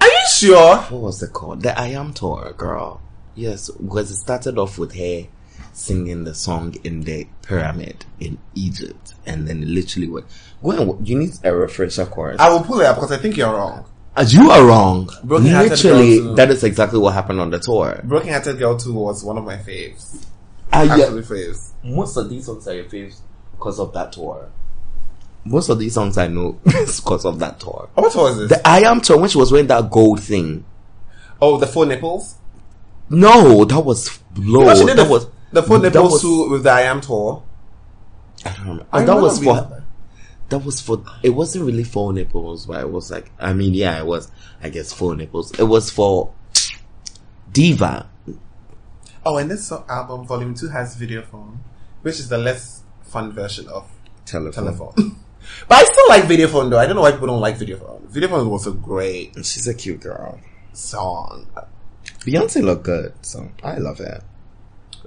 Are 0.00 0.06
you 0.06 0.26
sure? 0.30 0.76
What 0.76 1.02
was 1.02 1.22
it 1.22 1.32
called? 1.32 1.62
The 1.62 1.78
I 1.78 1.88
Am 1.88 2.12
tour, 2.12 2.54
girl. 2.56 3.00
Yes, 3.34 3.70
because 3.70 4.10
it 4.10 4.16
started 4.16 4.58
off 4.58 4.78
with 4.78 4.94
her 4.94 5.26
singing 5.72 6.24
the 6.24 6.34
song 6.34 6.74
in 6.84 7.02
the 7.02 7.26
pyramid 7.42 8.04
in 8.20 8.38
Egypt, 8.54 9.14
and 9.26 9.48
then 9.48 9.62
it 9.62 9.68
literally 9.68 10.08
went. 10.08 10.26
Go 10.62 10.70
and 10.70 11.08
you 11.08 11.18
need 11.18 11.32
a 11.44 11.54
refresher 11.54 12.06
course. 12.06 12.38
I 12.38 12.48
will 12.50 12.62
pull 12.62 12.80
it 12.80 12.86
up 12.86 12.96
because 12.96 13.12
I 13.12 13.16
think 13.18 13.36
you're 13.36 13.52
wrong. 13.52 13.86
As 14.14 14.34
you 14.34 14.50
are 14.50 14.66
wrong. 14.66 15.08
Broken 15.24 15.52
Literally, 15.52 16.18
Girl 16.18 16.34
that 16.34 16.50
is 16.50 16.62
exactly 16.64 16.98
what 16.98 17.14
happened 17.14 17.40
on 17.40 17.50
the 17.50 17.58
tour. 17.58 18.00
Broken 18.04 18.28
Hearted 18.28 18.58
Girl 18.58 18.76
2 18.76 18.92
was 18.92 19.24
one 19.24 19.38
of 19.38 19.44
my 19.44 19.56
faves. 19.56 20.26
Ah, 20.70 20.82
yeah. 20.82 21.04
Absolute 21.04 21.24
faves. 21.24 21.70
Most 21.82 22.16
of 22.18 22.28
these 22.28 22.44
songs 22.44 22.68
are 22.68 22.74
your 22.74 22.84
faves 22.84 23.20
because 23.52 23.80
of 23.80 23.92
that 23.94 24.12
tour. 24.12 24.50
Most 25.44 25.68
of 25.70 25.78
these 25.78 25.94
songs 25.94 26.18
I 26.18 26.28
know 26.28 26.60
is 26.66 27.00
because 27.00 27.24
of 27.24 27.38
that 27.40 27.58
tour. 27.60 27.88
Oh, 27.96 28.02
what 28.02 28.12
tour 28.12 28.30
is 28.30 28.36
this? 28.38 28.48
The 28.50 28.68
I 28.68 28.80
Am 28.80 29.00
tour 29.00 29.18
when 29.18 29.28
she 29.28 29.38
was 29.38 29.50
wearing 29.50 29.66
that 29.68 29.90
gold 29.90 30.22
thing. 30.22 30.64
oh, 31.40 31.58
the 31.58 31.66
four 31.66 31.84
nipples. 31.86 32.36
No, 33.10 33.64
that 33.64 33.80
was 33.80 34.18
low. 34.36 34.64
No, 34.64 34.74
she 34.74 34.84
did 34.86 34.96
that 34.98 35.04
the, 35.04 35.10
was 35.10 35.26
the 35.52 35.62
four 35.62 35.78
that 35.80 35.92
nipples 35.92 36.12
was- 36.12 36.22
suit 36.22 36.50
with 36.50 36.62
the 36.62 36.70
I 36.70 36.82
am 36.82 37.00
tour. 37.00 37.42
I 38.44 38.50
don't 38.50 38.60
remember. 38.60 38.86
I 38.92 39.04
that 39.04 39.16
was 39.16 39.42
for. 39.42 39.82
That 40.48 40.58
was 40.58 40.80
for. 40.80 41.04
It 41.22 41.30
wasn't 41.30 41.64
really 41.64 41.84
four 41.84 42.12
nipples, 42.12 42.66
but 42.66 42.80
it 42.80 42.90
was 42.90 43.10
like. 43.10 43.30
I 43.38 43.52
mean, 43.52 43.74
yeah, 43.74 43.98
it 43.98 44.06
was. 44.06 44.30
I 44.62 44.68
guess 44.68 44.92
four 44.92 45.14
nipples. 45.16 45.52
It 45.58 45.64
was 45.64 45.90
for 45.90 46.32
Diva. 47.52 48.08
Oh, 49.24 49.36
and 49.36 49.50
this 49.50 49.70
album, 49.70 50.26
Volume 50.26 50.54
Two, 50.54 50.68
has 50.68 50.96
video 50.96 51.22
phone, 51.22 51.60
which 52.02 52.18
is 52.18 52.28
the 52.28 52.38
less 52.38 52.82
fun 53.02 53.32
version 53.32 53.68
of 53.68 53.88
Telephone. 54.24 54.64
telephone. 54.64 55.16
but 55.68 55.78
I 55.78 55.84
still 55.84 56.08
like 56.08 56.24
video 56.24 56.48
phone 56.48 56.70
though. 56.70 56.78
I 56.78 56.86
don't 56.86 56.96
know 56.96 57.02
why 57.02 57.12
people 57.12 57.28
don't 57.28 57.40
like 57.40 57.56
video 57.56 57.76
phone. 57.78 58.06
Video 58.08 58.28
phone 58.28 58.48
was 58.48 58.66
a 58.66 58.72
great 58.72 59.34
She's 59.44 59.66
a 59.68 59.74
cute 59.74 60.00
girl. 60.00 60.38
song. 60.72 61.46
Beyonce 62.20 62.62
looked 62.62 62.84
good, 62.84 63.12
so 63.22 63.50
I 63.62 63.78
love 63.78 64.00
it. 64.00 64.22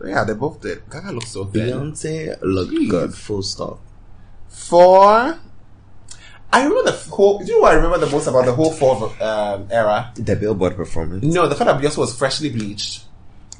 Yeah, 0.03 0.23
they 0.25 0.33
both 0.33 0.61
did. 0.61 0.89
Gaga 0.89 1.11
looks 1.13 1.31
so 1.31 1.45
thin. 1.45 1.69
Beyonce 1.69 2.37
looked 2.41 2.73
Jeez. 2.73 2.89
good. 2.89 3.13
Full 3.13 3.43
stop. 3.43 3.79
Four. 4.49 5.39
I 6.51 6.63
remember 6.63 6.91
the 6.91 6.97
whole. 7.11 7.39
Do 7.39 7.45
you 7.45 7.53
know 7.53 7.61
what 7.61 7.71
I 7.73 7.75
remember 7.75 7.97
the 7.99 8.11
most 8.11 8.27
about 8.27 8.45
the 8.45 8.53
whole 8.53 8.71
four 8.71 9.11
um, 9.21 9.67
era? 9.71 10.11
The 10.15 10.35
Billboard 10.35 10.75
performance. 10.75 11.23
No, 11.23 11.47
the 11.47 11.55
fact 11.55 11.67
that 11.67 11.81
Beyonce 11.81 11.97
was 11.97 12.17
freshly 12.17 12.49
bleached. 12.49 13.03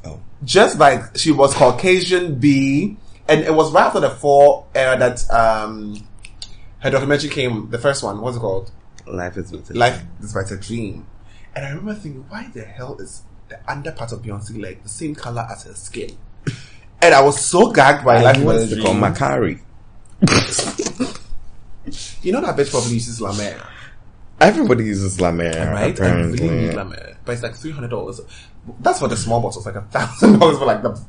Oh. 0.05 0.19
Just 0.43 0.77
like 0.77 1.17
she 1.17 1.31
was 1.31 1.53
Caucasian 1.53 2.35
B, 2.35 2.97
and 3.27 3.41
it 3.41 3.53
was 3.53 3.71
right 3.71 3.85
after 3.87 3.99
the 3.99 4.09
four 4.11 4.65
era 4.75 4.97
that 4.97 5.29
um 5.31 6.05
her 6.85 6.91
documentary 6.91 7.29
came. 7.31 7.69
The 7.71 7.79
first 7.79 8.03
one, 8.03 8.21
what's 8.21 8.37
it 8.37 8.39
called? 8.39 8.71
Life 9.07 9.37
is 9.37 9.51
with 9.51 9.71
Life 9.71 10.03
Despite 10.21 10.51
a 10.51 10.57
Dream. 10.57 11.05
And 11.55 11.65
I 11.65 11.69
remember 11.69 11.95
thinking, 11.95 12.25
why 12.29 12.47
the 12.53 12.63
hell 12.63 12.95
is 12.99 13.23
the 13.49 13.59
under 13.69 13.91
part 13.91 14.11
of 14.11 14.21
Beyonce 14.21 14.61
like 14.61 14.83
the 14.83 14.89
same 14.89 15.15
color 15.15 15.47
as 15.49 15.63
her 15.63 15.73
skin? 15.73 16.15
And 17.01 17.13
I 17.13 17.21
was 17.21 17.43
so 17.43 17.71
gagged 17.71 18.05
by 18.05 18.21
Life 18.21 18.37
I 18.37 18.39
Despite 18.39 18.45
wants 18.45 18.71
a 18.71 18.75
Dream. 18.75 18.97
Macari. 19.01 19.61
You 22.23 22.31
know 22.31 22.41
that 22.41 22.55
bitch 22.57 22.71
probably 22.71 22.93
uses 22.93 23.21
La 23.21 23.31
Mer, 23.31 23.61
Everybody 24.41 24.85
uses 24.85 25.21
La 25.21 25.31
Mer, 25.31 25.71
right? 25.71 26.01
I 26.01 26.11
really 26.21 26.49
need 26.49 26.73
La 26.73 26.83
Mer, 26.83 27.15
but 27.23 27.33
it's 27.33 27.43
like 27.43 27.53
three 27.53 27.69
hundred 27.71 27.89
dollars. 27.89 28.19
That's 28.79 28.97
for 28.99 29.07
the 29.07 29.15
small 29.15 29.39
bottles, 29.39 29.65
like 29.67 29.75
a 29.75 29.81
thousand 29.83 30.39
dollars 30.39 30.57
for 30.57 30.65
like 30.65 30.81
the. 30.81 30.99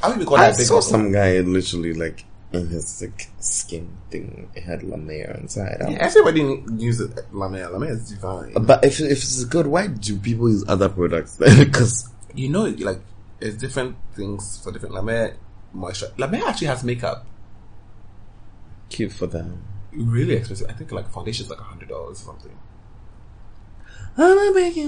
I 0.00 0.06
don't 0.08 0.14
even 0.14 0.26
call 0.26 0.36
I 0.36 0.46
that 0.50 0.54
a 0.54 0.58
big 0.58 0.66
saw 0.66 0.74
bottle. 0.76 0.90
some 0.90 1.10
guy 1.10 1.40
literally 1.40 1.92
like 1.92 2.24
in 2.54 2.68
his 2.68 3.02
like 3.02 3.28
skin 3.40 3.96
thing. 4.10 4.50
It 4.54 4.62
had 4.64 4.82
La 4.82 4.96
Mer 4.96 5.36
inside. 5.40 5.82
I 5.82 5.90
Yeah, 5.90 5.98
everybody 5.98 6.62
uses 6.76 7.14
La 7.32 7.48
Mer. 7.48 7.68
La 7.70 7.78
Mer 7.78 7.90
is 7.92 8.10
divine. 8.10 8.52
Uh, 8.56 8.60
but 8.60 8.84
if 8.84 9.00
if 9.00 9.18
it's 9.18 9.44
good, 9.44 9.66
why 9.66 9.88
do 9.88 10.18
people 10.18 10.48
use 10.48 10.64
other 10.68 10.88
products? 10.88 11.36
Because 11.38 12.08
you 12.34 12.48
know, 12.48 12.64
like 12.64 13.00
it's 13.40 13.56
different 13.56 13.96
things 14.14 14.60
for 14.62 14.72
different 14.72 14.94
La 14.94 15.02
Mer 15.02 15.36
moisture. 15.72 16.08
La 16.18 16.26
Mer 16.26 16.42
actually 16.46 16.68
has 16.68 16.84
makeup. 16.84 17.26
cute 18.90 19.12
for 19.12 19.26
them. 19.26 19.62
Really 19.92 20.34
expensive. 20.34 20.68
I 20.68 20.72
think 20.72 20.92
like 20.92 21.08
foundation's 21.10 21.50
like 21.50 21.60
a 21.60 21.64
hundred 21.64 21.88
dollars 21.88 22.22
or 22.22 22.24
something. 22.26 22.56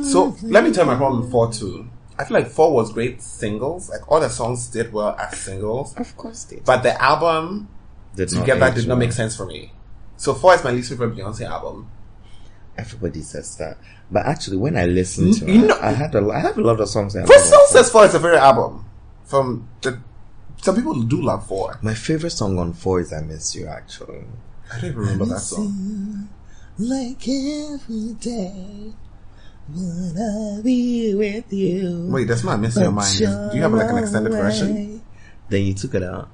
So 0.04 0.36
let 0.42 0.62
me 0.64 0.72
tell 0.72 0.86
my 0.86 0.96
problem 0.96 1.30
four 1.30 1.52
too. 1.52 1.88
I 2.18 2.24
feel 2.24 2.38
like 2.38 2.48
four 2.48 2.72
was 2.72 2.92
great 2.92 3.20
singles. 3.22 3.90
Like 3.90 4.10
all 4.10 4.20
the 4.20 4.28
songs 4.30 4.68
did 4.68 4.92
well 4.92 5.14
as 5.18 5.38
singles, 5.38 5.94
of 5.96 6.16
course 6.16 6.44
they 6.44 6.60
but 6.64 6.82
the 6.82 7.00
album 7.02 7.68
did 8.14 8.28
together 8.30 8.66
age 8.66 8.74
did 8.76 8.88
not 8.88 8.94
well. 8.94 8.98
make 9.00 9.12
sense 9.12 9.36
for 9.36 9.44
me. 9.46 9.72
So 10.16 10.32
four 10.34 10.54
is 10.54 10.64
my 10.64 10.70
least 10.70 10.88
favorite 10.90 11.14
Beyonce 11.14 11.46
album. 11.46 11.90
Everybody 12.78 13.22
says 13.22 13.56
that, 13.56 13.78
but 14.10 14.26
actually, 14.26 14.58
when 14.58 14.76
I 14.76 14.84
listened 14.86 15.34
to 15.38 15.50
You 15.50 15.64
it, 15.64 15.66
know- 15.68 15.78
I 15.80 15.92
had 15.92 16.14
a, 16.14 16.28
I 16.30 16.40
have 16.40 16.58
a 16.58 16.60
lot 16.60 16.78
of 16.80 16.88
songs. 16.88 17.16
I 17.16 17.20
love 17.20 17.28
First 17.28 17.46
on 17.46 17.50
song 17.50 17.58
Four. 17.68 17.82
says 17.82 17.90
four 17.90 18.04
is 18.04 18.14
a 18.14 18.18
favorite 18.20 18.38
album. 18.38 18.84
From 19.24 19.68
the 19.82 19.98
some 20.62 20.74
people 20.76 20.94
do 21.02 21.22
love 21.22 21.46
four. 21.46 21.78
My 21.82 21.94
favorite 21.94 22.30
song 22.30 22.58
on 22.58 22.72
four 22.74 23.00
is 23.00 23.12
"I 23.12 23.20
Miss 23.22 23.54
You." 23.54 23.66
Actually, 23.66 24.24
I 24.72 24.74
don't 24.80 24.90
even 24.90 24.96
remember 24.98 25.24
that 25.26 25.40
song. 25.40 26.28
like 26.78 27.26
every 27.28 28.12
day, 28.20 28.92
wanna 29.74 30.60
be 30.62 31.14
with 31.14 31.52
you. 31.52 32.08
Wait, 32.10 32.28
that's 32.28 32.44
not 32.44 32.60
missing 32.60 32.82
your 32.84 32.92
mind. 32.92 33.18
Do 33.18 33.50
you 33.56 33.62
have 33.62 33.72
like 33.72 33.90
an 33.90 33.98
extended 33.98 34.32
version? 34.32 35.02
Then 35.48 35.62
you 35.64 35.74
took 35.74 35.94
it 35.94 36.02
out. 36.02 36.28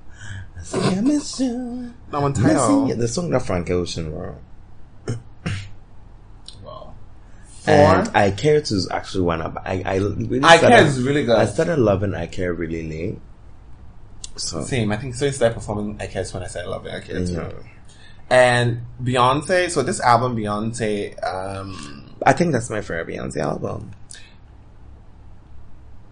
I 0.59 0.63
say, 0.63 0.79
I 0.99 1.01
miss 1.01 1.41
you. 1.41 1.93
No, 2.13 2.19
on 2.25 2.31
Missing 2.33 2.45
title. 2.45 2.89
you. 2.89 2.95
The 2.95 3.09
song 3.09 3.31
that 3.31 3.43
Frank 3.45 3.69
Ocean 3.71 4.13
wrote. 4.15 4.37
Wow. 6.63 6.95
And 7.67 8.09
I 8.15 8.31
Care 8.33 8.61
to 8.61 8.75
is 8.75 8.89
actually 8.91 9.23
one 9.25 9.41
of 9.43 9.57
I 9.59 9.83
I 9.85 9.97
really 9.97 10.41
I 10.43 10.57
started- 10.59 10.77
Care 10.77 10.87
is 10.87 11.03
really 11.03 11.25
good. 11.25 11.37
I 11.37 11.47
started 11.47 11.79
loving 11.79 12.15
I 12.15 12.27
Care 12.27 12.53
really 12.53 12.89
late. 12.89 13.19
So 14.37 14.63
Same. 14.63 14.91
I 14.93 14.97
think 14.97 15.15
so. 15.15 15.27
He 15.27 15.33
started 15.33 15.55
performing 15.55 15.97
I 16.01 16.07
Care 16.07 16.25
when 16.33 16.43
I 16.43 16.47
said 16.47 16.65
I 16.65 16.69
love 16.69 16.87
it. 16.87 16.95
I 16.95 17.01
Care 17.01 17.25
too. 17.27 17.33
yeah. 17.33 17.51
And 18.31 18.83
Beyonce. 19.03 19.71
So 19.71 19.83
this 19.83 20.01
album, 20.01 20.37
Beyonce. 20.37 21.23
Um, 21.23 22.02
I 22.27 22.33
think 22.33 22.53
that's 22.53 22.71
my 22.71 22.81
favorite 22.81 23.09
Beyonce 23.09 23.39
album. 23.39 23.91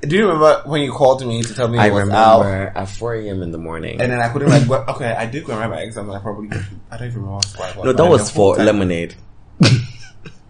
do 0.03 0.16
you 0.16 0.27
remember 0.27 0.62
when 0.64 0.81
you 0.83 0.92
called 0.92 1.25
me 1.27 1.42
to 1.42 1.55
tell 1.55 1.68
me 1.68 1.79
I 1.79 1.88
it 1.88 1.92
was 1.92 2.09
out? 2.09 2.40
remember 2.40 2.73
at 2.79 2.88
4 2.88 3.14
a.m. 3.16 3.42
in 3.42 3.53
the 3.53 3.59
morning. 3.59 4.01
And 4.01 4.11
then 4.11 4.20
I 4.20 4.29
couldn't 4.33 4.49
like. 4.49 4.66
Well, 4.68 4.85
okay, 4.88 5.12
I 5.12 5.27
did 5.27 5.44
go 5.44 5.55
remember 5.55 5.77
and 5.77 6.11
I 6.12 6.18
probably 6.18 6.49
I 6.90 6.96
don't 6.96 7.09
even 7.09 7.23
remember 7.23 7.46
what 7.77 7.85
no, 7.85 7.92
that 7.92 8.07
was 8.07 8.31
for 8.31 8.57
Lemonade. 8.57 9.14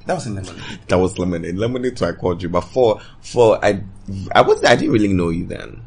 That 0.06 0.14
was 0.14 0.26
in 0.26 0.34
Lemonade. 0.34 0.80
That 0.88 0.98
was 0.98 1.18
Lemonade. 1.18 1.54
Lemonade 1.56 1.96
too, 1.96 2.06
I 2.06 2.12
called 2.12 2.42
you. 2.42 2.48
But 2.48 2.62
for, 2.62 3.00
for, 3.20 3.62
I, 3.64 3.82
I 4.32 4.40
was, 4.40 4.64
I 4.64 4.74
didn't 4.74 4.92
really 4.92 5.12
know 5.12 5.28
you 5.28 5.46
then. 5.46 5.82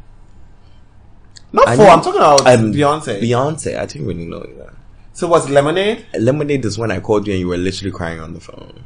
Not 1.52 1.68
I 1.68 1.76
four. 1.76 1.86
knew- 1.86 1.92
I'm 1.92 2.02
talking 2.02 2.22
about 2.22 2.48
um, 2.48 2.72
Beyonce. 2.72 3.20
Beyonce, 3.22 3.78
I 3.78 3.86
didn't 3.86 4.08
really 4.08 4.26
know 4.26 4.46
you 4.48 4.56
then. 4.58 4.76
so 5.14 5.28
was 5.28 5.50
Lemonade? 5.50 6.06
Lemonade 6.18 6.64
is 6.64 6.78
when 6.78 6.92
I 6.92 7.00
called 7.02 7.28
you 7.28 7.34
and 7.34 7.40
you 7.42 7.48
were 7.48 7.58
literally 7.58 7.92
crying 7.92 8.20
on 8.22 8.34
the 8.34 8.40
phone. 8.40 8.84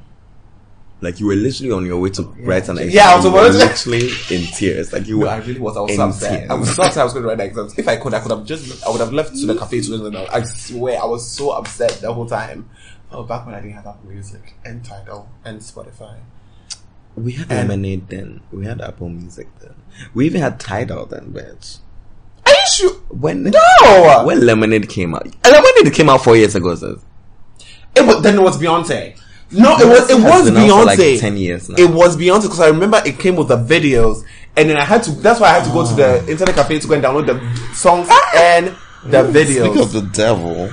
Like 1.00 1.20
you 1.20 1.28
were 1.28 1.36
literally 1.36 1.72
on 1.72 1.86
your 1.86 2.00
way 2.00 2.10
to 2.12 2.24
write 2.40 2.68
an 2.70 2.80
exam. 2.80 2.90
Yeah, 2.90 3.12
I 3.12 3.16
was 3.18 3.26
You 3.26 3.32
were 3.32 3.40
about 3.40 3.54
literally 3.54 4.10
in 4.32 4.46
tears. 4.52 4.92
Like 4.92 5.08
you 5.08 5.18
No, 5.20 5.26
were. 5.26 5.32
I 5.32 5.38
really 5.38 5.60
was. 5.60 5.78
I 5.78 5.82
was 5.82 5.96
so 5.96 6.04
upset. 6.08 6.40
tears. 6.40 6.50
I 6.50 6.54
was 6.56 6.76
so 6.76 6.84
upset. 6.84 7.02
I 7.02 7.04
was 7.04 7.14
going 7.14 7.24
to 7.24 7.30
write 7.30 7.40
an 7.40 7.46
exams. 7.46 7.78
If 7.78 7.88
I 7.88 7.98
could, 7.98 8.14
I 8.16 8.20
could 8.20 8.32
have 8.32 8.46
just. 8.46 8.84
I 8.86 8.90
would 8.90 9.00
have 9.00 9.14
left 9.14 9.36
to 9.38 9.46
the 9.46 9.54
mm. 9.54 9.60
cafe 9.60 9.82
to 9.82 9.92
listen. 9.92 10.16
I 10.16 10.42
swear, 10.44 11.00
I 11.02 11.06
was 11.06 11.30
so 11.30 11.52
upset 11.52 11.92
the 12.02 12.12
whole 12.12 12.26
time. 12.26 12.70
Oh, 13.12 13.24
back 13.24 13.46
when 13.46 13.54
I 13.56 13.62
didn't 13.62 13.76
have 13.76 13.86
Apple 13.88 14.10
Music 14.10 14.56
and 14.66 14.84
Tidal 14.84 15.30
and 15.46 15.60
Spotify. 15.60 16.18
We 17.16 17.34
had 17.34 17.52
And- 17.52 17.70
Lemonade 17.70 18.10
then. 18.10 18.42
We 18.52 18.66
had 18.66 18.82
Apple 18.82 19.10
Music 19.10 19.48
then. 19.62 19.76
We 20.14 20.26
even 20.26 20.42
had 20.42 20.60
Tidal 20.60 21.06
then, 21.06 21.32
bitch. 21.32 21.78
Are 22.46 22.52
you 22.52 22.58
sure? 22.72 22.94
When 23.10 23.44
No! 23.44 24.24
when 24.26 24.46
Lemonade 24.46 24.90
came 24.90 25.14
out, 25.16 25.28
Lemonade 25.44 25.94
came 25.94 26.10
out 26.10 26.24
four 26.24 26.36
years 26.36 26.56
ago. 26.56 26.76
Sis. 26.76 27.00
Eh, 27.00 28.02
it 28.02 28.06
was, 28.06 28.22
then 28.22 28.36
it 28.36 28.42
was 28.42 28.58
Beyonce. 28.58 29.20
No, 29.52 29.78
it 29.78 29.88
was 29.88 30.10
it 30.10 30.22
was 30.22 30.52
been 30.52 30.58
out 30.58 30.80
for, 30.80 30.86
like, 30.86 31.00
Beyonce. 31.00 31.20
10 31.20 31.38
years 31.38 31.70
now. 31.70 31.76
It 31.78 31.90
was 31.90 32.18
Beyonce 32.18 32.44
because 32.44 32.60
I 32.60 32.68
remember 32.68 33.02
it 33.06 33.18
came 33.18 33.36
with 33.36 33.48
the 33.48 33.58
videos, 33.58 34.26
and 34.58 34.70
then 34.70 34.76
I 34.76 34.84
had 34.84 35.04
to. 35.04 35.12
That's 35.12 35.40
why 35.40 35.48
I 35.48 35.60
had 35.60 35.66
to 35.66 35.72
go 35.72 35.88
to 35.88 35.94
the 35.94 36.22
ah. 36.22 36.28
internet 36.28 36.56
cafe 36.56 36.80
to 36.80 36.88
go 36.88 36.96
and 36.96 37.04
download 37.04 37.28
the 37.28 37.74
songs 37.74 38.08
ah. 38.10 38.32
and 38.36 38.68
the 39.06 39.24
videos. 39.24 39.72
Speak 39.72 39.84
of 39.84 39.92
the 39.94 40.02
devil, 40.14 40.70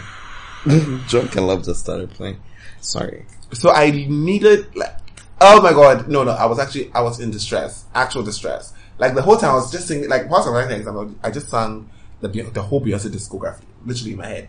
Drunk 1.08 1.36
in 1.36 1.46
Love 1.46 1.64
just 1.64 1.80
started 1.80 2.10
playing. 2.10 2.40
Sorry. 2.80 3.26
So 3.52 3.70
I 3.70 3.90
needed 3.90 4.74
like, 4.74 4.96
oh 5.40 5.62
my 5.62 5.72
god, 5.72 6.08
no, 6.08 6.24
no, 6.24 6.32
I 6.32 6.46
was 6.46 6.58
actually 6.58 6.90
I 6.92 7.00
was 7.02 7.20
in 7.20 7.30
distress, 7.30 7.84
actual 7.94 8.24
distress. 8.24 8.72
Like 8.98 9.14
the 9.14 9.22
whole 9.22 9.36
time 9.36 9.50
I 9.50 9.54
was 9.54 9.70
just 9.70 9.86
singing, 9.86 10.08
like 10.08 10.28
whilst 10.28 10.48
I 10.48 10.50
was 10.50 10.64
writing 10.64 10.78
exam, 10.78 11.18
I 11.22 11.30
just 11.30 11.48
sang 11.48 11.88
the 12.20 12.28
the 12.28 12.62
whole 12.62 12.80
Beyonce 12.80 13.08
discography, 13.08 13.62
literally 13.84 14.12
in 14.12 14.18
my 14.18 14.26
head. 14.26 14.48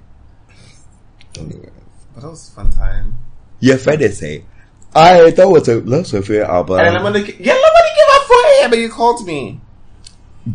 Anyway. 1.38 1.70
But 2.16 2.22
that 2.22 2.30
was 2.30 2.50
a 2.50 2.52
fun 2.54 2.72
time. 2.72 3.18
Yeah, 3.60 3.78
Friday 3.78 4.10
say. 4.10 4.44
I 4.94 5.32
that 5.32 5.48
was 5.50 5.68
a 5.68 5.82
that's 5.82 6.14
a 6.14 6.22
favorite 6.22 6.48
album. 6.50 6.80
and 6.80 6.96
then 6.96 7.02
Lemony, 7.02 7.26
ca- 7.26 7.36
yeah, 7.40 7.54
Lemony 7.54 7.96
came 7.96 8.10
out 8.12 8.26
for 8.28 8.36
AM, 8.64 8.70
but 8.70 8.80
you 8.80 8.90
called 8.90 9.26
me. 9.26 9.60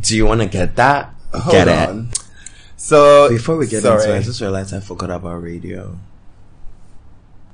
Do 0.01 0.17
you 0.17 0.25
want 0.27 0.41
to 0.41 0.47
get 0.47 0.77
that? 0.77 1.13
Hold 1.35 1.53
get 1.53 1.69
on. 1.69 2.09
it. 2.13 2.19
So 2.77 3.29
Before 3.29 3.57
we 3.57 3.67
get 3.67 3.83
sorry. 3.83 4.03
into 4.03 4.15
it, 4.15 4.19
I 4.19 4.23
just 4.23 4.41
realized 4.41 4.73
I 4.73 4.81
forgot 4.81 5.11
about 5.11 5.43
radio. 5.43 5.99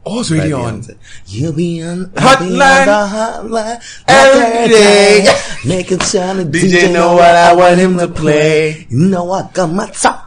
oh, 0.05 0.20
it's 0.20 0.30
radio 0.30 0.61
on. 0.61 0.84
You'll 1.26 1.53
be 1.53 1.82
on 1.82 2.05
be 2.05 2.11
on 2.20 2.22
Hotline. 2.22 2.84
the 2.86 3.49
hotline 3.49 4.05
Every 4.07 4.68
day. 4.72 5.26
Making 5.66 5.99
sure 6.01 6.34
the 6.34 6.44
DJ 6.44 6.70
DJ 6.84 6.92
know 6.92 7.14
what 7.14 7.34
I 7.34 7.53
want 7.55 7.78
him 7.80 7.99
to 7.99 8.07
play. 8.09 8.86
You 8.88 9.09
know 9.09 9.32
I 9.32 9.51
got 9.53 9.72
my 9.72 9.88
top. 9.90 10.26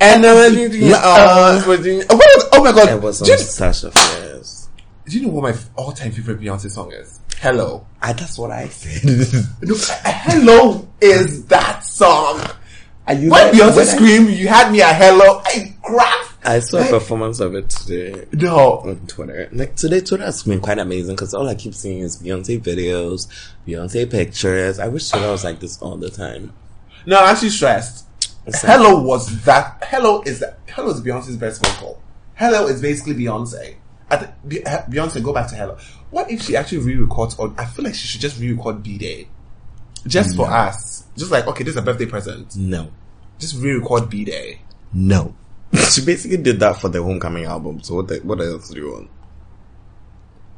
And 0.00 0.24
then 0.24 0.34
when 0.54 0.92
uh, 0.94 1.62
what 1.64 1.80
is- 1.80 2.06
oh 2.10 2.62
my 2.64 2.72
god, 2.72 2.88
It 2.88 3.02
was 3.02 3.20
do, 3.20 3.32
on 3.32 3.38
you, 3.38 3.44
Sasha 3.44 3.90
Fierce. 3.90 4.68
do 5.06 5.18
you 5.18 5.26
know 5.26 5.32
what 5.32 5.42
my 5.54 5.58
all-time 5.76 6.12
favorite 6.12 6.40
Beyonce 6.40 6.70
song 6.70 6.90
is? 6.92 7.20
Hello. 7.40 7.86
I, 8.02 8.12
that's 8.12 8.38
what 8.38 8.50
I 8.50 8.68
said. 8.68 9.44
No, 9.62 9.74
Hello 10.04 10.88
is 11.00 11.44
that 11.46 11.84
song. 11.84 12.40
And 13.06 13.22
you 13.22 13.30
When 13.30 13.46
know, 13.46 13.64
Beyonce 13.64 13.76
when 13.76 13.88
I- 13.88 13.90
screamed, 13.96 14.30
you 14.30 14.48
had 14.48 14.72
me 14.72 14.80
a 14.80 14.86
hello. 14.86 15.42
I 15.44 15.74
grabbed. 15.82 16.26
I 16.42 16.60
saw 16.60 16.78
a 16.78 16.86
performance 16.88 17.38
of 17.40 17.54
it 17.54 17.68
today 17.68 18.26
No. 18.32 18.78
on 18.78 19.06
Twitter. 19.06 19.50
Like 19.52 19.76
today, 19.76 20.00
Twitter 20.00 20.24
has 20.24 20.42
been 20.42 20.60
quite 20.60 20.78
amazing 20.78 21.14
because 21.14 21.34
all 21.34 21.46
I 21.46 21.54
keep 21.54 21.74
seeing 21.74 21.98
is 22.00 22.16
Beyonce 22.22 22.58
videos, 22.62 23.26
Beyonce 23.68 24.10
pictures. 24.10 24.78
I 24.78 24.88
wish 24.88 25.10
Twitter 25.10 25.30
was 25.30 25.44
like 25.44 25.60
this 25.60 25.80
all 25.82 25.96
the 25.98 26.08
time. 26.08 26.54
No, 27.04 27.18
I'm 27.18 27.34
actually 27.34 27.50
stressed. 27.50 28.06
It's 28.46 28.62
like- 28.64 28.72
Hello 28.76 29.02
was 29.02 29.42
that. 29.44 29.82
Hello 29.88 30.22
is 30.22 30.40
that. 30.40 30.58
Hello 30.68 30.90
is 30.90 31.00
Beyonce's 31.00 31.36
best 31.36 31.64
vocal. 31.64 32.02
Hello 32.34 32.66
is 32.66 32.80
basically 32.80 33.14
Beyonce. 33.14 33.76
I 34.10 34.16
th- 34.16 34.64
uh, 34.66 34.82
Beyonce, 34.88 35.22
go 35.22 35.32
back 35.32 35.48
to 35.50 35.54
Hello. 35.54 35.76
What 36.10 36.30
if 36.30 36.42
she 36.42 36.56
actually 36.56 36.78
re-records? 36.78 37.36
Or 37.36 37.52
I 37.58 37.64
feel 37.66 37.84
like 37.84 37.94
she 37.94 38.08
should 38.08 38.20
just 38.20 38.40
re-record 38.40 38.82
B 38.82 38.98
Day, 38.98 39.28
just 40.06 40.34
for 40.36 40.50
us. 40.50 41.04
Just 41.16 41.30
like 41.30 41.46
okay, 41.46 41.62
this 41.64 41.72
is 41.74 41.76
a 41.76 41.82
birthday 41.82 42.06
present. 42.06 42.56
No, 42.56 42.90
Just 43.38 43.56
re-record 43.62 44.08
B 44.10 44.24
Day. 44.24 44.62
no. 44.92 45.34
she 45.92 46.04
basically 46.04 46.38
did 46.38 46.58
that 46.58 46.76
for 46.80 46.88
the 46.88 47.00
homecoming 47.00 47.44
album. 47.44 47.80
So 47.80 47.94
what? 47.96 48.08
The, 48.08 48.16
what 48.24 48.40
else 48.40 48.70
do 48.70 48.80
you 48.80 48.90
want? 48.92 49.10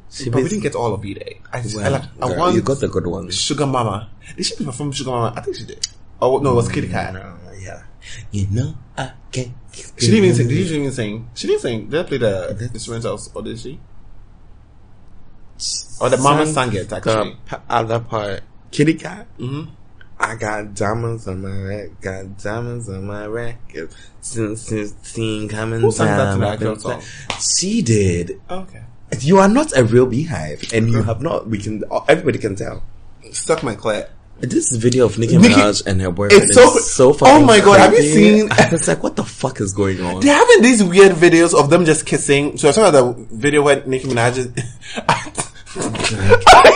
She 0.09 0.29
But 0.31 0.41
we 0.41 0.49
didn't 0.49 0.63
get 0.63 0.73
all 0.73 0.91
of 0.93 1.01
B 1.01 1.13
Day. 1.13 1.39
I, 1.51 1.59
I 1.59 1.63
Well, 1.75 1.91
like. 1.91 2.03
I 2.19 2.27
girl, 2.29 2.37
want 2.39 2.55
you 2.55 2.61
got 2.63 2.79
the 2.79 2.87
good 2.87 3.05
ones. 3.05 3.37
Sugar 3.39 3.67
Mama. 3.67 4.09
Did 4.35 4.43
she 4.45 4.55
perform 4.63 4.91
Sugar 4.91 5.11
Mama? 5.11 5.33
I 5.35 5.41
think 5.41 5.57
she 5.57 5.65
did. 5.65 5.85
Oh 6.21 6.37
no, 6.39 6.51
it 6.51 6.55
was 6.55 6.69
Kitty 6.69 6.87
Cat. 6.89 7.13
No, 7.13 7.35
yeah. 7.59 7.83
You 8.31 8.47
know 8.51 8.75
I 8.97 9.11
can't. 9.31 9.51
She 9.97 10.07
didn't 10.11 10.25
even 10.25 10.35
sing. 10.35 10.47
Did 10.47 10.67
she 10.67 10.75
even 10.75 10.91
sing? 10.91 11.27
She 11.33 11.47
didn't 11.47 11.61
sing. 11.61 11.89
Did 11.89 12.05
I 12.05 12.07
play 12.07 12.17
the 12.17 12.69
instrumentals 12.73 13.35
or 13.35 13.41
did 13.41 13.59
she? 13.59 13.79
Or 16.01 16.09
the 16.09 16.17
mama 16.17 16.45
sang 16.45 16.73
it 16.73 16.91
actually. 16.91 17.37
The 17.49 17.61
other 17.69 17.99
part, 17.99 18.43
Kitty 18.71 18.95
Cat. 18.95 19.27
Mhm. 19.39 19.69
I 20.19 20.35
got 20.35 20.73
diamonds 20.75 21.27
on 21.27 21.41
my 21.41 21.51
neck, 21.51 21.99
got 22.01 22.37
diamonds 22.37 22.87
on 22.87 23.05
my 23.05 23.25
record. 23.25 23.89
Since 24.21 24.61
sixteen 24.61 25.49
coming 25.49 25.81
Who 25.81 25.91
sang 25.91 26.07
down. 26.07 26.39
been 26.39 26.59
John 26.59 26.79
song? 26.79 27.01
She 27.39 27.81
did. 27.81 28.39
Okay. 28.49 28.83
You 29.19 29.37
are 29.39 29.49
not 29.49 29.75
a 29.77 29.83
real 29.83 30.07
BeyHive, 30.07 30.73
and 30.73 30.89
you 30.89 31.03
have 31.03 31.21
not. 31.21 31.47
We 31.47 31.57
can. 31.59 31.83
Everybody 32.07 32.39
can 32.39 32.55
tell. 32.55 32.83
Stuck 33.31 33.63
my 33.63 33.75
clit. 33.75 34.07
This 34.39 34.75
video 34.75 35.05
of 35.05 35.17
Nicki 35.17 35.37
Nicki- 35.37 35.53
Minaj 35.53 35.85
and 35.85 36.01
her 36.01 36.11
boyfriend 36.11 36.43
It's 36.43 36.55
so- 36.55 36.75
is 36.77 36.91
so 36.91 37.15
oh 37.21 37.43
my 37.45 37.59
God, 37.61 37.79
have 37.79 37.93
you 37.93 38.01
seen- 38.01 38.49
It's 38.51 38.87
like 38.89 39.01
what 39.01 39.15
the 39.15 39.23
fuck 39.23 39.61
is 39.61 39.71
going 39.73 40.01
on? 40.01 40.19
They're 40.21 40.35
having 40.35 40.61
these 40.61 40.83
weird 40.83 41.13
videos 41.13 41.53
of 41.57 41.69
them 41.69 41.85
just 41.85 42.05
kissing. 42.05 42.57
So 42.57 42.67
I 42.67 42.71
saw 42.71 42.91
the 42.91 43.13
video 43.31 43.61
where 43.61 43.83
Nicki 43.85 44.07
Minaj 44.07 44.37
is. 44.37 44.47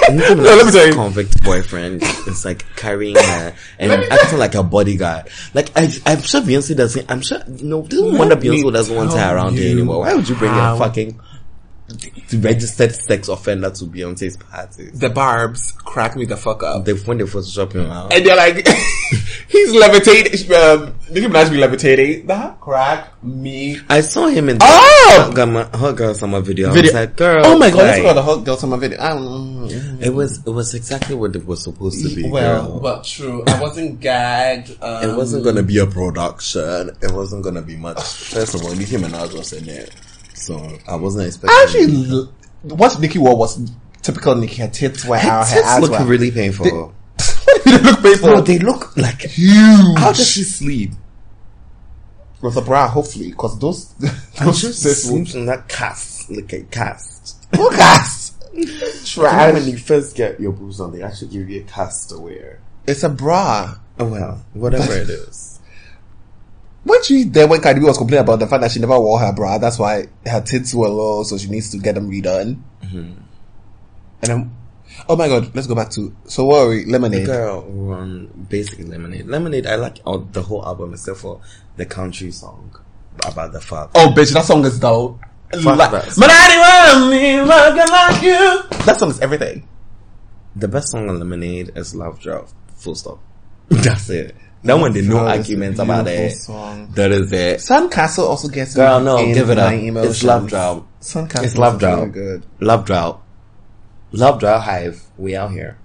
Nicki 0.10 0.36
no, 0.36 0.42
let 0.44 0.66
me 0.66 0.72
tell 0.72 0.88
you. 0.88 0.94
convict 0.94 1.44
boyfriend 1.44 2.02
is 2.26 2.46
like 2.46 2.66
carrying 2.78 3.16
her 3.16 3.54
and 3.80 3.92
acting 3.92 4.40
like 4.40 4.56
a 4.56 4.64
bodyguard. 4.64 5.28
Like 5.54 5.70
I, 5.76 5.90
I'm 6.06 6.22
sure 6.22 6.42
Beyonce 6.42 6.76
doesn't. 6.76 7.12
I'm 7.12 7.22
sure 7.22 7.40
no. 7.48 7.82
Doesn't 7.84 8.12
Let 8.14 8.20
wonder 8.20 8.36
Beyonce 8.38 8.72
doesn't 8.74 8.96
want 8.96 9.12
her 9.14 9.36
around 9.36 9.54
here 9.58 9.72
anymore. 9.72 10.00
Why 10.00 10.14
would 10.14 10.28
you 10.30 10.36
bring 10.36 10.52
how- 10.52 10.76
a 10.76 10.80
fucking 10.80 11.20
registered 12.34 12.94
sex 12.94 13.28
offender 13.28 13.70
to 13.72 13.86
Beyonce's 13.86 14.38
parties? 14.38 15.00
The 15.00 15.10
barbs 15.10 15.72
crack 15.72 16.16
me 16.16 16.26
the 16.26 16.38
fuck 16.38 16.64
up. 16.64 16.86
They 16.86 16.94
when 16.94 17.18
they 17.18 17.24
Photoshop 17.26 17.74
him 17.74 17.90
out. 17.90 18.14
and 18.14 18.26
they're 18.26 18.36
like, 18.36 18.68
he's 19.48 19.74
levitating. 19.74 20.54
Um, 20.56 20.94
Nicki 21.12 21.28
Minaj 21.28 21.52
be 21.52 21.58
levitating. 21.58 22.28
That 22.28 22.60
crack 22.60 23.24
me. 23.24 23.80
I 23.90 24.02
saw 24.02 24.28
him 24.28 24.50
in 24.50 24.58
the 24.58 24.66
Oh! 24.68 25.24
Hot 25.26 25.34
Girl, 25.36 25.64
Hot 25.64 25.96
Girl 25.96 26.14
Summer 26.14 26.42
video. 26.42 26.70
I 26.70 26.74
Video. 26.74 26.92
was 26.92 26.94
like, 26.94 27.16
girl, 27.16 27.42
Oh 27.46 27.58
my 27.58 27.70
god, 27.70 27.78
let's 27.78 28.02
go 28.02 28.08
to 28.10 28.14
the 28.16 28.22
hot 28.24 28.44
girl 28.44 28.58
summer 28.58 28.78
video. 28.78 29.00
I 29.02 29.10
don't 29.10 29.68
It 30.02 30.14
was 30.14 30.46
it 30.46 30.50
was 30.50 30.74
exactly 30.74 31.16
what 31.16 31.36
it 31.36 31.46
was 31.46 31.64
supposed 31.64 32.06
to 32.08 32.14
be. 32.16 32.30
Well, 32.30 32.68
girl. 32.68 32.80
but 32.82 33.04
true. 33.06 33.44
I 33.48 33.60
wasn't 33.62 34.00
gagged. 34.02 34.78
Um, 34.82 35.10
It 35.10 35.16
wasn't 35.16 35.44
gonna 35.46 35.64
be 35.64 35.78
a 35.80 35.88
production. 35.88 36.92
It 37.02 37.12
wasn't 37.12 37.44
gonna 37.44 37.62
be 37.62 37.78
much. 37.78 38.02
First 38.04 38.56
of 38.56 38.64
all, 38.64 38.76
Nicki 38.76 38.98
Minaj 38.98 39.34
was 39.34 39.54
in 39.54 39.66
there, 39.66 39.88
so 40.48 40.78
I 40.88 40.96
wasn't 40.96 41.28
expecting. 41.28 41.58
Actually, 41.62 42.10
l- 42.12 42.34
what 42.62 43.00
Nicki 43.00 43.20
wore 43.20 43.36
was 43.36 43.70
typical 44.02 44.36
Nicki. 44.36 44.62
Her 44.62 44.70
tits 44.70 45.04
were 45.06 45.18
her 45.18 45.30
out. 45.30 45.48
Her 45.50 45.56
tits 45.56 45.80
look 45.82 46.00
were 46.00 46.06
really 46.06 46.32
painful. 46.32 46.94
they 47.66 47.78
look 47.80 48.02
painful. 48.02 48.30
no, 48.30 48.42
they 48.42 48.60
look 48.60 48.96
like 48.96 49.22
huge. 49.22 49.98
How 49.98 50.14
does 50.14 50.30
she 50.30 50.44
sleep? 50.44 50.92
with 52.42 52.56
a 52.56 52.62
bra? 52.62 52.88
Hopefully, 52.88 53.32
because 53.32 53.60
those 53.60 53.94
those 54.40 54.60
she 54.60 54.72
sleeps 54.72 55.36
in 55.36 55.46
that 55.48 55.68
cast, 55.68 56.30
like 56.30 56.54
a 56.54 56.62
cast. 56.64 57.46
Look 57.54 57.74
at 57.74 58.32
You 58.54 58.66
know, 58.66 59.54
when 59.54 59.68
you 59.68 59.78
first 59.78 60.16
get 60.16 60.40
your 60.40 60.52
boobs 60.52 60.80
on, 60.80 60.92
they 60.92 61.02
actually 61.02 61.30
give 61.30 61.50
you 61.50 61.62
a 61.62 61.64
cast 61.64 62.10
to 62.10 62.20
wear. 62.20 62.62
It's 62.88 63.04
a 63.04 63.10
bra. 63.10 63.76
Oh 64.00 64.06
well, 64.06 64.46
whatever 64.54 64.94
it 64.96 65.10
is. 65.10 65.57
When 66.88 67.04
she 67.04 67.24
there 67.24 67.48
when 67.48 67.60
Cardi 67.60 67.82
B 67.82 67.86
was 67.86 67.98
complaining 67.98 68.24
about 68.24 68.40
the 68.40 68.48
fact 68.48 68.62
that 68.62 68.72
she 68.72 68.80
never 68.80 68.98
wore 68.98 69.20
her 69.20 69.34
bra, 69.34 69.58
that's 69.58 69.78
why 69.78 70.08
her 70.26 70.40
tits 70.42 70.74
were 70.74 70.88
low, 70.88 71.24
so 71.24 71.38
she 71.38 71.50
needs 71.50 71.70
to 71.72 71.78
get 71.78 71.96
them 71.96 72.10
redone. 72.10 72.62
Mm-hmm. 72.82 72.98
And 74.22 74.24
then, 74.24 74.56
oh 75.10 75.18
my 75.18 75.28
god, 75.28 75.54
let's 75.54 75.68
go 75.68 75.76
back 75.76 75.90
to 75.92 76.16
so 76.26 76.46
what 76.46 76.60
are 76.62 76.70
we? 76.70 76.86
Lemonade. 76.86 77.26
Girl, 77.26 77.62
run 77.70 78.28
basically 78.50 78.86
lemonade. 78.86 79.28
Lemonade. 79.28 79.68
I 79.68 79.76
like 79.76 80.00
all, 80.06 80.20
the 80.20 80.42
whole 80.42 80.66
album 80.66 80.94
except 80.94 81.18
for 81.20 81.42
the 81.76 81.86
country 81.86 82.32
song 82.32 82.74
about 83.26 83.52
the 83.52 83.60
fuck. 83.60 83.92
Oh 83.94 84.14
bitch, 84.16 84.34
that 84.34 84.46
song 84.46 84.64
is 84.64 84.80
dope. 84.80 85.20
Fuck 85.62 85.78
Like, 85.78 85.92
that. 85.92 86.14
but 86.18 86.30
anyone 86.32 87.10
me 87.12 87.42
like 87.42 88.22
you. 88.22 88.64
That 88.86 88.96
song 88.98 89.10
is 89.10 89.20
everything. 89.20 89.68
The 90.56 90.68
best 90.70 90.92
song 90.92 91.10
on 91.10 91.20
Lemonade 91.20 91.72
is 91.76 91.94
Love 91.94 92.20
Drought. 92.20 92.52
Full 92.78 92.96
stop. 92.96 93.20
That's 93.70 94.10
it. 94.10 94.36
That 94.68 94.78
one, 94.80 94.94
there's 94.94 95.08
no 95.08 95.20
arguments 95.26 95.80
about 95.80 96.08
it. 96.08 96.32
song. 96.38 96.92
That 96.94 97.12
is 97.12 97.32
it. 97.32 97.60
Sandcastle 97.60 98.28
also 98.28 98.48
gets 98.50 98.76
Girl, 98.76 99.00
no, 99.00 99.18
give 99.34 99.50
it 99.50 99.58
up. 99.58 99.74
emotions. 99.74 100.16
It's 100.16 100.24
Love 100.24 100.48
Drought. 100.50 100.86
Sandcastle 101.02 101.44
It's 101.44 101.58
Love 101.58 101.74
is 101.76 101.80
Drop. 101.80 101.98
really 102.00 102.12
good. 102.12 102.46
Love 102.60 102.86
Drought. 102.86 103.22
Love 104.12 104.40
Drought 104.40 104.62
Hive. 104.64 105.02
We 105.18 105.36
out 105.36 105.52
here. 105.52 105.78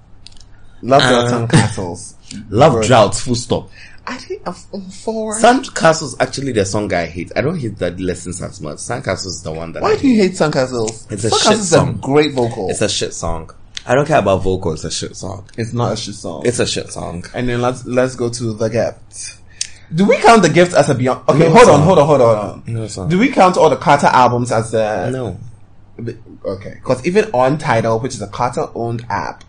Love 0.82 1.02
Drought 1.02 1.26
Uh, 1.26 1.46
Sandcastles. 1.46 2.14
Love 2.50 2.74
Right. 2.74 2.86
Drought. 2.86 3.14
Full 3.14 3.34
stop. 3.34 3.70
I 4.04 4.16
think 4.16 4.42
I'm, 4.46 4.54
I'm. 4.74 4.80
Sandcastle's 4.90 6.16
actually 6.18 6.50
the 6.52 6.64
song 6.64 6.92
I 6.92 7.06
hate. 7.06 7.30
I 7.36 7.40
don't 7.40 7.58
hate 7.58 7.78
that 7.78 8.00
lessons 8.00 8.42
as 8.42 8.60
much. 8.60 8.78
Sandcastle's 8.78 9.36
is 9.36 9.42
the 9.42 9.52
one 9.52 9.72
that 9.72 9.82
I 9.82 9.82
Why 9.82 9.96
do 9.96 10.08
you 10.08 10.16
hate. 10.16 10.30
hate 10.30 10.38
Sandcastles? 10.38 11.10
It's 11.12 11.24
a 11.24 11.30
Sandcastles 11.30 11.42
shit 11.44 11.58
is 11.58 11.70
song. 11.70 11.88
a 11.90 11.92
great 11.98 12.32
vocal. 12.32 12.68
It's 12.68 12.80
a 12.82 12.88
shit 12.88 13.14
song. 13.14 13.50
I 13.86 13.94
don't 13.94 14.06
care 14.06 14.18
about 14.20 14.42
vocal. 14.42 14.72
It's 14.72 14.84
a 14.84 14.90
shit 14.90 15.16
song. 15.16 15.48
It's 15.58 15.72
not 15.72 15.92
a 15.92 15.96
shit 15.96 16.14
song. 16.14 16.42
It's 16.46 16.58
a 16.60 16.66
shit 16.66 16.90
song. 16.92 17.24
and 17.34 17.48
then 17.48 17.60
let's 17.60 17.84
let's 17.84 18.14
go 18.14 18.28
to 18.30 18.52
the 18.52 18.68
gift. 18.68 19.38
Do 19.94 20.06
we 20.06 20.16
count 20.18 20.42
the 20.42 20.48
gift 20.48 20.72
as 20.74 20.88
a 20.88 20.94
Beyonce? 20.94 21.28
Okay, 21.28 21.48
No 21.48 21.50
hold 21.50 21.64
song. 21.66 21.80
on, 21.80 21.86
hold 21.86 21.98
on, 21.98 22.06
hold 22.06 22.20
on. 22.22 22.62
No 22.66 22.86
song. 22.86 23.08
Do 23.08 23.18
we 23.18 23.28
count 23.30 23.56
all 23.56 23.68
the 23.68 23.76
Carter 23.76 24.06
albums 24.06 24.50
as 24.52 24.72
a 24.72 25.10
No. 25.10 25.38
Okay, 26.44 26.74
because 26.74 27.04
even 27.06 27.26
on 27.32 27.58
Tidal, 27.58 28.00
which 28.00 28.14
is 28.14 28.22
a 28.22 28.26
Carter-owned 28.26 29.04
app, 29.10 29.44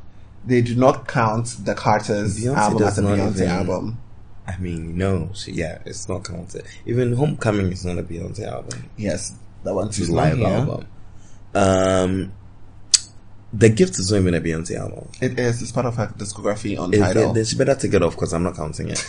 they 0.45 0.61
do 0.61 0.75
not 0.75 1.07
count 1.07 1.55
the 1.63 1.73
Carter's 1.73 2.38
Beyonce 2.39 2.55
album 2.57 2.84
as 2.84 2.99
a 2.99 3.01
Beyonce 3.01 3.36
even- 3.36 3.47
album. 3.47 3.97
I 4.45 4.57
mean, 4.57 4.97
no. 4.97 5.29
She, 5.34 5.53
yeah, 5.53 5.77
it's 5.86 6.09
not 6.09 6.25
counted. 6.25 6.65
Even 6.86 7.13
Homecoming 7.13 7.71
is 7.71 7.86
not 7.86 7.97
a 7.97 8.03
Beyonce 8.03 8.45
album. 8.45 8.89
Yes, 8.97 9.31
that 9.63 9.73
one 9.73 9.88
It's 9.88 10.05
too. 10.05 10.11
a 10.11 10.13
live 10.13 10.41
album. 10.41 10.86
Um, 11.55 12.34
The 13.54 13.70
Gift 13.70 13.99
is 13.99 14.12
not 14.12 14.18
even 14.18 14.34
a 14.34 14.41
Beyonce 14.41 14.80
album. 14.80 15.08
It 15.22 15.39
is. 15.39 15.62
It's 15.62 15.72
part 15.72 15.86
of 15.86 15.95
her 15.95 16.08
discography 16.08 16.80
on 16.80 16.91
Is 16.93 16.99
Tidal. 16.99 17.32
it, 17.32 17.34
then 17.36 17.45
she 17.45 17.56
better 17.56 17.76
take 17.76 17.93
it 17.93 18.01
off 18.01 18.16
because 18.16 18.34
I'm 18.34 18.41
not 18.41 18.56
counting 18.56 18.89
it. 18.89 18.97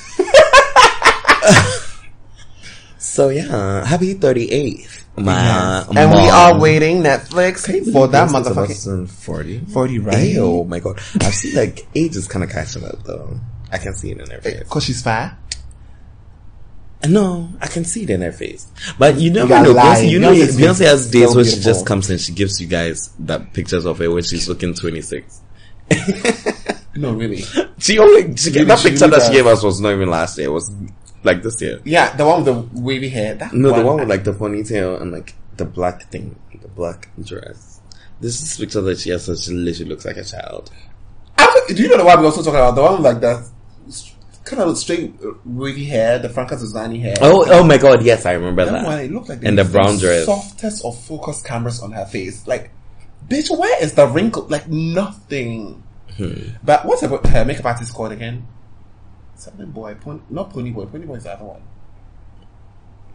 so 2.98 3.30
yeah, 3.30 3.86
happy 3.86 4.14
38th. 4.14 5.04
My 5.16 5.84
and 5.96 6.10
we 6.10 6.28
are 6.28 6.58
waiting 6.58 7.02
Netflix 7.02 7.66
for 7.92 8.08
that 8.08 8.30
motherfucking 8.30 9.08
40. 9.08 9.60
40, 9.60 9.98
right? 10.00 10.36
Oh 10.38 10.64
my 10.64 10.80
god. 10.80 10.98
I've 11.20 11.34
seen 11.34 11.54
like 11.54 11.86
age 11.94 12.16
is 12.16 12.26
kind 12.26 12.44
of 12.44 12.50
catching 12.50 12.84
up 12.84 13.04
though. 13.04 13.38
I 13.70 13.78
can 13.78 13.94
see 13.94 14.10
it 14.10 14.20
in 14.20 14.28
her 14.30 14.36
eh, 14.36 14.40
face. 14.40 14.58
Because 14.58 14.84
she's 14.84 15.02
fat. 15.02 15.38
No, 17.06 17.50
I 17.60 17.66
can 17.66 17.84
see 17.84 18.04
it 18.04 18.10
in 18.10 18.22
her 18.22 18.32
face. 18.32 18.66
But 18.98 19.16
you 19.20 19.30
never 19.30 19.48
know. 19.62 19.74
Beyonce, 19.74 20.08
you 20.08 20.18
know, 20.18 20.32
Beyonce's 20.32 20.56
Beyonce 20.56 20.84
has 20.86 21.10
days 21.10 21.28
so 21.30 21.36
where 21.36 21.44
she 21.44 21.60
just 21.60 21.84
comes 21.86 22.08
and 22.08 22.20
she 22.20 22.32
gives 22.32 22.60
you 22.60 22.66
guys 22.66 23.10
that 23.18 23.52
pictures 23.52 23.84
of 23.84 23.98
her 23.98 24.10
when 24.10 24.22
she's 24.22 24.48
looking 24.48 24.74
26. 24.74 25.42
No, 26.96 27.12
really. 27.12 27.42
She 27.78 27.98
only, 27.98 28.36
she, 28.36 28.50
Really, 28.50 28.64
that 28.66 28.78
she 28.78 28.90
picture 28.90 29.06
really 29.06 29.18
that 29.18 29.26
she 29.26 29.32
gave 29.32 29.46
us 29.46 29.62
was 29.62 29.80
not 29.80 29.92
even 29.92 30.10
last 30.10 30.38
year. 30.38 30.46
It 30.48 30.52
was 30.52 30.72
like 31.22 31.42
this 31.42 31.60
year. 31.60 31.80
Yeah, 31.84 32.14
the 32.16 32.24
one 32.24 32.44
with 32.44 32.54
the 32.72 32.80
wavy 32.80 33.08
hair. 33.08 33.34
That 33.34 33.52
No, 33.52 33.72
the 33.72 33.84
one 33.84 33.96
with 33.98 34.08
like 34.08 34.24
the 34.24 34.32
ponytail 34.32 35.00
and 35.00 35.10
like 35.10 35.34
the 35.56 35.64
black 35.64 36.04
thing, 36.10 36.38
the 36.60 36.68
black 36.68 37.08
dress. 37.22 37.80
This 38.20 38.40
is 38.40 38.56
picture 38.56 38.80
that 38.82 38.98
she 38.98 39.10
has, 39.10 39.24
so 39.24 39.34
she 39.34 39.52
literally 39.52 39.90
looks 39.90 40.04
like 40.04 40.16
a 40.16 40.24
child. 40.24 40.70
Actually, 41.36 41.74
do 41.74 41.82
you 41.82 41.88
know 41.88 41.98
the 41.98 42.04
one 42.04 42.20
we're 42.20 42.26
also 42.26 42.42
talking 42.42 42.60
about? 42.60 42.74
The 42.76 42.82
one 42.82 43.02
with 43.02 43.12
like 43.12 43.20
the 43.20 43.50
kind 44.44 44.62
of 44.62 44.76
straight 44.78 45.14
wavy 45.44 45.84
hair, 45.84 46.18
the 46.18 46.28
Franca 46.28 46.56
Zuzani 46.56 47.00
hair. 47.00 47.14
Oh, 47.20 47.44
oh 47.48 47.64
my 47.64 47.78
god, 47.78 48.02
yes, 48.04 48.26
I 48.26 48.32
remember 48.32 48.64
that 48.64 48.84
one, 48.84 48.98
it 49.00 49.10
looked 49.10 49.28
like 49.28 49.42
And 49.42 49.58
the 49.58 49.64
brown 49.64 49.98
dress. 49.98 50.26
softest 50.26 50.84
of 50.84 50.98
focus 51.02 51.42
cameras 51.42 51.80
on 51.80 51.92
her 51.92 52.04
face. 52.06 52.46
Like, 52.46 52.70
bitch, 53.28 53.56
where 53.56 53.82
is 53.82 53.94
the 53.94 54.06
wrinkle? 54.06 54.46
Like 54.48 54.68
nothing. 54.68 55.82
Hmm. 56.16 56.34
But 56.62 56.84
what's 56.84 57.02
about 57.02 57.26
her 57.26 57.44
makeup 57.44 57.64
artist 57.66 57.92
called 57.92 58.12
again? 58.12 58.46
Something 59.36 59.70
boy, 59.70 59.94
pon- 59.96 60.22
not 60.30 60.50
Pony 60.50 60.70
Boy. 60.70 60.84
Pony 60.86 61.06
Boy 61.06 61.14
is 61.14 61.24
the 61.24 61.32
other 61.32 61.44
one. 61.44 61.62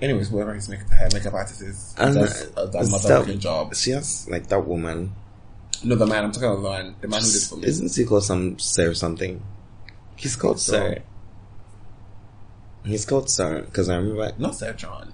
Anyways, 0.02 0.30
whoever 0.30 0.54
his 0.54 0.68
make, 0.70 0.82
hair 0.90 1.10
makeup 1.14 1.34
artist 1.34 1.62
is 1.62 1.94
And 1.98 2.16
does 2.16 2.44
uh, 2.58 2.62
a 2.64 2.68
that 2.68 2.84
motherfucking 2.86 3.40
job. 3.40 3.76
She 3.76 3.92
has 3.92 4.28
like 4.30 4.48
that 4.48 4.66
woman. 4.66 5.14
No, 5.84 5.96
the 5.96 6.06
man. 6.06 6.26
I'm 6.26 6.32
talking 6.32 6.50
about 6.50 6.62
the 6.62 6.70
man. 6.70 6.96
The 7.02 7.08
man 7.08 7.22
who 7.22 7.32
did 7.32 7.42
for 7.44 7.56
me. 7.58 7.68
Isn't 7.68 7.96
he 7.96 8.06
called 8.06 8.24
some 8.24 8.60
Sir 8.60 8.92
or 8.92 8.94
something? 8.94 9.42
He's 10.16 10.36
called 10.36 10.60
Sir. 10.60 11.00
He's 12.90 13.06
called 13.06 13.30
Sir 13.30 13.62
because 13.62 13.88
I 13.90 13.98
remember. 13.98 14.32
Not 14.38 14.56
Sir 14.56 14.74
John. 14.74 15.14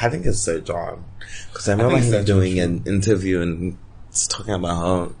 I 0.00 0.08
think 0.08 0.26
it's 0.26 0.38
Sir 0.40 0.60
John 0.60 1.04
because 1.52 1.68
I 1.68 1.72
remember 1.72 1.98
it's 1.98 2.06
him 2.08 2.24
doing 2.24 2.58
an 2.58 2.82
interview 2.86 3.40
and 3.40 3.78
talking 4.28 4.54
about 4.54 4.76
how 4.76 5.12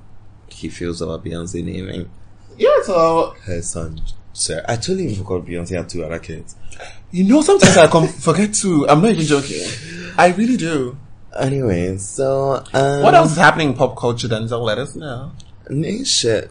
he 0.48 0.68
feels 0.68 1.00
about 1.00 1.24
Beyonce 1.24 1.64
naming 1.64 2.10
Yeah, 2.56 2.70
so 2.82 3.34
her 3.44 3.62
son 3.62 4.00
Sir. 4.32 4.64
I 4.68 4.76
totally 4.76 5.14
forgot 5.14 5.44
Beyonce 5.44 5.76
had 5.76 5.88
two 5.88 6.04
other 6.04 6.18
kids. 6.18 6.56
you 7.10 7.24
know 7.24 7.42
sometimes 7.42 7.76
I 7.76 7.86
come 7.88 8.08
forget 8.08 8.54
to. 8.54 8.88
I'm 8.88 9.02
not 9.02 9.10
even 9.12 9.24
joking. 9.26 9.62
I 10.16 10.28
really 10.28 10.56
do. 10.56 10.96
Anyway, 11.38 11.96
so 11.98 12.62
um, 12.74 13.02
What 13.02 13.14
else 13.14 13.32
is 13.32 13.36
happening 13.38 13.70
in 13.70 13.74
pop 13.74 13.96
culture? 13.96 14.28
Denzel, 14.28 14.60
let 14.62 14.78
us 14.78 14.94
know. 14.96 15.32
Nah, 15.70 16.04
shit. 16.04 16.50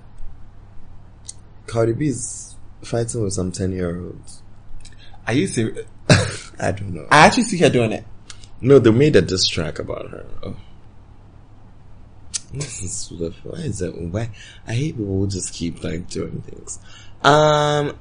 Cardi 1.68 1.94
B's 1.94 2.56
fighting 2.84 3.24
with 3.24 3.34
some 3.34 3.52
ten 3.52 3.72
year 3.72 4.00
olds. 4.00 4.41
Are 5.32 5.34
you 5.34 5.48
serious? 5.48 5.86
I 6.60 6.74
don't 6.74 6.94
know. 6.94 7.08
I 7.10 7.26
actually 7.26 7.44
see 7.44 7.58
her 7.60 7.70
doing 7.70 7.94
it. 7.94 8.04
No, 8.60 8.80
they 8.80 8.92
made 8.92 9.16
a 9.16 9.22
diss 9.22 9.48
track 9.48 9.80
about 9.80 10.10
her. 10.10 10.26
Oh. 10.44 10.58
This 12.54 12.84
is 12.84 13.22
of- 13.22 13.34
why 13.46 13.60
is 13.60 13.82
it? 13.82 13.98
Why 13.98 14.30
I 14.68 14.74
hate 14.74 14.98
people 14.98 15.20
who 15.20 15.28
just 15.28 15.54
keep 15.54 15.86
like 15.86 16.10
doing 16.10 16.42
things. 16.42 16.80
Um. 17.24 17.98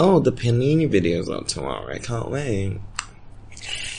Oh, 0.00 0.18
the 0.18 0.32
Panini 0.32 0.90
video's 0.90 1.30
out 1.30 1.46
tomorrow. 1.46 1.86
I 1.88 1.98
can't 1.98 2.28
wait. 2.28 2.80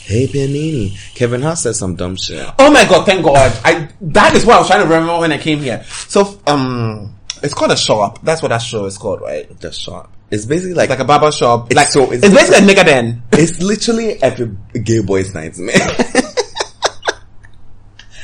Hey 0.04 0.28
Panini, 0.28 0.98
Kevin 1.16 1.42
Hart 1.42 1.58
said 1.58 1.78
some 1.78 1.96
dumb 1.96 2.18
shit. 2.18 2.46
Oh 2.60 2.70
my 2.70 2.84
god, 2.84 3.06
thank 3.06 3.24
God. 3.24 3.58
I 3.64 3.88
that 4.02 4.36
is 4.36 4.46
what 4.46 4.58
I 4.58 4.60
was 4.60 4.68
trying 4.68 4.82
to 4.86 4.94
remember 4.94 5.18
when 5.20 5.32
I 5.32 5.38
came 5.38 5.60
here. 5.60 5.86
So 5.86 6.42
um 6.48 7.16
it's 7.42 7.54
called 7.54 7.72
a 7.72 7.78
shop. 7.78 8.20
That's 8.24 8.42
what 8.42 8.50
that 8.50 8.58
show 8.58 8.84
is 8.86 8.98
called, 8.98 9.22
right? 9.22 9.58
The 9.62 9.72
shop. 9.72 10.12
It's 10.32 10.46
basically 10.46 10.74
like, 10.74 10.90
Like 10.90 11.00
a 11.00 11.06
barber 11.06 11.32
shop. 11.32 11.68
It's 11.68 11.76
like 11.76 11.90
so- 11.90 12.12
it's, 12.12 12.24
it's- 12.24 12.34
basically 12.34 12.72
a 12.72 12.76
nigga 12.76 12.86
den. 12.86 13.24
it's 13.34 13.62
literally 13.62 14.22
every 14.24 14.56
gay 14.82 15.02
boy's 15.02 15.34
nightmare. 15.34 15.76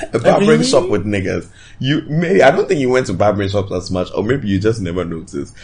a 0.02 0.18
oh, 0.18 0.20
barbering 0.20 0.50
Really? 0.50 0.64
shop 0.64 0.90
with 0.90 1.06
niggas. 1.06 1.50
You 1.80 2.02
may 2.08 2.42
I 2.42 2.52
don't 2.52 2.68
think 2.68 2.80
you 2.80 2.90
went 2.90 3.08
to 3.08 3.14
barbering 3.14 3.50
shops 3.50 3.72
as 3.72 3.92
much, 3.92 4.10
or 4.16 4.24
maybe 4.24 4.48
you 4.48 4.60
just 4.60 4.82
never 4.82 5.06
noticed. 5.06 5.56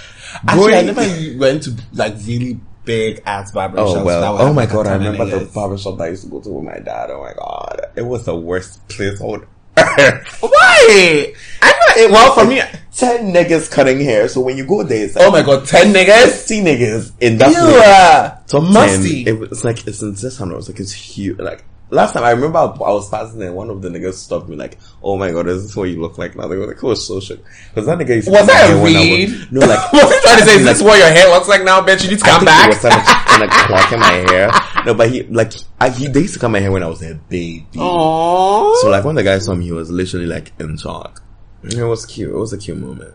Actually, 0.48 0.76
I 0.76 0.82
never 0.82 1.40
went 1.40 1.64
to 1.64 1.76
like 1.94 2.16
really 2.26 2.60
big 2.86 3.24
ass 3.26 3.52
barber 3.52 3.80
oh, 3.80 3.94
shops. 3.94 4.02
Oh 4.02 4.06
that 4.06 4.34
well! 4.34 4.42
Oh 4.42 4.54
my 4.54 4.66
god! 4.66 4.88
I 4.88 4.94
remember 4.96 5.26
the 5.26 5.46
barber 5.46 5.78
shop 5.78 5.98
that 5.98 6.06
I 6.06 6.10
used 6.10 6.26
to 6.26 6.30
go 6.30 6.42
to 6.42 6.50
with 6.50 6.66
my 6.66 6.80
dad. 6.80 7.10
Oh 7.10 7.22
my 7.22 7.34
god! 7.34 7.82
It 7.96 8.04
was 8.04 8.26
the 8.26 8.36
worst 8.36 8.88
place 8.90 9.20
on 9.22 9.48
earth. 9.78 10.38
Why? 10.42 11.34
I 11.62 11.72
thought 11.72 11.98
it, 11.98 12.12
well 12.12 12.34
for 12.36 12.46
me. 12.46 12.62
Ten 12.96 13.34
niggas 13.34 13.72
cutting 13.72 14.00
hair. 14.00 14.28
So 14.28 14.42
when 14.42 14.56
you 14.58 14.66
go 14.66 14.84
there, 14.84 15.06
it's 15.06 15.16
like 15.16 15.26
Oh 15.28 15.32
my 15.32 15.42
god, 15.42 15.66
ten 15.66 15.94
niggas. 15.94 16.24
fifty 16.26 16.62
niggas 16.62 17.12
in 17.20 17.38
that 17.40 17.50
You 17.52 17.58
place. 17.58 18.52
Top 18.52 18.64
musty. 18.72 19.24
10. 19.26 19.34
It 19.36 19.40
was 19.40 19.64
like 19.66 19.88
it's 19.88 20.02
in 20.02 20.14
this 20.14 20.38
time. 20.38 20.52
I 20.52 20.56
was 20.56 20.70
like 20.70 20.80
it's 20.80 20.92
huge. 20.92 21.40
Like 21.40 21.64
last 21.90 22.14
time 22.14 22.24
I 22.24 22.32
remember 22.32 22.58
I 22.60 22.66
was 22.66 23.10
passing 23.10 23.42
and 23.42 23.56
one 23.56 23.70
of 23.70 23.82
the 23.82 23.90
niggas 23.90 24.14
stopped 24.14 24.48
me 24.48 24.56
like, 24.56 24.78
"Oh 25.02 25.18
my 25.18 25.32
god, 25.32 25.48
is 25.48 25.64
this 25.64 25.76
what 25.76 25.90
you 25.90 26.00
look 26.02 26.18
like 26.20 26.36
now?" 26.36 26.48
They 26.48 26.56
were 26.56 26.68
like, 26.68 26.78
"It 26.78 26.84
was 26.84 27.08
so 27.08 27.20
shit." 27.20 27.44
Because 27.70 27.88
that 27.88 27.98
nigga 27.98 28.16
used 28.16 28.30
Was 28.32 28.46
that 28.48 28.70
a 28.72 28.80
I 28.80 28.84
read? 28.84 29.30
was- 29.30 29.52
No, 29.52 29.60
like 29.68 29.92
was 29.94 30.14
he 30.14 30.20
trying 30.22 30.38
to 30.40 30.46
say, 30.46 30.56
is 30.56 30.66
like, 30.66 30.76
this 30.78 30.82
what 30.84 30.98
your 31.00 31.10
hair 31.10 31.30
looks 31.30 31.48
like 31.48 31.64
now, 31.64 31.82
bitch? 31.82 32.04
You 32.04 32.12
need 32.12 32.20
to 32.20 32.26
I 32.26 32.30
come 32.30 32.40
think 32.46 32.52
he 32.52 32.58
back. 32.58 32.70
was 32.70 32.82
trying 32.82 33.40
to, 33.40 33.48
to 33.58 33.68
clock 33.68 33.92
in 33.92 34.00
my 34.00 34.12
hair. 34.32 34.52
No, 34.86 34.94
but 34.94 35.10
he 35.10 35.24
like 35.24 35.54
I, 35.82 35.90
he 35.90 36.08
they 36.10 36.22
used 36.22 36.36
to 36.36 36.40
cut 36.40 36.50
my 36.50 36.60
hair 36.60 36.72
when 36.72 36.84
I 36.84 36.88
was 36.88 37.02
a 37.02 37.16
baby. 37.16 37.66
Aww. 37.74 38.76
So 38.82 38.90
like 38.90 39.04
when 39.04 39.16
the 39.16 39.24
guy 39.24 39.40
saw 39.40 39.56
me, 39.56 39.66
he 39.66 39.72
was 39.72 39.90
literally 39.92 40.28
like 40.28 40.52
in 40.60 40.78
shock. 40.78 41.22
It 41.64 41.84
was 41.84 42.06
cute. 42.06 42.30
It 42.30 42.38
was 42.38 42.54
a 42.54 42.58
cute 42.58 42.78
moment. 42.78 43.14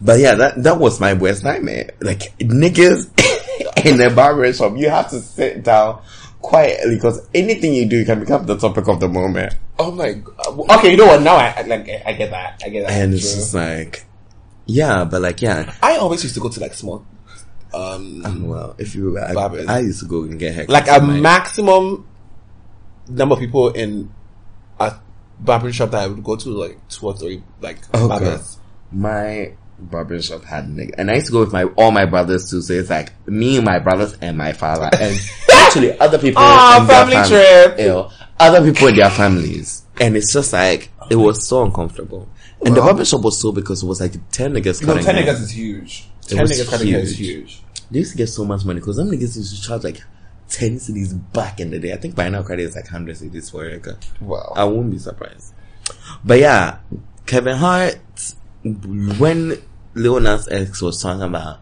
But 0.00 0.20
yeah, 0.20 0.34
that 0.34 0.62
that 0.62 0.78
was 0.78 1.00
my 1.00 1.14
worst 1.14 1.42
nightmare. 1.44 1.90
Like 2.00 2.36
niggas 2.38 3.06
in 3.86 3.96
the 3.98 4.10
barber 4.14 4.52
shop, 4.52 4.76
you 4.76 4.88
have 4.90 5.10
to 5.10 5.20
sit 5.20 5.64
down 5.64 6.02
quietly 6.42 6.94
because 6.96 7.26
anything 7.34 7.72
you 7.74 7.86
do 7.86 8.04
can 8.04 8.20
become 8.20 8.46
the 8.46 8.56
topic 8.56 8.86
of 8.88 9.00
the 9.00 9.08
moment. 9.08 9.54
Oh 9.78 9.90
my 9.90 10.12
god. 10.12 10.70
Okay, 10.78 10.92
you 10.92 10.96
know 10.96 11.06
what? 11.06 11.22
Now 11.22 11.36
I, 11.36 11.54
I 11.56 11.62
like 11.62 11.88
I 12.04 12.12
get 12.12 12.30
that. 12.30 12.62
I 12.64 12.68
get 12.68 12.86
that. 12.86 12.92
And 12.92 13.14
it's 13.14 13.22
True. 13.30 13.40
just 13.40 13.54
like, 13.54 14.04
yeah, 14.66 15.04
but 15.04 15.22
like 15.22 15.40
yeah. 15.42 15.74
I 15.82 15.96
always 15.96 16.22
used 16.22 16.34
to 16.34 16.40
go 16.40 16.50
to 16.50 16.60
like 16.60 16.74
small, 16.74 17.04
um, 17.74 18.46
Well, 18.46 18.74
if 18.78 18.94
you, 18.94 19.18
I. 19.18 19.32
I 19.32 19.78
used 19.80 20.00
to 20.00 20.06
go 20.06 20.22
and 20.22 20.38
get 20.38 20.54
haircuts. 20.54 20.68
like 20.68 20.88
a 20.88 21.04
maximum 21.04 22.06
number 23.08 23.34
of 23.34 23.38
people 23.38 23.70
in 23.70 24.12
a 25.38 25.42
barbering 25.42 25.72
shop 25.72 25.90
that 25.92 26.02
I 26.04 26.06
would 26.06 26.22
go 26.24 26.36
to, 26.36 26.48
like 26.50 26.88
two 26.88 27.06
or 27.06 27.14
three, 27.16 27.42
like 27.60 27.78
Oh, 27.94 28.08
barbers. 28.08 28.58
my 28.92 29.52
barber 29.78 30.20
shop 30.22 30.42
had 30.44 30.66
nigga, 30.68 30.92
and 30.98 31.10
I 31.10 31.14
used 31.16 31.26
to 31.26 31.32
go 31.32 31.40
with 31.40 31.52
my 31.52 31.64
all 31.76 31.90
my 31.90 32.04
brothers 32.06 32.50
too. 32.50 32.62
So 32.62 32.72
it's 32.74 32.90
like 32.90 33.12
me, 33.28 33.56
and 33.56 33.64
my 33.64 33.78
brothers, 33.78 34.16
and 34.20 34.36
my 34.38 34.52
father, 34.52 34.88
and 34.98 35.18
actually 35.52 35.98
other 35.98 36.18
people. 36.18 36.42
Ah, 36.42 36.84
their 36.86 36.96
family 36.96 37.14
fam- 37.14 37.28
trip. 37.76 37.78
Ew. 37.86 38.08
other 38.38 38.72
people 38.72 38.88
in 38.88 38.96
their 38.96 39.10
families, 39.10 39.82
and 40.00 40.16
it's 40.16 40.32
just 40.32 40.52
like 40.52 40.90
it 41.10 41.16
was 41.16 41.46
so 41.46 41.62
uncomfortable. 41.64 42.28
And 42.64 42.74
the 42.74 42.80
Well- 42.80 42.90
barber 42.90 43.04
shop 43.04 43.20
was 43.22 43.38
so 43.40 43.52
because 43.52 43.82
it 43.82 43.86
was 43.86 44.00
like 44.00 44.12
ten 44.30 44.52
niggas 44.54 44.80
You 44.80 44.86
know, 44.86 44.98
ten 44.98 45.14
niggas 45.16 45.40
is 45.42 45.50
huge. 45.50 46.08
Ten 46.26 46.46
niggas 46.46 46.70
cutting 46.70 46.88
hair 46.88 47.00
is 47.00 47.18
huge. 47.18 47.62
They 47.90 48.00
used 48.00 48.12
to 48.12 48.18
get 48.18 48.28
so 48.28 48.44
much 48.44 48.64
money 48.64 48.80
because 48.80 48.96
some 48.96 49.08
niggas 49.10 49.36
used 49.36 49.54
to 49.56 49.62
charge 49.62 49.84
like 49.84 50.02
ten 50.48 50.76
cedis 50.76 51.14
back 51.32 51.60
in 51.60 51.70
the 51.70 51.78
day. 51.78 51.92
I 51.92 51.96
think 51.96 52.14
by 52.14 52.28
now 52.28 52.42
credit 52.42 52.62
is 52.62 52.76
like 52.76 52.88
hundred 52.88 53.16
cedis 53.16 53.50
for 53.50 53.64
a 53.64 53.70
haircut. 53.70 54.08
Wow. 54.20 54.52
I 54.56 54.64
won't 54.64 54.90
be 54.90 54.98
surprised. 54.98 55.52
But 56.24 56.38
yeah, 56.40 56.78
Kevin 57.26 57.56
Hart, 57.56 57.98
when 58.64 59.62
Lil 59.94 60.20
Nas 60.20 60.48
X 60.48 60.82
was 60.82 61.00
talking 61.00 61.22
about, 61.22 61.58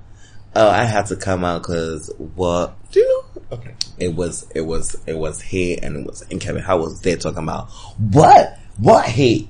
oh, 0.55 0.69
I 0.69 0.85
had 0.85 1.07
to 1.07 1.17
come 1.17 1.45
out 1.45 1.63
because 1.63 2.13
what 2.17 2.77
Do 2.91 3.01
you 3.01 3.07
know? 3.09 3.43
Okay. 3.53 3.75
it 3.99 4.15
was, 4.15 4.51
it 4.55 4.63
was, 4.63 4.97
it 5.07 5.17
was 5.17 5.41
hate, 5.41 5.83
and 5.83 5.97
it 5.97 6.07
was, 6.07 6.23
and 6.31 6.41
Kevin 6.41 6.63
Hart 6.63 6.81
was 6.81 7.01
there 7.01 7.17
talking 7.17 7.43
about 7.43 7.71
what, 7.99 8.59
what 8.79 9.05
hate, 9.05 9.49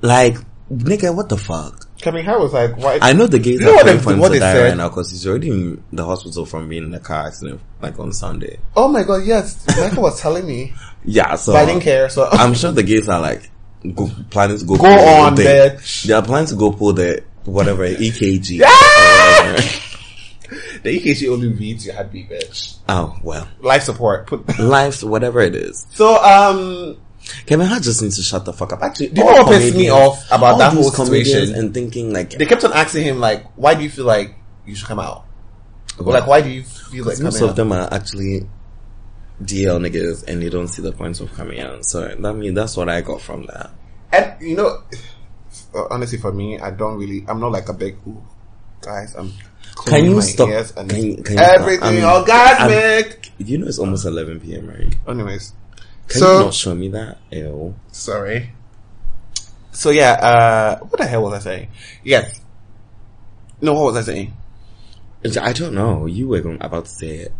like 0.00 0.36
nigga, 0.70 1.14
what 1.14 1.28
the 1.28 1.36
fuck? 1.36 1.86
Kevin 1.98 2.24
Hart 2.24 2.40
was 2.40 2.52
like, 2.52 2.76
why? 2.76 2.98
I 3.00 3.12
know 3.14 3.26
the 3.26 3.38
gays 3.38 3.60
You 3.60 3.66
know 3.66 3.72
are 3.72 3.74
what 3.76 3.84
praying 3.84 4.00
for 4.00 4.12
him 4.12 4.20
to 4.32 4.38
die 4.38 4.52
said? 4.52 4.68
right 4.68 4.76
now 4.76 4.88
because 4.88 5.10
he's 5.10 5.26
already 5.26 5.50
in 5.50 5.82
the 5.92 6.04
hospital 6.04 6.44
from 6.44 6.68
being 6.68 6.84
in 6.84 6.94
a 6.94 7.00
car 7.00 7.26
accident, 7.26 7.60
like 7.80 7.98
on 7.98 8.12
Sunday. 8.12 8.58
oh 8.76 8.88
my 8.88 9.02
god, 9.02 9.24
yes. 9.24 9.64
Michael 9.78 10.02
was 10.02 10.20
telling 10.20 10.46
me. 10.46 10.72
Yeah, 11.08 11.36
so 11.36 11.52
But 11.52 11.62
I 11.62 11.66
didn't 11.66 11.82
care, 11.82 12.08
so. 12.08 12.28
I'm 12.32 12.52
sure 12.54 12.72
the 12.72 12.82
gays 12.82 13.08
are 13.08 13.20
like 13.20 13.48
go, 13.94 14.10
planning 14.30 14.58
to 14.58 14.64
go. 14.64 14.74
Go 14.76 14.82
pull 14.82 14.98
on, 15.08 15.36
the, 15.36 15.42
bitch. 15.42 16.02
They 16.04 16.12
are 16.14 16.22
planning 16.22 16.48
to 16.48 16.56
go 16.56 16.72
pull 16.72 16.94
the 16.94 17.22
whatever 17.44 17.86
EKG. 17.86 18.60
Whatever. 18.60 19.62
the 20.82 20.98
EKG 21.00 21.28
only 21.32 21.48
reads 21.52 21.86
your 21.86 21.94
heartbeat, 21.94 22.28
bitch. 22.28 22.78
oh 22.88 23.16
well, 23.22 23.46
Life 23.60 23.84
support. 23.84 24.26
Put. 24.26 24.58
life, 24.58 25.04
whatever 25.04 25.40
it 25.40 25.54
is. 25.54 25.86
So, 25.92 26.16
um, 26.16 26.96
Kevin 27.46 27.66
Hart 27.66 27.82
just 27.82 28.02
needs 28.02 28.16
to 28.16 28.22
shut 28.22 28.44
the 28.44 28.52
fuck 28.52 28.72
up. 28.72 28.82
Actually, 28.82 29.08
Do 29.08 29.20
you 29.20 29.26
know 29.26 29.32
what 29.42 29.48
pissed 29.48 29.76
me 29.76 29.90
off 29.90 30.24
about 30.30 30.58
that 30.58 30.72
whole 30.72 30.90
situation? 30.90 31.54
And 31.54 31.74
thinking 31.74 32.12
like, 32.12 32.30
they 32.30 32.46
kept 32.46 32.64
on 32.64 32.72
asking 32.72 33.04
him 33.04 33.18
like, 33.20 33.44
why 33.56 33.74
do 33.74 33.82
you 33.82 33.90
feel 33.90 34.04
like 34.04 34.34
you 34.64 34.74
should 34.74 34.86
come 34.88 35.00
out? 35.00 35.24
Well, 35.98 36.12
like, 36.18 36.26
why 36.26 36.40
do 36.42 36.50
you 36.50 36.62
feel 36.62 37.04
like 37.04 37.18
most 37.20 37.40
of 37.40 37.50
out? 37.50 37.56
them 37.56 37.72
are 37.72 37.88
actually 37.92 38.48
DL 39.42 39.80
niggas, 39.80 40.28
and 40.28 40.42
they 40.42 40.48
don't 40.48 40.68
see 40.68 40.82
the 40.82 40.92
points 40.92 41.20
of 41.20 41.32
coming 41.34 41.60
out. 41.60 41.84
So 41.84 42.06
that 42.06 42.34
mean 42.34 42.54
that's 42.54 42.76
what 42.76 42.88
I 42.88 43.00
got 43.00 43.20
from 43.20 43.46
that. 43.46 43.70
And 44.12 44.34
you 44.40 44.56
know, 44.56 44.82
honestly, 45.90 46.18
for 46.18 46.32
me, 46.32 46.58
I 46.58 46.70
don't 46.70 46.98
really. 46.98 47.24
I'm 47.28 47.40
not 47.40 47.52
like 47.52 47.68
a 47.68 47.72
big. 47.72 47.96
Ooh, 48.06 48.22
guys, 48.80 49.14
I'm. 49.16 49.32
Can 49.86 50.04
you 50.06 50.22
stop? 50.22 50.48
ears 50.48 50.72
And 50.76 50.88
Can 50.88 51.04
you, 51.04 51.16
can 51.22 51.32
you 51.36 51.38
stop? 51.38 51.50
Oh, 51.50 51.62
everything 51.62 52.04
I'm- 52.04 52.24
orgasmic. 52.24 53.30
You 53.38 53.58
know 53.58 53.66
it's 53.66 53.78
almost 53.78 54.06
11 54.06 54.40
p.m. 54.40 54.68
right? 54.68 54.94
Anyways, 55.06 55.52
Can 56.08 56.20
so 56.20 56.38
you 56.38 56.44
not 56.44 56.54
show 56.54 56.74
me 56.74 56.88
that? 56.88 57.18
Ew. 57.30 57.74
sorry. 57.90 58.50
So 59.72 59.90
yeah, 59.90 60.12
uh, 60.12 60.78
what 60.78 60.98
the 60.98 61.06
hell 61.06 61.22
was 61.22 61.34
I 61.34 61.38
saying? 61.40 61.68
Yes. 62.02 62.40
No, 63.60 63.74
what 63.74 63.92
was 63.92 64.08
I 64.08 64.12
saying? 64.12 64.32
I 65.40 65.52
don't 65.52 65.74
know. 65.74 66.06
You 66.06 66.28
were 66.28 66.40
going, 66.40 66.58
about 66.60 66.84
to 66.84 66.90
say 66.90 67.08
it. 67.16 67.32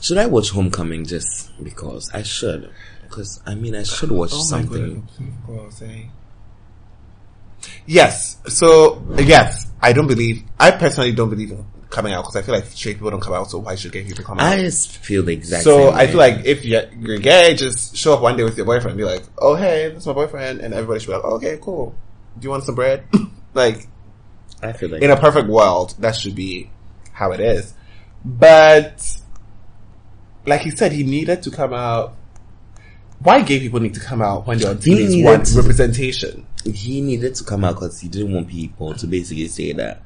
Should 0.00 0.18
I 0.18 0.26
watch 0.26 0.50
Homecoming 0.50 1.04
just 1.04 1.50
because? 1.62 2.10
I 2.12 2.22
should. 2.22 2.70
Because, 3.02 3.40
I 3.46 3.54
mean, 3.54 3.74
I 3.74 3.82
should 3.82 4.10
watch 4.10 4.32
something. 4.32 5.08
What 5.46 5.66
was 5.66 5.82
I 5.82 5.86
saying? 5.86 6.10
Yes. 7.86 8.38
So 8.48 9.02
yes, 9.18 9.70
I 9.80 9.92
don't 9.92 10.06
believe. 10.06 10.44
I 10.58 10.70
personally 10.70 11.12
don't 11.12 11.30
believe 11.30 11.52
in 11.52 11.64
coming 11.92 12.12
out 12.12 12.22
because 12.22 12.36
I 12.36 12.42
feel 12.42 12.54
like 12.54 12.64
straight 12.64 12.94
people 12.94 13.10
don't 13.10 13.20
come 13.20 13.34
out. 13.34 13.50
So 13.50 13.58
why 13.58 13.76
should 13.76 13.92
gay 13.92 14.02
people 14.02 14.24
come 14.24 14.40
out? 14.40 14.46
I 14.46 14.56
just 14.56 14.96
feel 14.98 15.22
the 15.22 15.34
exact 15.34 15.62
so 15.62 15.90
I 15.90 16.06
feel 16.06 16.16
like 16.16 16.44
if 16.44 16.64
you're, 16.64 16.84
you're 16.98 17.18
gay, 17.18 17.54
just 17.54 17.96
show 17.96 18.14
up 18.14 18.22
one 18.22 18.36
day 18.36 18.42
with 18.42 18.56
your 18.56 18.66
boyfriend 18.66 18.92
and 18.92 18.98
be 18.98 19.04
like, 19.04 19.22
"Oh 19.38 19.54
hey, 19.54 19.90
that's 19.90 20.06
my 20.06 20.14
boyfriend," 20.14 20.60
and 20.60 20.74
everybody 20.74 21.00
should 21.00 21.08
be 21.08 21.12
like, 21.14 21.24
"Okay, 21.24 21.58
cool. 21.60 21.94
Do 22.38 22.44
you 22.44 22.50
want 22.50 22.64
some 22.64 22.74
bread?" 22.74 23.04
like 23.54 23.86
I 24.62 24.72
feel 24.72 24.88
like 24.88 25.02
in 25.02 25.10
a 25.10 25.16
perfect 25.16 25.48
world, 25.48 25.94
that 25.98 26.16
should 26.16 26.34
be 26.34 26.70
how 27.12 27.32
it 27.32 27.40
is. 27.40 27.74
But 28.24 29.20
like 30.46 30.62
he 30.62 30.70
said, 30.70 30.92
he 30.92 31.04
needed 31.04 31.42
to 31.42 31.50
come 31.50 31.74
out. 31.74 32.16
Why 33.18 33.42
gay 33.42 33.60
people 33.60 33.78
need 33.78 33.94
to 33.94 34.00
come 34.00 34.20
out 34.20 34.48
when 34.48 34.58
they're 34.58 34.74
doing 34.74 35.22
one 35.24 35.44
representation? 35.54 36.46
he 36.64 37.00
needed 37.00 37.34
to 37.34 37.44
come 37.44 37.64
out 37.64 37.74
because 37.74 38.00
he 38.00 38.08
didn't 38.08 38.32
want 38.32 38.48
people 38.48 38.94
to 38.94 39.06
basically 39.06 39.48
say 39.48 39.72
that. 39.72 40.02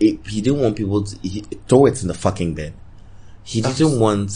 It- 0.00 0.26
He 0.26 0.40
didn't 0.40 0.60
want 0.60 0.76
people 0.76 1.02
to 1.04 1.18
he, 1.22 1.40
throw 1.68 1.86
it 1.86 2.00
in 2.02 2.08
the 2.08 2.14
fucking 2.14 2.54
bin. 2.54 2.74
He 3.42 3.60
didn't 3.60 4.00
want 4.00 4.32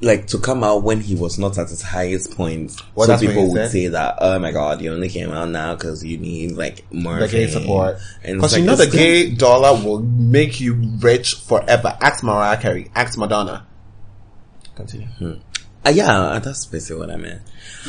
like 0.00 0.26
to 0.26 0.38
come 0.38 0.64
out 0.64 0.82
when 0.82 1.00
he 1.00 1.14
was 1.14 1.38
not 1.38 1.56
at 1.58 1.68
his 1.68 1.80
highest 1.82 2.36
point. 2.36 2.72
Well, 2.94 3.06
so 3.06 3.12
what 3.14 3.20
people 3.20 3.48
would 3.48 3.56
said. 3.56 3.70
say 3.70 3.86
that, 3.88 4.16
oh 4.20 4.38
my 4.38 4.50
god, 4.50 4.82
you 4.82 4.92
only 4.92 5.08
came 5.08 5.30
out 5.30 5.48
now 5.48 5.74
because 5.74 6.04
you 6.04 6.18
need 6.18 6.52
like 6.52 6.84
more 6.92 7.20
The 7.20 7.28
gay 7.28 7.46
support. 7.46 7.96
And 8.24 8.36
Because 8.38 8.54
it's 8.54 8.60
you 8.60 8.66
know 8.66 8.76
the 8.76 8.88
gay 8.88 9.30
dollar 9.30 9.72
will 9.82 10.00
make 10.00 10.60
you 10.60 10.74
rich 10.98 11.34
forever. 11.34 11.96
Ask 12.00 12.24
Mariah 12.24 12.60
Carey. 12.60 12.90
Ask 12.94 13.16
Madonna. 13.16 13.66
Continue. 14.74 15.08
Uh, 15.84 15.90
yeah, 15.90 16.40
that's 16.42 16.66
basically 16.66 17.00
what 17.00 17.10
I 17.10 17.16
meant. 17.16 17.42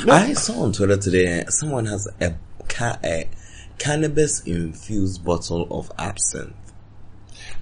I 0.08 0.34
saw 0.34 0.62
on 0.64 0.74
Twitter 0.74 0.98
today 0.98 1.44
someone 1.50 1.86
has 1.88 2.08
a, 2.22 2.36
cat. 2.68 3.00
a 3.04 3.28
cannabis 3.78 4.42
infused 4.42 5.24
bottle 5.24 5.68
of 5.72 5.92
absinthe. 5.98 6.56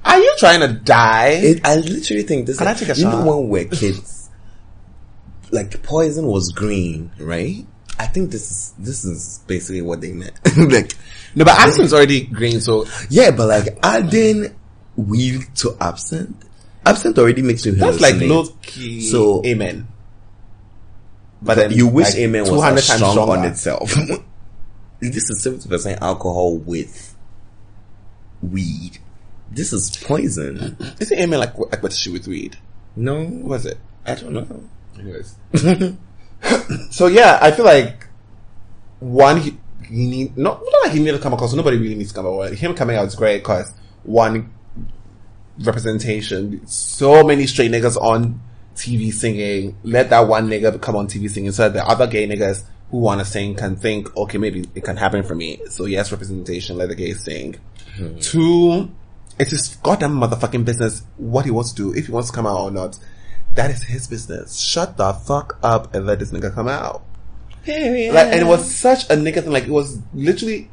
Are 0.03 0.20
you 0.20 0.36
trying 0.38 0.62
to 0.62 0.74
die? 0.74 1.30
It, 1.30 1.66
I 1.66 1.76
literally 1.76 2.24
think 2.24 2.47
this. 2.47 2.57
Can 2.57 2.68
I 2.68 2.72
is, 2.72 2.80
take 2.80 2.89
a 2.89 2.95
you 2.95 3.03
shot? 3.03 3.26
know 3.26 3.38
when 3.38 3.49
we're 3.49 3.66
kids, 3.66 4.30
like 5.51 5.82
poison 5.84 6.26
was 6.26 6.51
green, 6.51 7.12
right? 7.20 7.66
I 7.99 8.07
think 8.07 8.32
this 8.32 8.49
is 8.49 8.74
this 8.80 9.05
is 9.05 9.41
basically 9.45 9.82
what 9.82 10.01
they 10.01 10.12
meant. 10.12 10.34
like, 10.57 10.93
no, 11.36 11.45
but 11.45 11.59
absinthe 11.59 11.93
already 11.93 12.26
green, 12.26 12.62
so 12.62 12.88
yeah, 13.09 13.32
but 13.32 13.47
like 13.47 13.78
adding 13.84 14.55
weed 14.95 15.41
to 15.57 15.78
absinthe, 15.80 16.47
absinthe 16.86 17.20
already 17.20 17.43
makes 17.43 17.66
you 17.66 17.74
that's 17.74 18.01
like 18.01 18.20
low 18.20 18.45
key. 18.62 19.01
So- 19.01 19.43
amen. 19.45 19.88
But 21.43 21.55
then 21.55 21.72
you 21.72 21.88
wish 21.88 22.09
like, 22.09 22.18
Amen 22.18 22.41
was 22.41 22.51
200 22.51 22.72
times 22.72 22.84
strong 22.84 23.12
stronger. 23.14 23.38
on 23.38 23.45
itself. 23.45 23.91
this 25.02 25.30
is 25.30 25.41
seventy 25.41 25.68
percent 25.68 26.02
alcohol 26.02 26.58
with 26.58 27.16
weed. 28.41 28.99
This 29.49 29.74
is 29.74 29.97
poison. 29.97 30.78
Is 30.99 31.12
it 31.12 31.20
amen 31.20 31.39
like 31.39 31.58
like 31.58 31.84
what 31.84 31.93
she 31.93 32.10
with 32.10 32.28
weed? 32.28 32.58
No, 32.95 33.24
was 33.24 33.66
it? 33.66 33.78
I 34.06 34.16
don't 34.16 34.34
know. 34.34 34.64
Anyways. 34.99 35.36
so 36.91 37.08
yeah, 37.08 37.39
I 37.41 37.52
feel 37.52 37.66
like 37.66 38.08
one 38.99 39.41
he, 39.41 39.58
he 39.86 40.10
need 40.10 40.38
not 40.38 40.62
not 40.62 40.84
like 40.84 40.91
he 40.91 40.99
needed 40.99 41.18
to 41.18 41.20
come 41.24 41.34
across. 41.34 41.54
Nobody 41.54 41.78
really 41.78 41.95
needs 41.95 42.10
to 42.10 42.16
come 42.16 42.28
out. 42.28 42.54
Him 42.54 42.76
coming 42.76 42.95
out 42.95 43.08
is 43.08 43.16
great 43.16 43.39
because 43.39 43.74
one 44.04 44.54
representation. 45.60 46.66
So 46.68 47.24
many 47.24 47.47
straight 47.47 47.72
niggas 47.72 47.97
on 47.97 48.41
TV 48.76 49.12
singing. 49.12 49.78
Let 49.84 50.10
that 50.12 50.28
one 50.28 50.47
nigga 50.47 50.80
come 50.82 50.95
on 50.95 51.08
TV 51.08 51.30
singing 51.30 51.52
so 51.52 51.64
that 51.64 51.74
the 51.74 51.86
other 51.86 52.08
gay 52.08 52.28
niggas 52.28 52.64
who 52.92 53.00
want 53.00 53.20
to 53.20 53.26
sing 53.26 53.56
can 53.56 53.78
think, 53.78 54.16
okay, 54.16 54.38
maybe 54.38 54.70
it 54.76 54.84
can 54.84 54.98
happen 54.98 55.24
for 55.24 55.34
me. 55.34 55.60
So 55.70 55.86
yes, 55.86 56.12
representation. 56.12 56.78
Let 56.78 56.89
the 56.89 56.96
gays 56.96 57.24
sing. 57.24 57.56
Hmm. 57.96 58.20
Two, 58.20 58.92
it's 59.39 59.52
his 59.52 59.76
goddamn 59.78 60.20
motherfucking 60.20 60.66
business 60.66 61.04
what 61.18 61.46
he 61.46 61.52
wants 61.52 61.72
to 61.74 61.76
do. 61.78 61.98
If 61.98 62.08
he 62.08 62.12
wants 62.12 62.30
to 62.30 62.36
come 62.36 62.46
out 62.46 62.60
or 62.60 62.72
not, 62.72 63.00
that 63.56 63.72
is 63.72 63.84
his 63.84 64.08
business. 64.08 64.60
Shut 64.60 64.98
the 64.98 65.14
fuck 65.14 65.58
up 65.64 65.96
and 65.96 66.06
let 66.06 66.20
this 66.20 66.32
nigga 66.32 66.54
come 66.54 66.68
out. 66.68 67.04
Like, 68.12 68.28
and 68.28 68.42
it 68.42 68.48
was 68.48 68.74
such 68.74 69.06
a 69.06 69.16
nigga 69.16 69.42
thing. 69.42 69.52
Like, 69.52 69.64
it 69.64 69.70
was 69.70 70.00
literally. 70.14 70.70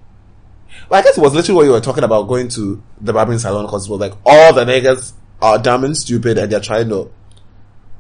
Well, 0.89 1.01
I 1.01 1.03
guess 1.03 1.17
it 1.17 1.21
was 1.21 1.35
literally 1.35 1.57
what 1.57 1.65
you 1.65 1.73
were 1.73 1.81
talking 1.81 2.05
about 2.05 2.29
going 2.29 2.49
to 2.49 2.83
the 3.01 3.13
barbering 3.13 3.39
salon 3.39 3.65
because 3.65 3.87
it 3.87 3.91
was 3.91 4.01
like 4.01 4.15
all 4.25 4.53
the 4.53 4.65
niggas 4.65 5.13
are 5.41 5.59
dumb 5.59 5.85
and 5.85 5.97
stupid 5.97 6.39
and 6.39 6.51
they're 6.51 6.61
trying 6.61 6.89
to 6.89 7.11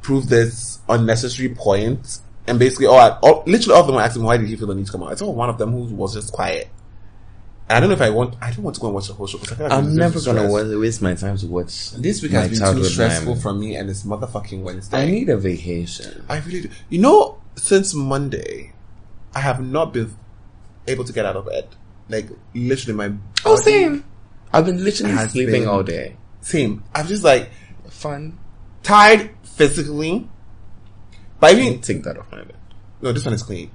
prove 0.02 0.28
this 0.28 0.80
unnecessary 0.88 1.48
point. 1.48 2.18
And 2.48 2.58
basically, 2.58 2.86
oh, 2.86 2.92
all, 2.94 3.10
all 3.22 3.34
oh, 3.34 3.42
literally 3.46 3.74
all 3.74 3.80
of 3.82 3.86
them 3.86 3.96
were 3.96 4.02
asking 4.02 4.22
why 4.22 4.36
did 4.36 4.48
he 4.48 4.56
feel 4.56 4.66
the 4.68 4.74
need 4.74 4.86
to 4.86 4.92
come 4.92 5.02
out. 5.02 5.12
I 5.12 5.14
saw 5.14 5.30
one 5.30 5.48
of 5.50 5.58
them 5.58 5.72
who 5.72 5.84
was 5.94 6.14
just 6.14 6.32
quiet. 6.32 6.68
And 7.68 7.76
I 7.76 7.80
don't 7.80 7.90
know 7.90 7.94
if 7.96 8.00
I 8.00 8.08
want. 8.10 8.34
I 8.40 8.50
don't 8.50 8.62
want 8.64 8.76
to 8.76 8.80
go 8.80 8.86
and 8.86 8.94
watch 8.94 9.08
the 9.08 9.12
whole 9.14 9.26
show 9.26 9.36
because 9.38 9.60
I 9.60 9.76
I'm 9.76 9.94
never 9.94 10.18
gonna 10.20 10.48
stress. 10.48 10.74
waste 10.76 11.02
my 11.02 11.14
time 11.14 11.36
to 11.36 11.46
watch 11.46 11.90
This 11.92 12.22
week 12.22 12.32
has 12.32 12.58
been 12.58 12.74
too 12.74 12.84
stressful 12.84 13.36
for 13.36 13.52
me, 13.52 13.76
and 13.76 13.90
it's 13.90 14.04
motherfucking 14.04 14.62
Wednesday. 14.62 15.02
I 15.02 15.06
need 15.06 15.28
a 15.28 15.36
vacation. 15.36 16.24
I 16.30 16.38
really 16.38 16.62
do. 16.62 16.70
You 16.88 17.00
know, 17.00 17.38
since 17.56 17.92
Monday, 17.92 18.72
I 19.34 19.40
have 19.40 19.60
not 19.62 19.92
been 19.92 20.16
able 20.86 21.04
to 21.04 21.12
get 21.12 21.26
out 21.26 21.36
of 21.36 21.44
bed. 21.44 21.68
Like 22.08 22.30
literally, 22.54 22.96
my 22.96 23.12
Oh, 23.44 23.56
same. 23.56 24.02
I've 24.50 24.64
been 24.64 24.82
literally 24.82 25.14
sleeping 25.28 25.60
been- 25.64 25.68
all 25.68 25.82
day. 25.82 26.16
Same. 26.40 26.82
I'm 26.94 27.06
just 27.06 27.22
like 27.22 27.50
Fun. 27.90 28.38
tired 28.82 29.28
physically, 29.42 30.26
but 31.40 31.54
even 31.54 31.80
take 31.80 32.02
that 32.04 32.18
off 32.18 32.30
my 32.30 32.38
bed. 32.38 32.56
no, 33.00 33.12
this 33.12 33.24
one 33.24 33.34
is 33.34 33.42
clean. 33.42 33.70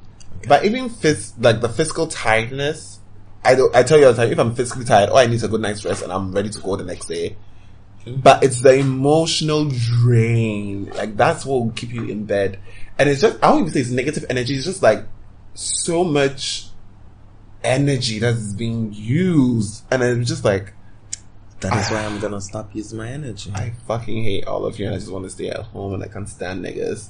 But 0.47 0.65
even 0.65 0.89
phys- 0.89 1.33
like 1.39 1.61
the 1.61 1.69
physical 1.69 2.07
tiredness, 2.07 2.99
I 3.45 3.55
don't. 3.55 3.73
I 3.75 3.83
tell 3.83 3.99
you 3.99 4.07
all 4.07 4.13
the 4.13 4.21
time, 4.23 4.31
if 4.31 4.39
I'm 4.39 4.55
physically 4.55 4.85
tired, 4.85 5.09
oh, 5.09 5.17
I 5.17 5.25
need 5.25 5.35
is 5.35 5.43
a 5.43 5.47
good 5.47 5.61
night's 5.61 5.85
rest, 5.85 6.03
and 6.03 6.11
I'm 6.11 6.31
ready 6.33 6.49
to 6.49 6.59
go 6.59 6.75
the 6.75 6.83
next 6.83 7.07
day. 7.07 7.35
But 8.05 8.43
it's 8.43 8.61
the 8.61 8.73
emotional 8.73 9.69
drain. 9.69 10.89
Like 10.89 11.15
that's 11.15 11.45
what 11.45 11.63
will 11.63 11.71
keep 11.71 11.93
you 11.93 12.03
in 12.03 12.25
bed. 12.25 12.59
And 12.97 13.09
it's 13.09 13.21
just 13.21 13.41
I 13.41 13.49
don't 13.49 13.61
even 13.61 13.73
say 13.73 13.79
it's 13.79 13.89
negative 13.89 14.25
energy. 14.29 14.55
It's 14.55 14.65
just 14.65 14.83
like 14.83 15.05
so 15.53 16.03
much 16.03 16.67
energy 17.63 18.19
that's 18.19 18.53
being 18.53 18.91
used, 18.93 19.83
and 19.89 20.03
it's 20.03 20.29
just 20.29 20.43
like 20.43 20.73
That 21.61 21.73
is 21.77 21.91
why 21.91 22.03
ah. 22.03 22.07
I'm 22.07 22.19
gonna 22.19 22.41
stop 22.41 22.75
using 22.75 22.97
my 22.97 23.07
energy. 23.07 23.51
I 23.55 23.71
fucking 23.87 24.23
hate 24.23 24.45
all 24.45 24.65
of 24.65 24.77
you, 24.77 24.85
and 24.85 24.95
I 24.95 24.97
just 24.97 25.11
want 25.11 25.25
to 25.25 25.29
stay 25.29 25.49
at 25.49 25.61
home, 25.61 25.93
and 25.93 26.03
I 26.03 26.07
can't 26.07 26.27
stand 26.27 26.65
niggas. 26.65 27.09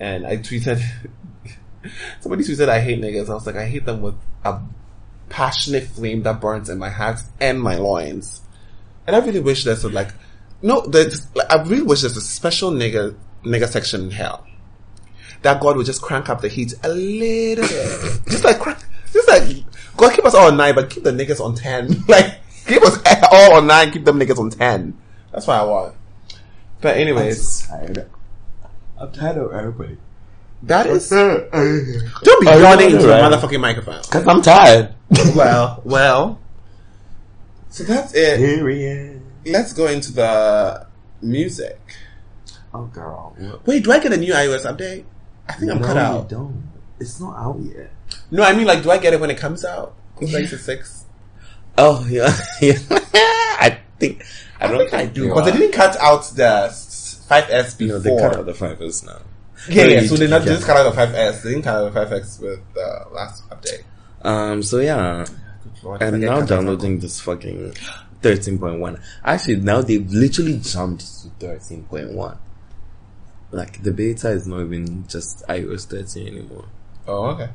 And 0.00 0.26
I 0.26 0.38
tweeted, 0.38 0.82
somebody 2.20 2.42
tweeted, 2.42 2.68
I 2.68 2.80
hate 2.80 3.00
niggas. 3.00 3.28
I 3.28 3.34
was 3.34 3.46
like, 3.46 3.56
I 3.56 3.66
hate 3.66 3.84
them 3.84 4.00
with 4.00 4.16
a 4.44 4.60
passionate 5.28 5.84
flame 5.84 6.22
that 6.22 6.40
burns 6.40 6.70
in 6.70 6.78
my 6.78 6.88
heart 6.88 7.20
and 7.38 7.60
my 7.60 7.76
loins. 7.76 8.40
And 9.06 9.14
I 9.14 9.20
really 9.20 9.40
wish 9.40 9.64
there's 9.64 9.84
a 9.84 9.90
like, 9.90 10.08
no, 10.62 10.80
there's, 10.86 11.32
like, 11.34 11.50
I 11.50 11.62
really 11.62 11.82
wish 11.82 12.00
there's 12.00 12.16
a 12.16 12.22
special 12.22 12.70
nigga, 12.70 13.14
nigga 13.44 13.68
section 13.68 14.04
in 14.04 14.10
hell. 14.10 14.46
That 15.42 15.60
God 15.60 15.76
would 15.76 15.86
just 15.86 16.02
crank 16.02 16.28
up 16.28 16.40
the 16.40 16.48
heat 16.48 16.74
a 16.82 16.88
little 16.88 17.66
bit. 17.66 18.20
just 18.28 18.44
like 18.44 18.58
crank, 18.58 18.78
just 19.12 19.28
like, 19.28 19.64
God 19.96 20.14
keep 20.14 20.24
us 20.24 20.34
all 20.34 20.48
on 20.48 20.56
nine, 20.56 20.74
but 20.74 20.90
keep 20.90 21.02
the 21.02 21.12
niggas 21.12 21.40
on 21.40 21.54
ten. 21.54 22.04
like, 22.08 22.40
keep 22.66 22.82
us 22.82 22.98
all 23.32 23.54
on 23.54 23.66
nine, 23.66 23.90
keep 23.90 24.04
them 24.04 24.18
niggas 24.18 24.38
on 24.38 24.50
ten. 24.50 24.98
That's 25.32 25.46
what 25.46 25.60
I 25.60 25.64
want. 25.64 25.94
But 26.80 26.96
anyways. 26.96 27.70
I'm 29.00 29.12
tired 29.12 29.38
of 29.38 29.52
everybody. 29.52 29.96
that 30.64 30.86
is, 30.86 31.08
don't 31.10 31.50
be 31.50 31.56
oh, 31.56 31.90
I 32.22 32.42
know, 32.42 32.58
yawning 32.58 32.90
into 32.90 33.06
the 33.06 33.08
right? 33.08 33.32
motherfucking 33.32 33.60
microphone. 33.60 34.02
Cause 34.02 34.28
I'm 34.28 34.42
tired. 34.42 34.94
well, 35.34 35.80
well. 35.84 36.38
So 37.70 37.84
that's 37.84 38.12
it. 38.14 38.38
Period. 38.38 39.22
Let's 39.46 39.72
go 39.72 39.86
into 39.86 40.12
the 40.12 40.86
music. 41.22 41.80
Oh 42.74 42.84
girl. 42.86 43.34
Wait, 43.64 43.84
do 43.84 43.90
I 43.90 43.98
get 44.00 44.12
a 44.12 44.18
new 44.18 44.34
iOS 44.34 44.66
update? 44.66 45.04
I 45.48 45.54
think 45.54 45.72
I'm 45.72 45.80
no, 45.80 45.86
cut 45.86 45.96
you 45.96 46.02
out. 46.02 46.28
don't. 46.28 46.70
It's 47.00 47.18
not 47.18 47.38
out 47.38 47.58
yet. 47.60 47.90
No, 48.30 48.42
I 48.42 48.54
mean 48.54 48.66
like, 48.66 48.82
do 48.82 48.90
I 48.90 48.98
get 48.98 49.14
it 49.14 49.20
when 49.20 49.30
it 49.30 49.38
comes 49.38 49.64
out? 49.64 49.94
Like 50.20 50.50
to 50.50 50.58
six. 50.58 51.06
Oh 51.78 52.06
yeah, 52.08 52.36
yeah. 52.60 52.78
I 52.90 53.78
think 53.98 54.22
I 54.60 54.66
don't 54.66 54.78
think 54.78 54.92
I 54.92 55.06
do 55.06 55.28
because 55.28 55.50
they 55.50 55.58
didn't 55.58 55.72
cut 55.72 55.96
out 55.96 56.24
the 56.36 56.68
five 57.30 57.46
S 57.50 57.74
before. 57.74 57.96
know, 57.96 58.00
they 58.02 58.16
cut 58.18 58.36
out 58.36 58.46
the 58.46 58.54
fibers 58.54 59.02
now. 59.04 59.20
yeah, 59.68 59.84
No, 59.84 59.88
yeah. 59.90 60.02
So 60.08 60.16
they 60.16 60.26
not 60.26 60.42
yeah. 60.42 60.52
just 60.54 60.66
cut 60.66 60.76
out 60.76 60.84
the 60.90 60.96
five 60.96 61.14
S. 61.14 61.42
They 61.42 61.50
didn't 61.50 61.64
cut 61.64 61.76
out 61.76 61.84
the 61.92 62.00
five 62.00 62.12
X 62.12 62.38
with 62.40 62.60
the 62.74 63.06
last 63.12 63.48
update. 63.50 63.84
Um. 64.22 64.62
So 64.62 64.78
yeah, 64.78 65.24
Lord, 65.82 66.02
I'm 66.02 66.20
now 66.20 66.40
out. 66.40 66.48
downloading 66.48 66.98
this 66.98 67.20
fucking 67.20 67.74
13.1. 68.22 69.00
Actually, 69.24 69.56
now 69.56 69.80
they've 69.80 70.10
literally 70.10 70.58
jumped 70.58 71.00
to 71.22 71.28
13.1. 71.46 72.36
Like 73.52 73.82
the 73.82 73.92
beta 73.92 74.28
is 74.30 74.46
not 74.46 74.60
even 74.60 75.06
just 75.08 75.42
iOS 75.48 75.86
13 75.86 76.26
anymore. 76.28 76.66
Oh, 77.08 77.26
okay. 77.30 77.48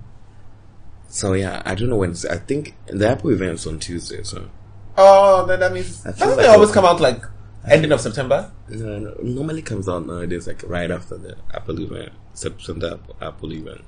So 1.07 1.33
yeah, 1.33 1.61
I 1.65 1.75
don't 1.75 1.89
know 1.89 1.97
when. 1.97 2.15
I 2.29 2.37
think 2.37 2.75
the 2.87 3.07
Apple 3.07 3.29
event's 3.31 3.65
on 3.67 3.79
Tuesday. 3.79 4.23
So 4.23 4.49
Oh, 4.97 5.45
then 5.45 5.59
that 5.59 5.71
means 5.73 6.05
I 6.05 6.11
doesn't 6.11 6.37
like 6.37 6.45
it 6.45 6.49
always 6.49 6.71
come 6.71 6.85
out 6.85 6.99
like 6.99 7.21
ending 7.69 7.91
of 7.91 8.01
September? 8.01 8.51
no, 8.69 8.99
no, 8.99 9.15
normally 9.21 9.61
comes 9.61 9.87
out 9.87 10.05
nowadays 10.05 10.47
like 10.47 10.63
right 10.67 10.91
after 10.91 11.17
the 11.17 11.35
Apple 11.53 11.79
event, 11.81 12.11
September 12.33 12.99
Apple, 13.21 13.53
event. 13.53 13.81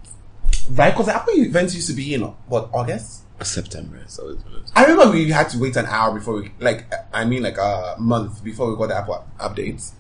Right, 0.69 0.91
because 0.91 1.05
the 1.07 1.15
Apple 1.15 1.33
events 1.35 1.75
used 1.75 1.87
to 1.87 1.93
be 1.93 2.13
in 2.13 2.21
what 2.21 2.69
August. 2.73 3.23
September 3.43 3.99
is 4.03 4.17
always 4.17 4.43
when 4.45 4.63
I 4.75 4.85
remember 4.85 5.13
we 5.13 5.29
had 5.29 5.49
to 5.49 5.59
wait 5.59 5.75
an 5.75 5.85
hour 5.85 6.13
before 6.13 6.41
we, 6.41 6.51
like, 6.59 6.91
I 7.13 7.23
mean, 7.23 7.43
like 7.43 7.57
a 7.59 7.95
month 7.99 8.43
before 8.43 8.69
we 8.69 8.75
got 8.75 8.87
the 8.87 8.97
Apple 8.97 9.27
updates. 9.39 9.91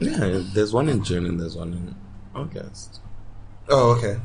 Yeah, 0.00 0.42
there's 0.52 0.72
one 0.72 0.88
in 0.88 1.04
June 1.04 1.26
and 1.26 1.38
there's 1.38 1.56
one 1.56 1.72
in 1.72 1.94
August. 2.34 3.00
Oh, 3.68 3.96
okay. 3.96 4.20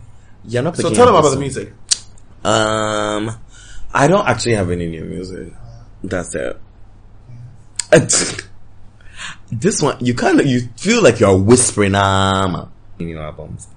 You're 0.46 0.64
not 0.64 0.76
So 0.76 0.92
tell 0.94 1.06
them 1.06 1.16
about 1.16 1.30
the 1.30 1.40
music. 1.40 1.74
Um, 2.44 3.32
I 3.94 4.08
don't 4.08 4.28
actually 4.28 4.56
have 4.56 4.72
any 4.72 4.88
new 4.88 5.04
music. 5.04 5.54
That's 6.04 6.34
it. 6.36 6.60
this 9.52 9.82
one, 9.82 9.98
you 10.00 10.14
kind 10.14 10.40
of, 10.40 10.46
you 10.46 10.62
feel 10.78 11.02
like 11.02 11.20
you're 11.20 11.38
whispering, 11.38 11.96
um, 11.96 12.72
new 13.00 13.20
albums. 13.20 13.68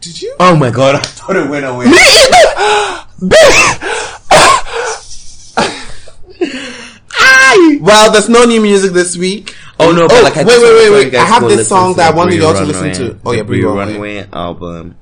Did 0.00 0.20
you? 0.20 0.36
Oh 0.38 0.54
my 0.54 0.70
god. 0.70 0.96
I 0.96 1.00
thought 1.00 1.36
it 1.36 1.48
went 1.48 1.64
away. 1.64 1.86
well, 7.80 8.12
there's 8.12 8.28
no 8.28 8.44
new 8.44 8.60
music 8.60 8.92
this 8.92 9.16
week. 9.16 9.54
Oh 9.80 9.92
no, 9.92 10.06
but 10.06 10.18
Oh, 10.18 10.22
like 10.22 10.36
I 10.36 10.44
wait, 10.44 10.58
wait, 10.60 10.90
wait, 10.90 10.92
wait. 11.06 11.14
I 11.14 11.24
have 11.24 11.42
this 11.44 11.68
song 11.68 11.94
that 11.94 12.08
I 12.08 12.12
the 12.12 12.16
wanted 12.18 12.34
y'all 12.34 12.52
to 12.52 12.64
listen 12.64 12.92
to. 12.92 13.18
Oh, 13.24 13.32
yeah, 13.32 13.42
Bree 13.42 13.62
Bree 13.62 13.64
Runway. 13.64 13.92
Runway 13.92 14.28
album. 14.32 14.96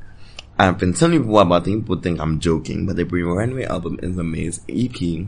I've 0.59 0.78
been 0.78 0.95
telling 0.95 1.20
people 1.20 1.39
about 1.41 1.66
it. 1.66 1.70
People 1.80 1.97
think 1.97 2.20
I'm 2.20 2.39
joking, 2.39 2.87
but 2.87 2.97
the 2.97 3.05
Bree 3.05 3.22
Runway 3.22 3.64
album 3.64 3.99
is 4.03 4.16
amazing. 4.16 4.64
EP 4.68 5.26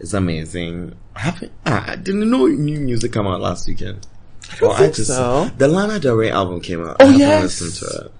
is 0.00 0.14
amazing. 0.14 0.96
I 1.14 1.20
haven't, 1.20 1.52
I 1.64 1.92
I 1.92 1.96
didn't 1.96 2.30
know 2.30 2.46
new 2.46 2.80
music 2.80 3.12
came 3.12 3.26
out 3.26 3.40
last 3.40 3.68
weekend. 3.68 4.06
I 4.52 4.56
don't 4.56 4.76
think 4.76 4.94
so. 4.96 5.50
The 5.58 5.68
Lana 5.68 6.00
Del 6.00 6.16
Rey 6.16 6.30
album 6.30 6.60
came 6.60 6.84
out. 6.84 6.96
Oh, 7.00 7.08
I 7.12 7.14
yes. 7.16 7.60
listened 7.60 7.88
to 7.88 8.06
it. 8.06 8.12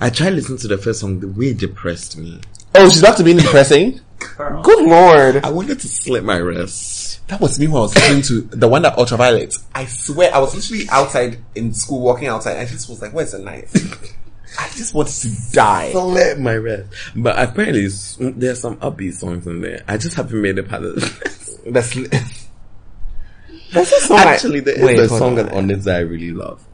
I 0.00 0.10
tried 0.10 0.30
listening 0.30 0.58
to 0.58 0.68
the 0.68 0.78
first 0.78 1.00
song. 1.00 1.20
The 1.20 1.28
way 1.28 1.46
it 1.46 1.58
depressed 1.58 2.16
me. 2.16 2.40
Oh, 2.74 2.88
she's 2.88 3.00
about 3.00 3.18
to 3.18 3.24
be 3.24 3.34
depressing. 3.34 4.00
Good 4.18 4.86
lord. 4.86 5.44
I 5.44 5.50
wanted 5.50 5.80
to 5.80 5.88
slit 5.88 6.24
my 6.24 6.36
wrists. 6.36 7.20
That 7.28 7.40
was 7.40 7.58
me 7.58 7.66
when 7.66 7.76
I 7.76 7.80
was 7.80 7.94
listening 7.94 8.22
to 8.22 8.56
the 8.56 8.68
one 8.68 8.82
that 8.82 8.96
Ultraviolence. 8.96 9.64
I 9.74 9.86
swear, 9.86 10.34
I 10.34 10.38
was 10.38 10.54
literally 10.54 10.88
outside 10.90 11.38
in 11.54 11.74
school, 11.74 12.00
walking 12.00 12.28
outside, 12.28 12.52
and 12.52 12.60
I 12.60 12.64
just 12.66 12.88
was 12.88 13.02
like, 13.02 13.12
"Where's 13.12 13.32
the 13.32 13.38
knife?" 13.38 13.72
I 14.58 14.68
just 14.70 14.94
wanted 14.94 15.14
to 15.14 15.52
die. 15.52 15.92
Slit 15.92 16.38
my 16.38 16.52
wrist. 16.52 16.92
But 17.16 17.38
apparently, 17.38 17.88
there's 18.32 18.60
some 18.60 18.76
upbeat 18.78 19.14
songs 19.14 19.46
in 19.46 19.60
there. 19.60 19.82
I 19.88 19.96
just 19.96 20.14
haven't 20.16 20.40
made 20.40 20.58
it 20.58 20.68
past 20.68 20.82
the 20.82 21.52
That's 21.70 21.94
that's 23.72 23.92
a 23.92 24.00
song. 24.00 24.18
Actually, 24.18 24.60
there 24.60 24.74
is 24.74 24.82
Wait, 24.82 24.98
a 24.98 25.08
song 25.08 25.38
on. 25.38 25.48
on 25.50 25.70
it 25.70 25.76
that 25.84 25.96
I 25.96 26.00
really 26.00 26.32
love. 26.32 26.64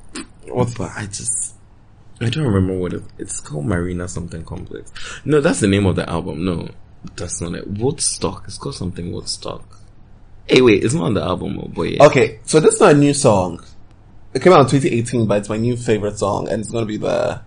What's 0.47 0.75
But 0.75 0.93
I 0.97 1.07
just, 1.07 1.55
I 2.21 2.29
don't 2.31 2.47
remember 2.47 2.79
what 2.79 2.95
it, 2.95 3.03
it's 3.19 3.41
called. 3.41 3.67
Marina 3.67 4.09
something 4.09 4.45
complex. 4.45 4.93
No, 5.25 5.41
that's 5.41 5.61
the 5.61 5.69
name 5.69 5.87
of 5.87 5.97
the 5.97 6.09
album. 6.09 6.45
No, 6.45 6.71
that's 7.17 7.41
not 7.41 7.55
it. 7.55 7.67
Woodstock. 7.67 8.45
It's 8.47 8.59
called 8.59 8.75
something 8.75 9.13
Woodstock. 9.13 9.79
Hey, 10.47 10.63
wait, 10.63 10.83
it's 10.83 10.95
not 10.95 11.05
on 11.05 11.15
the 11.15 11.23
album, 11.23 11.61
oh 11.63 11.69
boy. 11.69 11.99
Okay, 12.01 12.41
so 12.45 12.59
this 12.59 12.75
is 12.77 12.81
not 12.81 12.93
a 12.93 12.99
new 12.99 13.13
song. 13.13 13.63
It 14.33 14.43
came 14.43 14.55
out 14.55 14.61
in 14.61 14.81
2018, 14.81 15.27
but 15.27 15.39
it's 15.39 15.49
my 15.51 15.59
new 15.59 15.77
favorite 15.77 16.19
song, 16.19 16.49
and 16.49 16.61
it's 16.61 16.71
gonna 16.71 16.87
be 16.87 16.97
the 16.97 17.43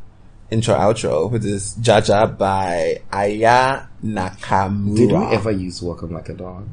intro 0.52 0.76
outro, 0.76 1.32
which 1.32 1.46
is 1.46 1.76
Djadja 1.80 2.38
by 2.38 3.02
Aya 3.12 3.84
Nakamura. 4.04 4.96
Did 4.96 5.12
we 5.12 5.26
ever 5.36 5.52
use 5.52 5.82
'em 5.82 6.12
Like 6.12 6.30
a 6.30 6.34
Dog? 6.34 6.68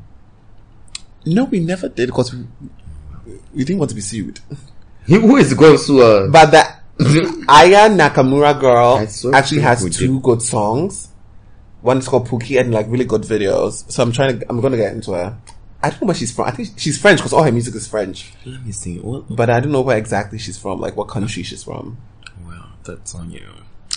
No, 1.24 1.44
we 1.44 1.60
never 1.60 1.88
did 1.88 2.06
because 2.06 2.32
we, 2.34 2.44
we 3.54 3.64
didn't 3.64 3.78
want 3.78 3.90
to 3.90 3.94
be 3.94 4.00
sued. 4.00 4.40
Who 5.06 5.36
is 5.36 5.54
going 5.54 5.78
to, 5.86 6.02
uh, 6.02 6.28
But 6.28 6.50
the 6.50 6.64
Aya 7.48 7.88
Nakamura 7.88 8.58
girl 8.60 8.98
actually 9.34 9.60
has 9.62 9.82
did. 9.84 9.92
two 9.92 10.20
good 10.20 10.42
songs. 10.42 11.08
One 11.80 11.98
is 11.98 12.08
called 12.08 12.28
Pookie 12.28 12.60
and 12.60 12.72
like 12.74 12.86
really 12.88 13.04
good 13.04 13.22
videos. 13.22 13.90
So 13.90 14.02
I'm 14.02 14.10
trying 14.12 14.40
to, 14.40 14.46
I'm 14.50 14.60
gonna 14.60 14.76
get 14.76 14.92
into 14.92 15.12
her. 15.12 15.38
I 15.80 15.90
don't 15.90 16.02
know 16.02 16.06
where 16.08 16.14
she's 16.16 16.32
from. 16.34 16.46
I 16.46 16.50
think 16.50 16.70
she's 16.76 17.00
French 17.00 17.20
because 17.20 17.32
all 17.32 17.44
her 17.44 17.52
music 17.52 17.74
is 17.76 17.86
French. 17.86 18.32
let 18.44 18.66
me 18.66 18.72
see. 18.72 18.98
What? 18.98 19.24
But 19.34 19.48
I 19.48 19.60
don't 19.60 19.70
know 19.70 19.80
where 19.82 19.96
exactly 19.96 20.38
she's 20.38 20.58
from, 20.58 20.80
like 20.80 20.96
what 20.96 21.06
country 21.06 21.44
she's 21.44 21.62
from. 21.62 21.98
Well, 22.44 22.66
that's 22.84 23.14
on 23.14 23.30
you. 23.30 23.46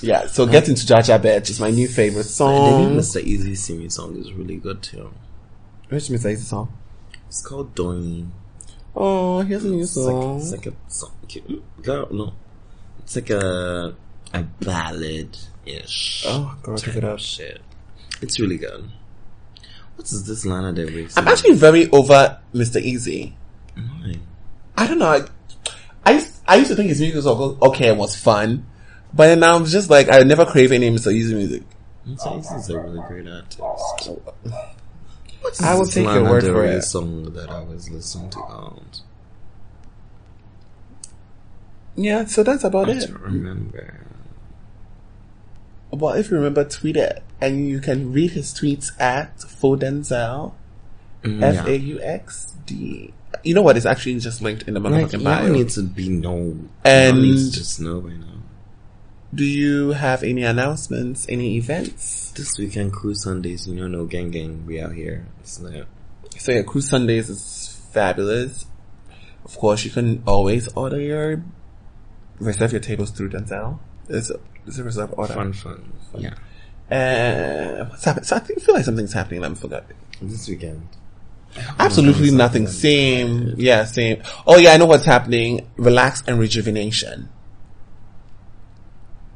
Yeah, 0.01 0.25
so 0.27 0.45
get 0.47 0.67
into 0.67 0.85
Djadja 0.85 1.19
Bitch 1.21 1.49
is 1.49 1.59
my 1.59 1.69
new 1.69 1.87
favorite 1.87 2.23
song. 2.25 2.93
new 2.93 2.99
Mr. 2.99 3.23
Eazi 3.23 3.55
Simi 3.55 3.89
song 3.89 4.17
is 4.17 4.33
really 4.33 4.57
good 4.57 4.81
too. 4.81 5.13
Which 5.89 6.05
Mr. 6.05 6.33
Eazi 6.33 6.39
song? 6.43 6.73
It's 7.27 7.45
called 7.45 7.75
Doing. 7.75 8.31
Oh, 8.95 9.41
here's 9.41 9.63
a 9.63 9.69
new 9.69 9.81
It's 9.83 9.95
like, 9.95 10.11
song. 10.11 10.37
it's 10.39 10.51
like 10.51 10.65
a 10.65 10.73
song. 10.87 11.11
Girl, 11.81 12.07
no. 12.11 12.33
It's 12.99 13.15
like 13.15 13.29
a, 13.29 13.95
a 14.33 14.43
ballad-ish. 14.43 16.25
Oh, 16.27 16.57
girl, 16.63 16.77
check 16.77 16.95
it 16.95 17.03
out. 17.03 17.21
Shit. 17.21 17.61
It's 18.21 18.39
really 18.39 18.57
good. 18.57 18.89
What 19.95 20.11
is 20.11 20.25
this 20.25 20.45
Lana 20.45 20.73
Del 20.73 20.87
Rey 20.87 21.07
I'm 21.15 21.27
actually 21.27 21.53
very 21.55 21.89
over 21.91 22.39
Mr. 22.53 22.83
Eazi. 22.83 23.33
Why? 23.75 24.15
I 24.77 24.87
don't 24.87 24.99
know. 24.99 25.07
I, 25.07 25.25
I, 26.05 26.13
used, 26.13 26.33
I 26.47 26.55
used 26.55 26.69
to 26.69 26.75
think 26.75 26.89
his 26.89 26.99
music 26.99 27.23
was 27.23 27.27
okay 27.61 27.89
and 27.89 27.99
was 27.99 28.15
fun. 28.15 28.65
But 29.13 29.27
then 29.27 29.39
now 29.41 29.55
I'm 29.55 29.65
just 29.65 29.89
like, 29.89 30.11
I 30.11 30.19
never 30.23 30.45
crave 30.45 30.71
any 30.71 30.89
Mr. 30.89 31.13
Eazi 31.13 31.33
music. 31.35 31.63
Mr. 32.07 32.39
Eazi's 32.41 32.69
a 32.69 32.79
really 32.79 33.01
great 33.07 33.27
artist. 33.27 33.59
What's 35.41 35.61
I 35.61 35.73
will 35.73 35.85
this 35.85 35.93
take 35.95 36.03
your 36.05 36.13
Lana 36.21 36.29
word 36.31 36.43
for 36.43 36.65
it. 36.65 36.81
song 36.83 37.33
that 37.33 37.49
I 37.49 37.61
was 37.63 37.89
listening 37.89 38.29
to 38.31 38.39
out? 38.39 39.01
Yeah, 41.95 42.25
so 42.25 42.43
that's 42.43 42.63
about 42.63 42.89
I 42.89 42.93
it. 42.93 43.07
don't 43.07 43.21
remember. 43.21 43.99
Well, 45.91 46.13
if 46.13 46.29
you 46.31 46.37
remember, 46.37 46.63
tweet 46.63 46.95
it. 46.95 47.21
And 47.41 47.67
you 47.67 47.79
can 47.81 48.13
read 48.13 48.31
his 48.31 48.53
tweets 48.53 48.91
at 48.99 49.37
Fodenzel. 49.39 50.53
Mm, 51.23 51.43
F 51.43 51.55
yeah. 51.55 51.67
A 51.67 51.75
U 51.75 51.99
X 52.01 52.53
D. 52.65 53.13
You 53.43 53.53
know 53.55 53.61
what? 53.61 53.75
It's 53.77 53.85
actually 53.85 54.17
just 54.19 54.41
linked 54.41 54.63
in 54.67 54.73
the 54.73 54.79
Like, 54.79 54.93
motherfucking 55.07 55.19
you 55.19 55.23
bio. 55.25 55.41
don't 55.43 55.51
need 55.53 55.69
to 55.69 55.81
be 55.83 56.09
known. 56.09 56.69
And- 56.85 57.17
you 57.17 57.33
need 57.35 57.51
to 57.51 57.51
just 57.51 57.79
know 57.81 57.99
by 57.99 58.09
now. 58.11 58.25
Do 59.33 59.45
you 59.45 59.91
have 59.91 60.23
any 60.23 60.43
announcements, 60.43 61.25
any 61.29 61.55
events? 61.55 62.31
This 62.31 62.57
weekend, 62.59 62.91
Cruise 62.91 63.23
Sundays, 63.23 63.65
you 63.67 63.75
know, 63.75 63.87
no 63.87 64.05
gang 64.05 64.29
gang, 64.29 64.65
we 64.65 64.81
out 64.81 64.93
here. 64.93 65.25
It's 65.39 65.59
not. 65.59 65.87
So 66.37 66.51
yeah, 66.51 66.63
Cruise 66.63 66.89
Sundays 66.89 67.29
is 67.29 67.81
fabulous. 67.91 68.65
Of 69.45 69.57
course, 69.57 69.85
you 69.85 69.91
can 69.91 70.23
always 70.27 70.67
order 70.73 70.99
your 70.99 71.43
reserve 72.39 72.71
your 72.71 72.81
tables 72.81 73.11
through 73.11 73.29
Denzel. 73.29 73.79
It's 74.09 74.29
a, 74.29 74.39
it's 74.67 74.77
a 74.79 74.83
reserve 74.83 75.13
order. 75.17 75.33
Fun, 75.33 75.53
fun. 75.53 75.93
Yeah. 76.17 76.33
Uh, 76.91 77.85
what's 77.85 78.03
happening? 78.03 78.25
So 78.25 78.35
I 78.35 78.39
think, 78.39 78.61
feel 78.61 78.75
like 78.75 78.83
something's 78.83 79.13
happening. 79.13 79.45
I'm 79.45 79.55
forgetting. 79.55 79.95
This 80.21 80.49
weekend. 80.49 80.87
Absolutely 81.79 82.31
nothing. 82.31 82.67
Same. 82.67 83.55
Yeah, 83.57 83.85
same. 83.85 84.21
Oh 84.45 84.57
yeah, 84.57 84.71
I 84.71 84.77
know 84.77 84.85
what's 84.85 85.05
happening. 85.05 85.69
Relax 85.77 86.23
and 86.27 86.37
rejuvenation. 86.39 87.29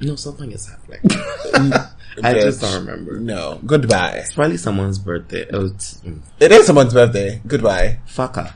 No, 0.02 0.16
something 0.16 0.52
is 0.52 0.68
happening. 0.68 1.00
I 2.24 2.34
just 2.34 2.62
don't 2.62 2.86
remember. 2.86 3.20
No. 3.20 3.60
Goodbye. 3.66 4.22
It's 4.24 4.34
probably 4.34 4.58
someone's 4.58 5.00
birthday. 5.00 5.46
Oh, 5.52 5.66
it's, 5.66 5.96
mm, 6.06 6.20
It 6.39 6.52
is 6.52 6.66
someone's 6.66 6.93
birthday. 6.93 7.41
Goodbye. 7.48 8.00
fuck 8.06 8.36
her. 8.36 8.54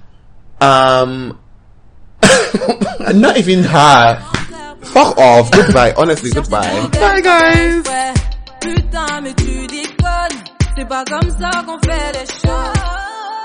Um, 0.62 1.40
Not 3.14 3.38
even 3.38 3.64
her. 3.64 4.20
Fuck 4.82 5.18
off. 5.18 5.52
Goodbye. 5.52 5.94
Honestly, 5.98 6.32
goodbye. 6.32 6.88
Bye 6.92 7.22
guys. 7.22 7.84
Putain, 8.62 9.22
mais 9.22 9.34
tu 9.36 9.68
déconnes. 9.68 10.44
C'est 10.78 10.86
pas 10.88 11.04
comme 11.06 11.30
ça 11.40 11.52
qu'on 11.66 11.80
fait 11.80 12.12
les 12.14 12.26
choses. 12.26 12.74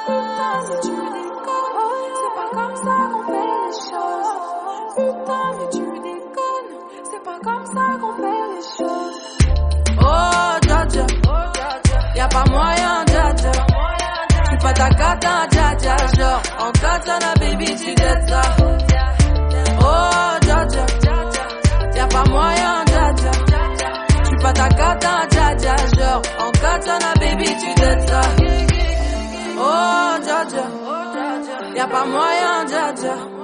Putain, 0.06 0.54
mais 0.68 0.80
tu 0.82 0.90
déconnes. 0.90 2.14
C'est 2.18 2.34
pas 2.34 2.48
comme 2.52 2.76
ça 2.76 2.96
qu'on 3.10 3.22
fait 3.30 3.50
les 3.62 3.72
choses. 3.90 4.32
Putain, 4.96 5.44
mais 5.58 5.68
tu 5.70 5.78
déconnes. 5.78 6.13
Pas 7.24 7.40
comme 7.42 7.64
ça 7.64 7.86
qu'on 8.00 8.14
fait 8.16 8.42
les 8.52 8.62
choses. 8.76 9.20
Oh, 9.98 10.58
dja. 10.62 11.06
Y'a 12.16 12.28
pas 12.28 12.44
moyen, 12.50 13.04
dja. 13.06 13.34
J'suis 14.44 14.58
pas 14.58 14.72
ta 14.74 14.88
cata, 14.90 15.46
dja. 15.50 15.96
Genre, 16.18 16.42
en 16.58 16.72
katana, 16.72 17.34
baby, 17.40 17.66
tu 17.76 17.94
dettes 17.94 18.28
ça. 18.28 18.42
Oh, 19.80 20.38
dja. 20.42 20.66
Y'a 21.96 22.06
pas 22.08 22.24
moyen, 22.28 22.84
dja. 22.86 23.12
J'suis 24.24 24.36
pas 24.42 24.52
ta 24.52 24.68
cata, 24.68 25.26
dja. 25.30 25.76
Genre, 25.96 26.22
en 26.40 26.50
katana, 26.50 27.14
baby, 27.20 27.46
tu 27.46 27.74
dettes 27.80 28.08
ça. 28.08 28.20
Oh, 29.58 30.18
dja. 30.22 30.44
Y'a 31.74 31.86
pas 31.86 32.04
moyen, 32.04 32.66
dja 32.66 33.43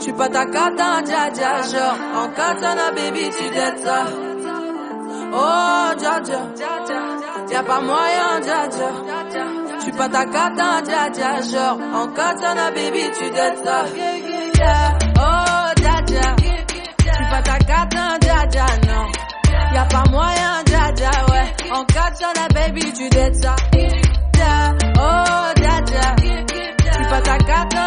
dja. 0.00 0.02
J'suis 0.02 0.12
pas 0.12 0.28
ta 0.28 0.44
cata, 0.46 1.02
dja 1.02 1.30
dja. 1.30 1.62
Genre, 1.70 1.98
en 2.14 2.28
katana, 2.28 2.90
baby, 2.92 3.30
tu 3.30 3.50
dettes 3.50 3.82
ça. 3.84 4.04
Oh, 5.32 5.94
dja 5.98 6.20
dja. 6.20 6.40
Y'a 7.50 7.62
pas 7.62 7.80
moyen, 7.80 8.40
dja 8.42 8.68
dja. 8.68 8.88
J'suis 9.80 9.92
pas 9.92 10.08
ta 10.08 10.24
cata, 10.24 10.82
dja 10.82 11.10
dja. 11.10 11.40
Genre, 11.42 11.78
en 11.94 12.06
katana, 12.08 12.70
baby, 12.70 13.10
tu 13.16 13.30
dettes 13.30 13.64
ça. 13.64 13.84
Oh, 15.16 15.80
dja 15.80 15.96
dja. 16.06 16.36
J'suis 16.38 17.30
pas 17.30 17.42
ta 17.42 17.58
cata, 17.58 18.18
dja 18.20 18.46
dja, 18.46 18.66
non. 18.86 19.06
Y'a 19.74 19.84
pas 19.84 20.04
moyen, 20.10 20.62
dja 20.66 20.92
dja, 20.92 21.10
ouais. 21.30 21.48
En 21.72 21.84
katana, 21.84 22.48
baby, 22.54 22.92
tu 22.92 23.08
dettes 23.10 23.42
ça. 23.42 23.54
Oh, 24.98 25.52
dja 25.56 25.80
dja. 25.86 26.06
J'suis 26.92 27.08
pas 27.10 27.20
ta 27.22 27.36
cata, 27.38 27.79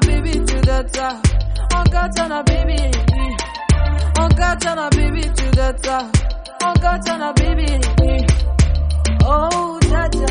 baby, 0.00 0.32
ça. 0.94 1.20
En 1.74 1.88
katana, 1.88 2.42
baby. 2.42 2.76
Baby, 4.96 5.30
God, 6.80 7.08
on 7.08 7.22
a 7.22 7.32
baby. 7.34 7.80
Oh, 9.24 9.78
tata. 9.82 10.26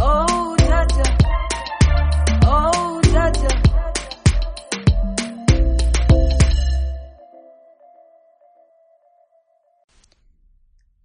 Oh, 0.00 0.56
tata. 0.58 1.04
Oh, 2.44 3.00
tata. 3.02 3.62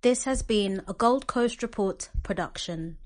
This 0.02 0.24
has 0.26 0.44
been 0.44 0.82
a 0.88 0.94
Gold 0.94 1.28
Coast 1.28 1.62
Report 1.62 2.10
production. 2.24 2.98